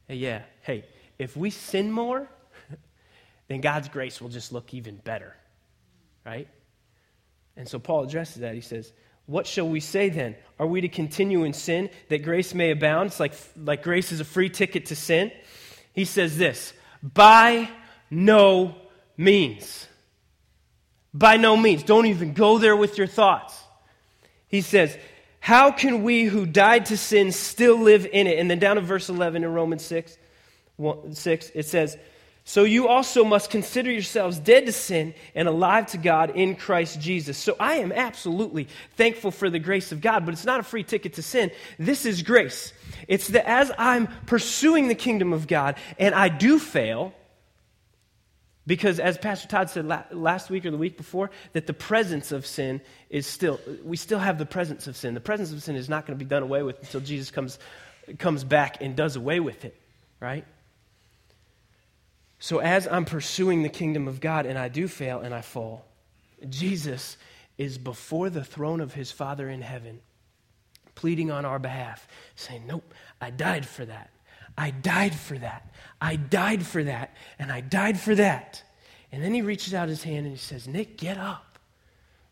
hey, 0.08 0.16
yeah, 0.16 0.42
hey, 0.62 0.86
if 1.18 1.36
we 1.36 1.50
sin 1.50 1.92
more, 1.92 2.28
then 3.48 3.62
God's 3.62 3.90
grace 3.90 4.22
will 4.22 4.30
just 4.30 4.52
look 4.52 4.74
even 4.74 4.96
better, 4.98 5.36
right? 6.26 6.48
And 7.56 7.68
so 7.68 7.80
Paul 7.80 8.04
addresses 8.04 8.38
that. 8.38 8.56
He 8.56 8.62
says, 8.62 8.92
What 9.26 9.46
shall 9.48 9.68
we 9.68 9.80
say 9.80 10.10
then? 10.10 10.36
Are 10.60 10.68
we 10.68 10.82
to 10.82 10.88
continue 10.88 11.44
in 11.44 11.54
sin 11.54 11.90
that 12.10 12.24
grace 12.24 12.54
may 12.54 12.72
abound? 12.72 13.08
It's 13.08 13.20
like, 13.20 13.34
like 13.58 13.84
grace 13.84 14.12
is 14.12 14.20
a 14.20 14.26
free 14.26 14.50
ticket 14.50 14.88
to 14.88 14.96
sin. 14.96 15.32
He 15.94 16.06
says 16.06 16.38
this 16.38 16.74
By 17.02 17.70
no 18.10 18.76
means. 19.18 19.88
By 21.14 21.38
no 21.38 21.56
means. 21.56 21.84
Don't 21.84 22.08
even 22.08 22.34
go 22.34 22.58
there 22.58 22.76
with 22.76 22.98
your 22.98 23.08
thoughts. 23.08 23.60
He 24.48 24.62
says, 24.62 24.98
How 25.40 25.72
can 25.72 26.04
we 26.04 26.24
who 26.24 26.46
died 26.46 26.88
to 26.88 26.98
sin 26.98 27.32
still 27.32 27.78
live 27.78 28.08
in 28.12 28.26
it? 28.26 28.40
And 28.40 28.50
then 28.50 28.60
down 28.60 28.78
to 28.78 28.82
verse 28.82 29.10
11 29.10 29.44
in 29.44 29.54
Romans 29.54 29.84
6, 29.84 30.18
6 31.12 31.52
it 31.54 31.66
says, 31.68 31.98
so 32.46 32.66
you 32.66 32.90
also 32.90 33.24
must 33.24 33.50
consider 33.50 33.90
yourselves 33.90 34.38
dead 34.38 34.66
to 34.66 34.74
sin 34.74 35.14
and 35.34 35.48
alive 35.48 35.86
to 35.88 35.98
God 35.98 36.32
in 36.32 36.56
Christ 36.56 37.00
Jesus. 37.00 37.38
So 37.38 37.56
I 37.58 37.76
am 37.76 37.94
absolutely 37.94 38.68
thankful 38.98 39.32
for 39.32 39.50
the 39.50 39.60
grace 39.60 39.94
of 39.94 40.02
God, 40.02 40.26
but 40.26 40.34
it's 40.34 40.44
not 40.44 40.60
a 40.60 40.64
free 40.64 40.84
ticket 40.84 41.14
to 41.14 41.22
sin. 41.22 41.52
This 41.80 42.06
is 42.06 42.22
grace. 42.22 42.74
It's 43.08 43.30
that 43.30 43.50
as 43.50 43.72
I'm 43.78 44.08
pursuing 44.26 44.90
the 44.90 44.96
kingdom 44.96 45.32
of 45.32 45.48
God 45.48 45.78
and 45.98 46.14
I 46.14 46.28
do 46.28 46.60
fail, 46.60 47.14
because 48.68 49.00
as 49.00 49.18
Pastor 49.18 49.48
Todd 49.48 49.70
said 49.70 49.88
last 50.12 50.50
week 50.50 50.66
or 50.66 50.72
the 50.72 50.78
week 50.78 50.98
before, 50.98 51.32
that 51.54 51.66
the 51.66 51.74
presence 51.74 52.34
of 52.34 52.46
sin 52.46 52.82
is 53.10 53.26
still, 53.26 53.60
we 53.86 53.96
still 53.96 54.20
have 54.20 54.38
the 54.38 54.46
presence 54.46 54.88
of 54.88 54.98
sin. 54.98 55.14
The 55.14 55.22
presence 55.22 55.54
of 55.54 55.64
sin 55.64 55.78
is 55.78 55.88
not 55.88 56.06
going 56.06 56.18
to 56.18 56.24
be 56.24 56.28
done 56.28 56.44
away 56.44 56.62
with 56.64 56.80
until 56.82 57.02
Jesus 57.02 57.32
comes, 57.32 57.58
comes 58.20 58.44
back 58.44 58.82
and 58.82 58.98
does 58.98 59.16
away 59.16 59.40
with 59.40 59.64
it, 59.64 59.78
right? 60.20 60.46
So, 62.44 62.60
as 62.60 62.90
I'm 62.90 63.06
pursuing 63.06 63.64
the 63.64 63.70
kingdom 63.70 64.06
of 64.06 64.20
God 64.20 64.46
and 64.46 64.60
I 64.60 64.68
do 64.68 64.90
fail 64.90 65.22
and 65.22 65.34
I 65.34 65.40
fall, 65.40 65.86
Jesus 66.50 67.16
is 67.58 67.78
before 67.78 68.30
the 68.30 68.44
throne 68.44 68.82
of 68.82 68.94
his 68.94 69.14
Father 69.14 69.48
in 69.48 69.62
heaven, 69.62 70.02
pleading 70.94 71.32
on 71.32 71.46
our 71.46 71.58
behalf, 71.58 72.06
saying, 72.36 72.64
Nope, 72.68 72.94
I 73.22 73.30
died 73.30 73.66
for 73.66 73.86
that. 73.86 74.10
I 74.58 74.72
died 74.72 75.16
for 75.16 75.38
that. 75.38 75.74
I 76.02 76.18
died 76.18 76.66
for 76.66 76.84
that. 76.84 77.16
And 77.40 77.50
I 77.50 77.62
died 77.62 77.98
for 77.98 78.14
that. 78.14 78.62
And 79.14 79.24
then 79.24 79.34
he 79.34 79.42
reaches 79.42 79.74
out 79.74 79.88
his 79.88 80.04
hand 80.04 80.26
and 80.26 80.36
he 80.36 80.38
says, 80.38 80.68
Nick, 80.68 80.98
get 80.98 81.18
up. 81.18 81.58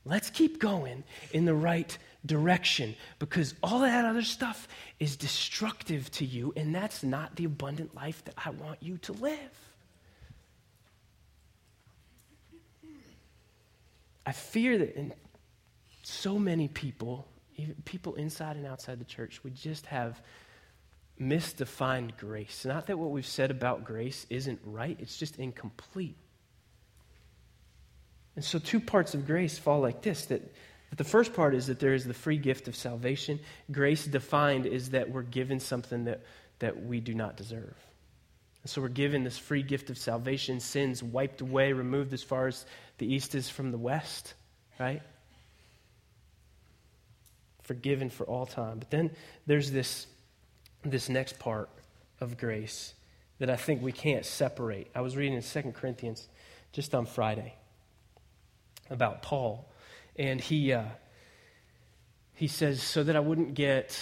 Let's 0.03 0.30
keep 0.30 0.59
going 0.59 1.05
in 1.32 1.45
the 1.45 1.55
right 1.55 1.97
direction 2.26 2.97
because 3.20 3.55
all 3.64 3.80
that 3.80 4.03
other 4.03 4.24
stuff 4.24 4.68
is 4.99 5.16
destructive 5.16 6.12
to 6.12 6.26
you, 6.26 6.51
and 6.57 6.76
that's 6.76 7.01
not 7.01 7.38
the 7.38 7.45
abundant 7.45 7.95
life 7.95 8.26
that 8.26 8.34
I 8.45 8.49
want 8.49 8.84
you 8.84 8.97
to 8.97 9.14
live. 9.14 9.70
I 14.26 14.32
fear 14.32 14.78
that 14.78 14.95
in 14.95 15.13
so 16.03 16.38
many 16.38 16.67
people, 16.67 17.28
even 17.57 17.76
people 17.86 18.15
inside 18.15 18.55
and 18.55 18.65
outside 18.65 18.99
the 18.99 19.05
church, 19.05 19.43
we 19.43 19.51
just 19.51 19.86
have 19.88 20.22
misdefined 21.19 22.17
grace. 22.17 22.65
Not 22.65 22.88
that 22.88 22.97
what 22.97 23.11
we've 23.11 23.26
said 23.26 23.51
about 23.51 23.84
grace 23.84 24.26
isn't 24.30 24.59
right, 24.63 24.97
it's 24.99 25.17
just 25.17 25.38
incomplete. 25.38 26.17
And 28.36 28.43
so, 28.45 28.59
two 28.59 28.80
parts 28.80 29.13
of 29.13 29.26
grace 29.28 29.57
fall 29.57 29.82
like 29.82 30.01
this 30.01 30.26
that, 30.28 30.41
that 30.89 30.97
the 30.97 31.03
first 31.03 31.34
part 31.34 31.53
is 31.53 31.67
that 31.67 31.80
there 31.80 31.93
is 31.93 32.05
the 32.05 32.13
free 32.13 32.38
gift 32.38 32.67
of 32.67 32.76
salvation. 32.76 33.39
Grace 33.72 34.05
defined 34.05 34.65
is 34.65 34.91
that 34.91 35.09
we're 35.09 35.22
given 35.22 35.59
something 35.59 36.05
that, 36.05 36.22
that 36.59 36.86
we 36.86 36.99
do 36.99 37.13
not 37.13 37.36
deserve. 37.36 37.76
And 38.64 38.70
so 38.70 38.82
we're 38.82 38.89
given 38.89 39.24
this 39.24 39.38
free 39.38 39.64
gift 39.64 39.89
of 39.89 39.97
salvation, 39.97 40.59
sins 40.59 41.01
wiped 41.01 41.41
away, 41.41 41.74
removed 41.74 42.14
as 42.14 42.22
far 42.22 42.47
as 42.47 42.66
the 42.99 43.12
east 43.12 43.34
is 43.34 43.49
from 43.49 43.72
the 43.72 43.78
west, 43.78 44.36
right? 44.80 45.01
Forgiven 47.64 48.09
for 48.09 48.26
all 48.26 48.45
time. 48.45 48.80
But 48.80 48.91
then 48.91 49.12
there's 49.47 49.72
this, 49.72 50.05
this 50.84 51.09
next 51.09 51.39
part 51.39 51.70
of 52.20 52.38
grace 52.38 52.93
that 53.39 53.49
I 53.49 53.55
think 53.55 53.82
we 53.82 53.91
can't 53.91 54.26
separate. 54.26 54.91
I 54.93 55.01
was 55.01 55.18
reading 55.18 55.34
in 55.34 55.41
2 55.41 55.72
Corinthians 55.72 56.28
just 56.72 56.93
on 56.93 57.07
Friday 57.07 57.55
about 58.91 59.24
Paul, 59.24 59.68
and 60.16 60.39
he, 60.39 60.74
uh, 60.74 60.84
he 62.36 62.47
says, 62.47 62.84
So 62.84 63.03
that 63.03 63.16
I 63.16 63.20
wouldn't 63.20 63.55
get 63.55 63.97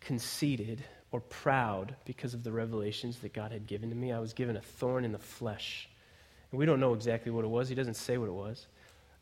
conceited 0.00 0.84
or 1.12 1.20
proud 1.20 1.94
because 2.04 2.34
of 2.34 2.44
the 2.44 2.52
revelations 2.52 3.18
that 3.18 3.32
God 3.32 3.52
had 3.52 3.66
given 3.66 3.90
to 3.90 3.96
me. 3.96 4.12
I 4.12 4.20
was 4.20 4.32
given 4.32 4.56
a 4.56 4.60
thorn 4.60 5.04
in 5.04 5.12
the 5.12 5.18
flesh. 5.18 5.88
And 6.50 6.58
we 6.58 6.66
don't 6.66 6.80
know 6.80 6.94
exactly 6.94 7.32
what 7.32 7.44
it 7.44 7.48
was. 7.48 7.68
He 7.68 7.74
doesn't 7.74 7.94
say 7.94 8.18
what 8.18 8.28
it 8.28 8.34
was. 8.34 8.66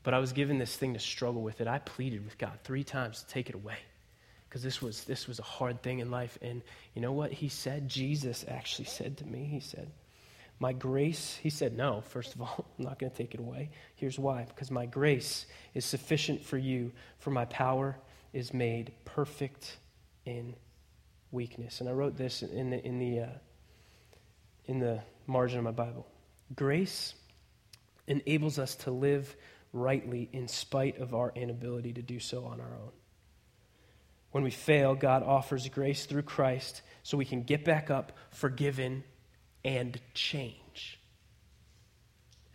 But 0.03 0.15
I 0.15 0.19
was 0.19 0.33
given 0.33 0.59
this 0.59 0.77
thing 0.77 0.95
to 0.95 1.01
struggle 1.01 1.43
with 1.43 1.61
it. 1.61 1.67
I 1.67 1.79
pleaded 1.79 2.25
with 2.25 2.39
God 2.39 2.59
three 2.65 2.85
times 2.85 3.23
to 3.23 3.29
take 3.29 3.49
it 3.49 3.55
away 3.55 3.77
because 4.49 4.63
this 4.63 4.81
was, 4.81 5.05
this 5.05 5.27
was 5.27 5.39
a 5.39 5.43
hard 5.43 5.83
thing 5.83 5.99
in 5.99 6.11
life. 6.11 6.39
And 6.41 6.63
you 6.95 7.03
know 7.03 7.13
what 7.13 7.33
he 7.33 7.49
said? 7.49 7.89
Jesus 7.89 8.45
actually 8.49 8.87
said 8.87 9.19
to 9.19 9.27
me, 9.27 9.45
He 9.45 9.61
said, 9.61 9.91
My 10.61 10.73
grace, 10.73 11.39
he 11.43 11.51
said, 11.51 11.77
No, 11.77 12.01
first 12.01 12.35
of 12.35 12.43
all, 12.43 12.67
I'm 12.79 12.85
not 12.85 12.99
going 12.99 13.11
to 13.11 13.17
take 13.17 13.35
it 13.35 13.41
away. 13.41 13.71
Here's 13.97 14.19
why 14.19 14.45
because 14.45 14.71
my 14.71 14.87
grace 14.87 15.47
is 15.75 15.85
sufficient 15.85 16.45
for 16.45 16.59
you, 16.59 16.93
for 17.19 17.31
my 17.31 17.45
power 17.47 17.97
is 18.33 18.55
made 18.55 18.93
perfect 19.05 19.79
in 20.25 20.55
weakness. 21.31 21.81
And 21.81 21.89
I 21.89 21.93
wrote 21.93 22.17
this 22.17 22.43
in 22.43 22.71
the, 22.71 22.85
in 22.85 22.99
the, 22.99 23.21
uh, 23.21 23.27
in 24.67 24.79
the 24.79 25.01
margin 25.27 25.59
of 25.59 25.65
my 25.65 25.71
Bible. 25.71 26.07
Grace 26.55 27.15
enables 28.07 28.59
us 28.59 28.75
to 28.77 28.91
live 28.91 29.37
rightly 29.73 30.29
in 30.33 30.49
spite 30.49 30.99
of 30.99 31.15
our 31.15 31.33
inability 31.35 31.93
to 31.95 32.03
do 32.03 32.19
so 32.19 32.45
on 32.45 32.61
our 32.61 32.75
own. 32.75 32.93
When 34.31 34.45
we 34.45 34.51
fail, 34.51 34.95
God 34.95 35.23
offers 35.23 35.69
grace 35.69 36.07
through 36.07 36.23
Christ 36.23 36.83
so 37.03 37.17
we 37.17 37.25
can 37.25 37.43
get 37.43 37.65
back 37.65 37.91
up, 37.91 38.13
forgiven, 38.31 39.05
and 39.65 39.99
change. 40.15 40.99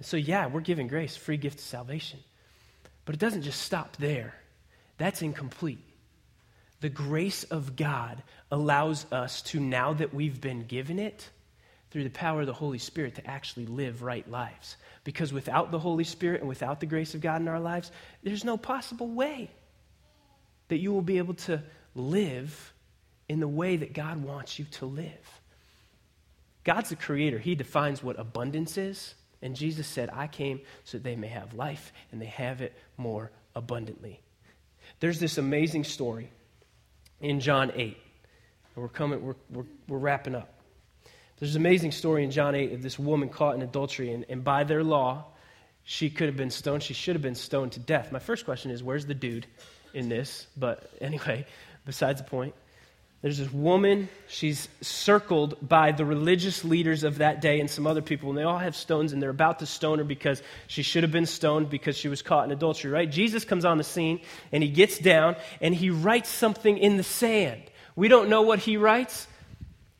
So, 0.01 0.17
yeah, 0.17 0.47
we're 0.47 0.61
giving 0.61 0.87
grace, 0.87 1.15
free 1.15 1.37
gift 1.37 1.59
of 1.59 1.65
salvation. 1.65 2.19
But 3.05 3.15
it 3.15 3.19
doesn't 3.19 3.43
just 3.43 3.61
stop 3.61 3.95
there. 3.97 4.35
That's 4.97 5.21
incomplete. 5.21 5.83
The 6.83 6.89
grace 6.89 7.45
of 7.45 7.77
God 7.77 8.21
allows 8.51 9.09
us 9.09 9.41
to, 9.43 9.59
now 9.61 9.93
that 9.93 10.13
we've 10.13 10.41
been 10.41 10.65
given 10.65 10.99
it, 10.99 11.29
through 11.89 12.03
the 12.03 12.09
power 12.09 12.41
of 12.41 12.45
the 12.45 12.51
Holy 12.51 12.77
Spirit, 12.77 13.15
to 13.15 13.25
actually 13.25 13.67
live 13.67 14.03
right 14.03 14.29
lives. 14.29 14.75
Because 15.05 15.31
without 15.31 15.71
the 15.71 15.79
Holy 15.79 16.03
Spirit 16.03 16.41
and 16.41 16.49
without 16.49 16.81
the 16.81 16.85
grace 16.85 17.15
of 17.15 17.21
God 17.21 17.39
in 17.39 17.47
our 17.47 17.61
lives, 17.61 17.89
there's 18.21 18.43
no 18.43 18.57
possible 18.57 19.07
way 19.07 19.49
that 20.67 20.79
you 20.79 20.91
will 20.91 21.01
be 21.01 21.19
able 21.19 21.35
to 21.35 21.63
live 21.95 22.73
in 23.29 23.39
the 23.39 23.47
way 23.47 23.77
that 23.77 23.93
God 23.93 24.21
wants 24.21 24.59
you 24.59 24.65
to 24.65 24.85
live. 24.85 25.39
God's 26.65 26.89
the 26.89 26.97
creator, 26.97 27.39
He 27.39 27.55
defines 27.55 28.03
what 28.03 28.19
abundance 28.19 28.77
is. 28.77 29.15
And 29.41 29.55
Jesus 29.55 29.87
said, 29.87 30.09
I 30.11 30.27
came 30.27 30.59
so 30.83 30.97
that 30.97 31.05
they 31.05 31.15
may 31.15 31.29
have 31.29 31.53
life 31.53 31.93
and 32.11 32.21
they 32.21 32.25
have 32.25 32.61
it 32.61 32.73
more 32.97 33.31
abundantly. 33.55 34.19
There's 34.99 35.21
this 35.21 35.37
amazing 35.37 35.85
story 35.85 36.29
in 37.23 37.39
John 37.39 37.71
8. 37.73 37.97
We're 38.75 38.87
coming, 38.89 39.25
we're, 39.25 39.35
we're, 39.49 39.65
we're 39.87 39.97
wrapping 39.97 40.35
up. 40.35 40.53
There's 41.39 41.55
an 41.55 41.61
amazing 41.61 41.91
story 41.91 42.23
in 42.23 42.31
John 42.31 42.53
8 42.53 42.73
of 42.73 42.83
this 42.83 42.99
woman 42.99 43.29
caught 43.29 43.55
in 43.55 43.61
adultery, 43.61 44.11
and, 44.11 44.25
and 44.29 44.43
by 44.43 44.65
their 44.65 44.83
law, 44.83 45.25
she 45.83 46.09
could 46.09 46.27
have 46.27 46.37
been 46.37 46.51
stoned. 46.51 46.83
She 46.83 46.93
should 46.93 47.15
have 47.15 47.21
been 47.21 47.35
stoned 47.35 47.71
to 47.73 47.79
death. 47.79 48.11
My 48.11 48.19
first 48.19 48.45
question 48.45 48.71
is 48.71 48.83
where's 48.83 49.05
the 49.05 49.13
dude 49.13 49.47
in 49.93 50.09
this? 50.09 50.47
But 50.57 50.89
anyway, 51.01 51.47
besides 51.85 52.21
the 52.21 52.27
point. 52.29 52.53
There's 53.23 53.37
this 53.37 53.53
woman, 53.53 54.09
she's 54.27 54.67
circled 54.81 55.55
by 55.65 55.93
the 55.93 56.03
religious 56.03 56.65
leaders 56.65 57.05
of 57.05 57.19
that 57.19 57.39
day 57.39 57.61
and 57.61 57.69
some 57.69 57.87
other 57.87 58.01
people, 58.01 58.27
and 58.29 58.37
they 58.37 58.43
all 58.43 58.57
have 58.57 58.75
stones, 58.75 59.13
and 59.13 59.21
they're 59.21 59.29
about 59.29 59.59
to 59.59 59.65
stone 59.65 59.99
her 59.99 60.03
because 60.03 60.43
she 60.67 60.83
should 60.83 61.03
have 61.03 61.11
been 61.13 61.25
stoned 61.25 61.69
because 61.69 61.95
she 61.97 62.09
was 62.09 62.21
caught 62.21 62.43
in 62.43 62.51
adultery, 62.51 62.91
right? 62.91 63.09
Jesus 63.09 63.45
comes 63.45 63.63
on 63.63 63.77
the 63.77 63.83
scene, 63.85 64.19
and 64.51 64.61
he 64.61 64.67
gets 64.67 64.99
down, 64.99 65.37
and 65.61 65.73
he 65.73 65.89
writes 65.89 66.27
something 66.27 66.77
in 66.77 66.97
the 66.97 67.03
sand. 67.03 67.61
We 67.95 68.09
don't 68.09 68.27
know 68.27 68.41
what 68.41 68.59
he 68.59 68.75
writes, 68.75 69.25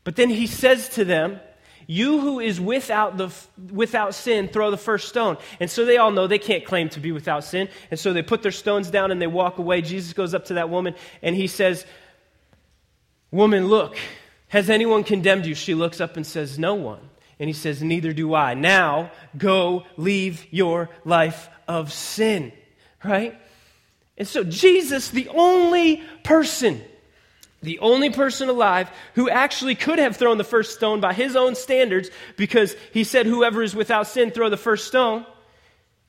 but 0.03 0.17
then 0.17 0.29
he 0.29 0.45
says 0.45 0.89
to 0.89 1.05
them, 1.05 1.39
you 1.87 2.19
who 2.19 2.41
is 2.41 2.59
without, 2.59 3.15
the, 3.15 3.33
without 3.71 4.15
sin, 4.15 4.49
throw 4.49 4.69
the 4.69 4.77
first 4.77 5.07
stone. 5.07 5.37
And 5.59 5.69
so 5.69 5.85
they 5.85 5.97
all 5.97 6.11
know 6.11 6.27
they 6.27 6.39
can't 6.39 6.65
claim 6.65 6.89
to 6.89 6.99
be 6.99 7.11
without 7.11 7.43
sin. 7.43 7.67
And 7.91 7.99
so 7.99 8.13
they 8.13 8.21
put 8.21 8.41
their 8.41 8.53
stones 8.53 8.89
down 8.89 9.11
and 9.11 9.21
they 9.21 9.27
walk 9.27 9.57
away. 9.57 9.81
Jesus 9.81 10.13
goes 10.13 10.33
up 10.33 10.45
to 10.45 10.53
that 10.55 10.69
woman 10.69 10.95
and 11.21 11.35
he 11.35 11.47
says, 11.47 11.85
Woman, 13.33 13.67
look, 13.67 13.97
has 14.49 14.69
anyone 14.69 15.03
condemned 15.03 15.47
you? 15.47 15.55
She 15.55 15.73
looks 15.73 15.99
up 15.99 16.17
and 16.17 16.25
says, 16.25 16.59
No 16.59 16.75
one. 16.75 17.09
And 17.39 17.49
he 17.49 17.53
says, 17.53 17.81
Neither 17.81 18.13
do 18.13 18.35
I. 18.35 18.53
Now 18.53 19.09
go 19.35 19.85
leave 19.97 20.45
your 20.51 20.91
life 21.03 21.49
of 21.67 21.91
sin. 21.91 22.53
Right? 23.03 23.35
And 24.19 24.27
so 24.27 24.43
Jesus, 24.43 25.09
the 25.09 25.29
only 25.29 26.03
person, 26.23 26.79
the 27.63 27.79
only 27.79 28.11
person 28.11 28.49
alive 28.49 28.91
who 29.15 29.31
actually 29.31 29.73
could 29.73 29.97
have 29.97 30.15
thrown 30.15 30.37
the 30.37 30.43
first 30.43 30.75
stone 30.75 30.99
by 30.99 31.13
his 31.13 31.35
own 31.35 31.55
standards, 31.55 32.11
because 32.37 32.75
he 32.93 33.03
said, 33.03 33.25
Whoever 33.25 33.63
is 33.63 33.75
without 33.75 34.05
sin, 34.05 34.29
throw 34.29 34.49
the 34.49 34.57
first 34.57 34.85
stone. 34.85 35.25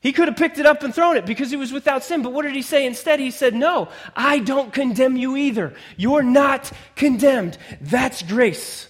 He 0.05 0.13
could 0.13 0.27
have 0.27 0.37
picked 0.37 0.59
it 0.59 0.67
up 0.67 0.83
and 0.83 0.93
thrown 0.93 1.17
it 1.17 1.25
because 1.25 1.49
he 1.49 1.57
was 1.57 1.73
without 1.73 2.03
sin. 2.03 2.21
But 2.21 2.31
what 2.31 2.43
did 2.43 2.53
he 2.53 2.61
say 2.61 2.85
instead? 2.85 3.19
He 3.19 3.31
said, 3.31 3.55
No, 3.55 3.89
I 4.15 4.37
don't 4.37 4.71
condemn 4.71 5.17
you 5.17 5.35
either. 5.35 5.73
You're 5.97 6.21
not 6.21 6.71
condemned. 6.95 7.57
That's 7.81 8.21
grace. 8.21 8.87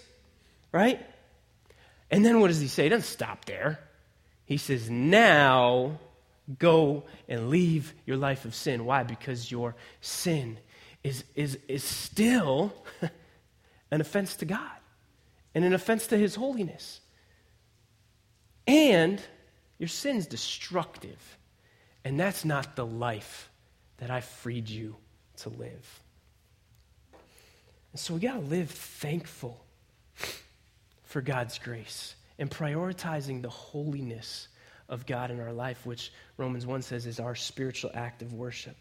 Right? 0.74 1.00
And 2.12 2.26
then 2.26 2.42
what 2.42 2.50
does 2.50 2.60
he 2.60 2.68
say? 2.68 2.84
He 2.84 2.90
doesn't 2.90 3.06
stop 3.06 3.46
there. 3.46 3.80
He 4.44 4.58
says, 4.58 4.90
Now 4.90 6.00
go 6.60 7.06
and 7.30 7.50
leave 7.50 7.94
your 8.06 8.18
life 8.18 8.44
of 8.44 8.54
sin. 8.54 8.84
Why? 8.84 9.04
Because 9.04 9.50
your 9.50 9.78
sin 10.02 10.58
is, 11.02 11.24
is, 11.34 11.58
is 11.70 11.86
still 11.86 12.74
an 13.90 14.02
offense 14.02 14.36
to 14.36 14.46
God 14.46 14.60
and 15.54 15.64
an 15.64 15.74
offense 15.74 16.08
to 16.08 16.18
his 16.18 16.36
holiness. 16.36 17.00
And 18.68 19.22
your 19.78 19.88
sin's 19.88 20.28
destructive. 20.28 21.38
And 22.04 22.20
that's 22.20 22.46
not 22.46 22.76
the 22.76 22.86
life 22.86 23.50
that 23.98 24.12
I 24.12 24.22
freed 24.22 24.70
you 24.70 24.96
to 25.38 25.50
live. 25.50 26.02
And 27.92 28.00
so 28.00 28.14
we 28.14 28.20
got 28.20 28.34
to 28.34 28.40
live 28.40 28.70
thankful 28.70 29.64
for 31.04 31.22
God's 31.22 31.58
grace 31.60 32.16
and 32.38 32.52
prioritizing 32.52 33.42
the 33.42 33.50
holiness 33.50 34.50
of 34.90 35.06
God 35.06 35.32
in 35.32 35.40
our 35.40 35.54
life, 35.54 35.86
which 35.86 36.12
Romans 36.38 36.66
1 36.66 36.82
says 36.82 37.06
is 37.06 37.20
our 37.20 37.36
spiritual 37.36 37.92
act 37.94 38.22
of 38.22 38.34
worship. 38.34 38.76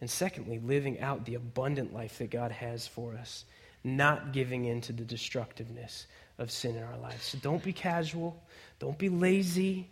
And 0.00 0.10
secondly, 0.10 0.58
living 0.58 1.00
out 1.00 1.24
the 1.24 1.36
abundant 1.36 1.94
life 1.94 2.18
that 2.18 2.30
God 2.30 2.50
has 2.50 2.86
for 2.86 3.14
us, 3.14 3.44
not 3.84 4.32
giving 4.32 4.64
in 4.64 4.80
to 4.82 4.92
the 4.92 5.04
destructiveness 5.04 6.06
of 6.38 6.50
sin 6.50 6.76
in 6.76 6.82
our 6.82 6.96
lives. 6.98 7.22
So 7.22 7.38
don't 7.38 7.62
be 7.62 7.72
casual, 7.72 8.42
don't 8.78 8.98
be 8.98 9.08
lazy, 9.08 9.88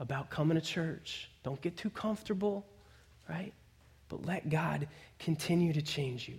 about 0.00 0.30
coming 0.30 0.58
to 0.58 0.60
church. 0.60 1.30
Don't 1.44 1.60
get 1.60 1.76
too 1.76 1.90
comfortable, 1.90 2.66
right? 3.28 3.52
But 4.08 4.26
let 4.26 4.48
God 4.48 4.88
continue 5.20 5.72
to 5.72 5.82
change 5.82 6.28
you. 6.28 6.38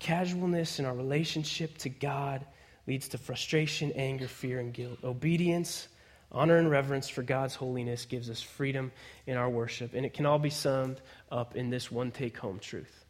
Casualness 0.00 0.80
in 0.80 0.84
our 0.84 0.94
relationship 0.94 1.78
to 1.78 1.88
God 1.88 2.44
leads 2.86 3.08
to 3.08 3.18
frustration, 3.18 3.92
anger, 3.92 4.26
fear, 4.26 4.58
and 4.58 4.72
guilt. 4.72 4.98
Obedience, 5.04 5.88
honor, 6.32 6.56
and 6.56 6.70
reverence 6.70 7.08
for 7.08 7.22
God's 7.22 7.54
holiness 7.54 8.04
gives 8.04 8.28
us 8.28 8.42
freedom 8.42 8.90
in 9.26 9.36
our 9.36 9.48
worship. 9.48 9.94
And 9.94 10.04
it 10.04 10.12
can 10.12 10.26
all 10.26 10.38
be 10.38 10.50
summed 10.50 11.00
up 11.30 11.54
in 11.54 11.70
this 11.70 11.92
one 11.92 12.10
take 12.10 12.36
home 12.36 12.58
truth 12.58 13.05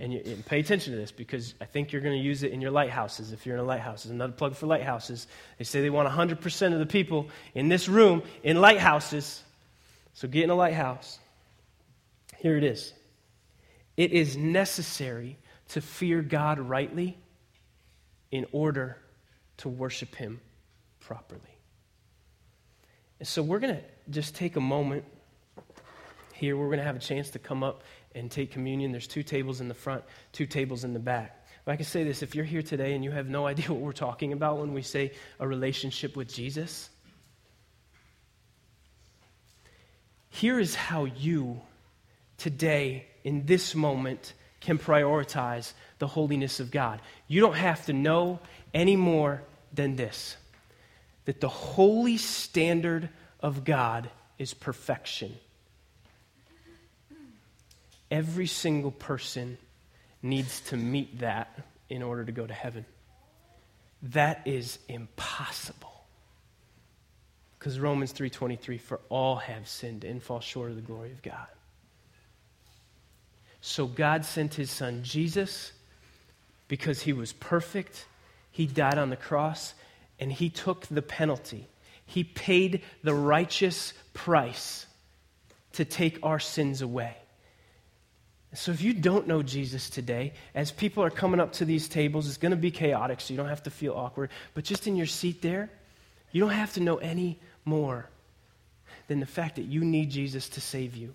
and, 0.00 0.12
you, 0.12 0.22
and 0.24 0.44
pay 0.46 0.60
attention 0.60 0.92
to 0.92 0.98
this 0.98 1.10
because 1.10 1.54
I 1.60 1.64
think 1.64 1.92
you're 1.92 2.02
going 2.02 2.16
to 2.16 2.22
use 2.22 2.42
it 2.42 2.52
in 2.52 2.60
your 2.60 2.70
lighthouses 2.70 3.32
if 3.32 3.44
you're 3.44 3.56
in 3.56 3.60
a 3.60 3.66
lighthouse. 3.66 4.04
Another 4.04 4.32
plug 4.32 4.54
for 4.54 4.66
lighthouses. 4.66 5.26
They 5.58 5.64
say 5.64 5.80
they 5.80 5.90
want 5.90 6.08
100% 6.08 6.72
of 6.72 6.78
the 6.78 6.86
people 6.86 7.28
in 7.54 7.68
this 7.68 7.88
room 7.88 8.22
in 8.42 8.60
lighthouses. 8.60 9.42
So 10.14 10.28
get 10.28 10.44
in 10.44 10.50
a 10.50 10.54
lighthouse. 10.54 11.18
Here 12.38 12.56
it 12.56 12.64
is. 12.64 12.92
It 13.96 14.12
is 14.12 14.36
necessary 14.36 15.38
to 15.70 15.80
fear 15.80 16.22
God 16.22 16.60
rightly 16.60 17.18
in 18.30 18.46
order 18.52 18.96
to 19.58 19.68
worship 19.68 20.14
Him 20.14 20.40
properly. 21.00 21.40
And 23.18 23.26
so 23.26 23.42
we're 23.42 23.58
going 23.58 23.74
to 23.74 23.82
just 24.10 24.36
take 24.36 24.56
a 24.56 24.60
moment 24.60 25.04
here. 26.32 26.56
We're 26.56 26.66
going 26.66 26.78
to 26.78 26.84
have 26.84 26.96
a 26.96 27.00
chance 27.00 27.30
to 27.30 27.38
come 27.38 27.64
up 27.64 27.82
and 28.18 28.30
take 28.30 28.50
communion. 28.52 28.92
There's 28.92 29.06
two 29.06 29.22
tables 29.22 29.60
in 29.60 29.68
the 29.68 29.74
front, 29.74 30.04
two 30.32 30.46
tables 30.46 30.84
in 30.84 30.92
the 30.92 30.98
back. 30.98 31.46
If 31.62 31.68
I 31.68 31.76
can 31.76 31.84
say 31.84 32.04
this, 32.04 32.22
if 32.22 32.34
you're 32.34 32.44
here 32.44 32.62
today 32.62 32.94
and 32.94 33.04
you 33.04 33.10
have 33.10 33.28
no 33.28 33.46
idea 33.46 33.66
what 33.68 33.80
we're 33.80 33.92
talking 33.92 34.32
about 34.32 34.58
when 34.58 34.74
we 34.74 34.82
say 34.82 35.12
a 35.38 35.46
relationship 35.46 36.16
with 36.16 36.32
Jesus, 36.32 36.90
here 40.30 40.58
is 40.58 40.74
how 40.74 41.04
you 41.04 41.60
today, 42.36 43.06
in 43.24 43.46
this 43.46 43.74
moment, 43.74 44.34
can 44.60 44.78
prioritize 44.78 45.72
the 45.98 46.06
holiness 46.06 46.60
of 46.60 46.70
God. 46.70 47.00
You 47.26 47.40
don't 47.40 47.56
have 47.56 47.86
to 47.86 47.92
know 47.92 48.40
any 48.74 48.96
more 48.96 49.42
than 49.72 49.96
this 49.96 50.36
that 51.24 51.42
the 51.42 51.48
holy 51.48 52.16
standard 52.16 53.10
of 53.40 53.62
God 53.62 54.08
is 54.38 54.54
perfection. 54.54 55.36
Every 58.10 58.46
single 58.46 58.90
person 58.90 59.58
needs 60.22 60.60
to 60.62 60.76
meet 60.76 61.20
that 61.20 61.58
in 61.88 62.02
order 62.02 62.24
to 62.24 62.32
go 62.32 62.46
to 62.46 62.54
heaven. 62.54 62.84
That 64.02 64.42
is 64.46 64.78
impossible. 64.88 65.92
Because 67.58 67.78
Romans 67.80 68.12
3:23 68.12 68.78
for 68.78 69.00
all 69.08 69.36
have 69.36 69.68
sinned 69.68 70.04
and 70.04 70.22
fall 70.22 70.40
short 70.40 70.70
of 70.70 70.76
the 70.76 70.82
glory 70.82 71.10
of 71.10 71.22
God. 71.22 71.48
So 73.60 73.86
God 73.86 74.24
sent 74.24 74.54
his 74.54 74.70
son 74.70 75.02
Jesus 75.02 75.72
because 76.68 77.02
he 77.02 77.12
was 77.12 77.32
perfect. 77.32 78.06
He 78.50 78.66
died 78.66 78.98
on 78.98 79.10
the 79.10 79.16
cross 79.16 79.74
and 80.20 80.32
he 80.32 80.50
took 80.50 80.86
the 80.86 81.02
penalty. 81.02 81.68
He 82.06 82.24
paid 82.24 82.82
the 83.02 83.14
righteous 83.14 83.92
price 84.14 84.86
to 85.72 85.84
take 85.84 86.18
our 86.22 86.38
sins 86.38 86.80
away. 86.80 87.16
So, 88.54 88.72
if 88.72 88.80
you 88.80 88.94
don't 88.94 89.28
know 89.28 89.42
Jesus 89.42 89.90
today, 89.90 90.32
as 90.54 90.70
people 90.70 91.04
are 91.04 91.10
coming 91.10 91.38
up 91.38 91.52
to 91.54 91.66
these 91.66 91.86
tables, 91.86 92.26
it's 92.26 92.38
going 92.38 92.50
to 92.50 92.56
be 92.56 92.70
chaotic, 92.70 93.20
so 93.20 93.34
you 93.34 93.36
don't 93.36 93.48
have 93.48 93.64
to 93.64 93.70
feel 93.70 93.92
awkward. 93.92 94.30
But 94.54 94.64
just 94.64 94.86
in 94.86 94.96
your 94.96 95.06
seat 95.06 95.42
there, 95.42 95.68
you 96.32 96.40
don't 96.40 96.54
have 96.54 96.72
to 96.74 96.80
know 96.80 96.96
any 96.96 97.38
more 97.66 98.08
than 99.06 99.20
the 99.20 99.26
fact 99.26 99.56
that 99.56 99.66
you 99.66 99.84
need 99.84 100.10
Jesus 100.10 100.48
to 100.50 100.62
save 100.62 100.96
you. 100.96 101.14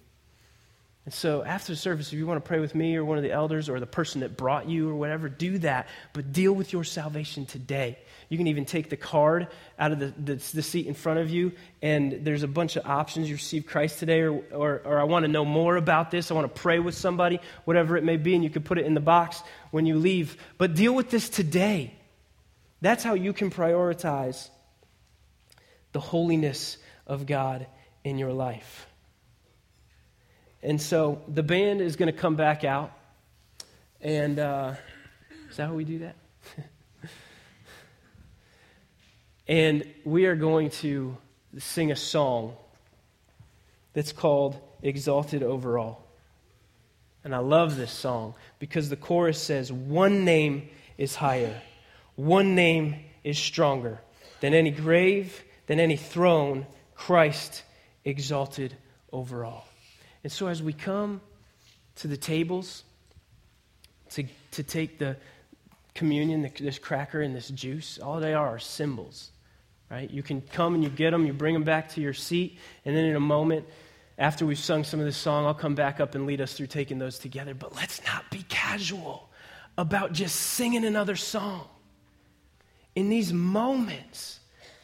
And 1.06 1.14
so, 1.14 1.44
after 1.44 1.74
the 1.74 1.76
service, 1.76 2.08
if 2.08 2.14
you 2.14 2.28
want 2.28 2.44
to 2.44 2.48
pray 2.48 2.60
with 2.60 2.76
me 2.76 2.96
or 2.96 3.04
one 3.04 3.18
of 3.18 3.24
the 3.24 3.32
elders 3.32 3.68
or 3.68 3.80
the 3.80 3.88
person 3.88 4.22
that 4.22 4.38
brought 4.38 4.70
you 4.70 4.90
or 4.90 4.96
whatever, 4.96 5.28
do 5.28 5.58
that. 5.60 5.88
But 6.14 6.32
deal 6.32 6.54
with 6.54 6.72
your 6.72 6.84
salvation 6.84 7.48
today. 7.48 7.98
You 8.30 8.38
can 8.38 8.48
even 8.48 8.66
take 8.66 8.90
the 8.90 8.98
card 8.98 9.48
out 9.78 9.92
of 9.92 10.00
the, 10.00 10.14
the, 10.18 10.36
the 10.36 10.62
seat 10.62 10.88
in 10.88 10.94
front 10.94 11.20
of 11.20 11.30
you, 11.30 11.52
and 11.82 12.26
there's 12.26 12.44
a 12.44 12.48
bunch 12.48 12.76
of 12.76 12.86
options. 12.86 13.30
You 13.30 13.36
receive 13.36 13.66
Christ 13.66 14.00
today, 14.00 14.22
or, 14.22 14.44
or, 14.52 14.82
or 14.86 15.00
I 15.00 15.04
want 15.04 15.26
to 15.26 15.32
know 15.32 15.46
more 15.46 15.76
about 15.76 16.12
this. 16.12 16.32
I 16.32 16.34
want 16.34 16.54
to 16.54 16.62
pray 16.62 16.80
with 16.80 16.96
somebody, 16.96 17.40
whatever 17.66 17.98
it 17.98 18.04
may 18.04 18.18
be, 18.18 18.36
and 18.36 18.44
you 18.44 18.50
can 18.50 18.64
put 18.64 18.78
it 18.78 18.86
in 18.86 18.94
the 18.94 19.02
box 19.02 19.42
when 19.72 19.86
you 19.86 19.98
leave. 19.98 20.38
But 20.58 20.76
deal 20.76 20.94
with 20.94 21.10
this 21.10 21.30
today. 21.30 21.94
That's 22.82 23.04
how 23.04 23.14
you 23.14 23.34
can 23.34 23.50
prioritize 23.50 24.50
the 25.92 26.00
holiness 26.00 26.78
of 27.08 27.26
God 27.26 27.68
in 28.04 28.18
your 28.18 28.34
life. 28.34 28.88
And 30.62 30.82
so 30.82 31.22
the 31.28 31.44
band 31.44 31.82
is 31.82 31.96
going 31.98 32.12
to 32.12 32.18
come 32.18 32.36
back 32.36 32.64
out. 32.64 32.92
And 34.02 34.40
uh, 34.40 34.76
Is 35.54 35.58
that 35.58 35.68
how 35.68 35.76
we 35.76 35.84
do 35.84 36.00
that? 36.00 36.16
and 39.48 39.86
we 40.04 40.26
are 40.26 40.36
going 40.36 40.70
to 40.70 41.18
sing 41.58 41.91
a 41.91 41.96
song 41.96 42.56
that's 43.94 44.12
called 44.12 44.58
Exalted 44.82 45.44
Over 45.44 45.78
All. 45.78 46.04
And 47.24 47.34
I 47.34 47.39
love 47.39 47.78
this 47.78 47.91
song 47.91 48.36
because 48.60 48.89
the 48.89 48.96
chorus 48.96 49.41
says, 49.41 49.72
One 49.72 50.26
name 50.26 50.70
is 50.98 51.16
higher, 51.16 51.62
one 52.16 52.56
name 52.56 52.96
is 53.24 53.38
stronger 53.38 54.00
than 54.41 54.54
any 54.54 54.72
grave, 54.72 55.44
than 55.68 55.80
any 55.80 55.96
throne, 55.96 56.66
Christ 56.96 57.64
exalted 58.04 58.76
over 59.12 59.46
all. 59.46 59.66
And 60.24 60.32
so 60.32 60.48
as 60.48 60.62
we 60.62 60.74
come 60.74 61.22
to 61.96 62.08
the 62.08 62.18
tables 62.18 62.84
to, 64.12 64.26
to 64.52 64.64
take 64.64 65.00
the 65.00 65.16
communion, 65.96 66.50
this 66.60 66.80
cracker 66.80 67.22
and 67.22 67.36
this 67.36 67.50
juice, 67.50 68.00
all 68.00 68.20
they 68.20 68.34
are 68.34 68.48
are 68.48 68.60
symbols, 68.60 69.32
right? 69.89 70.10
You 70.10 70.24
can 70.24 70.41
come 70.41 70.74
and 70.74 70.84
you 70.84 70.89
get 70.89 71.12
them, 71.12 71.26
you 71.26 71.34
bring 71.34 71.54
them 71.54 71.64
back 71.64 71.89
to 71.89 72.02
your 72.02 72.14
seat, 72.14 72.58
and 72.86 72.96
then 72.96 73.06
in 73.06 73.16
a 73.16 73.20
moment, 73.22 73.66
after 74.18 74.46
we've 74.46 74.60
sung 74.60 74.84
some 74.84 75.00
of 75.00 75.06
this 75.06 75.18
song, 75.18 75.46
I'll 75.46 75.54
come 75.54 75.76
back 75.76 76.00
up 76.00 76.16
and 76.16 76.26
lead 76.26 76.41
us 76.41 76.54
through 76.54 76.68
taking 76.68 77.00
those 77.00 77.18
together. 77.18 77.54
But 77.54 77.76
let's 77.76 78.04
not 78.06 78.30
be 78.30 78.44
casual 78.48 79.30
about 79.78 80.14
just 80.14 80.36
singing 80.36 80.86
another 80.86 81.16
song. 81.16 81.68
In 82.96 83.10
these 83.10 83.34
moments, 83.34 84.39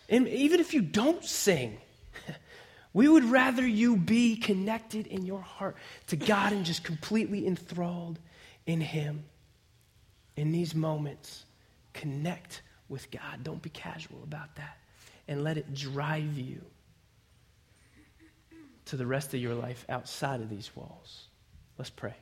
and 0.10 0.28
even 0.28 0.60
if 0.60 0.74
you 0.74 0.82
don't 0.82 1.24
sing, 1.24 1.78
we 2.94 3.08
would 3.08 3.24
rather 3.24 3.66
you 3.66 3.98
be 3.98 4.36
connected 4.36 5.06
in 5.06 5.26
your 5.26 5.42
heart 5.42 5.76
to 6.08 6.16
God 6.16 6.54
and 6.54 6.66
just 6.66 6.84
completely 6.84 7.46
enthralled 7.46 8.18
in 8.66 8.82
Him. 8.82 9.26
In 10.40 10.54
these 10.54 10.74
moments, 10.74 11.44
connect 11.92 12.62
with 12.88 13.12
God. 13.12 13.44
Don't 13.44 13.62
be 13.62 13.70
casual 13.72 14.24
about 14.24 14.56
that. 14.56 14.78
And 15.28 15.44
let 15.44 15.58
it 15.58 15.74
drive 15.74 16.38
you 16.38 16.62
to 18.86 18.96
the 18.96 19.06
rest 19.06 19.34
of 19.34 19.42
your 19.42 19.54
life 19.54 19.86
outside 19.90 20.40
of 20.40 20.50
these 20.50 20.74
walls. 20.78 21.28
Let's 21.78 21.90
pray. 21.90 22.16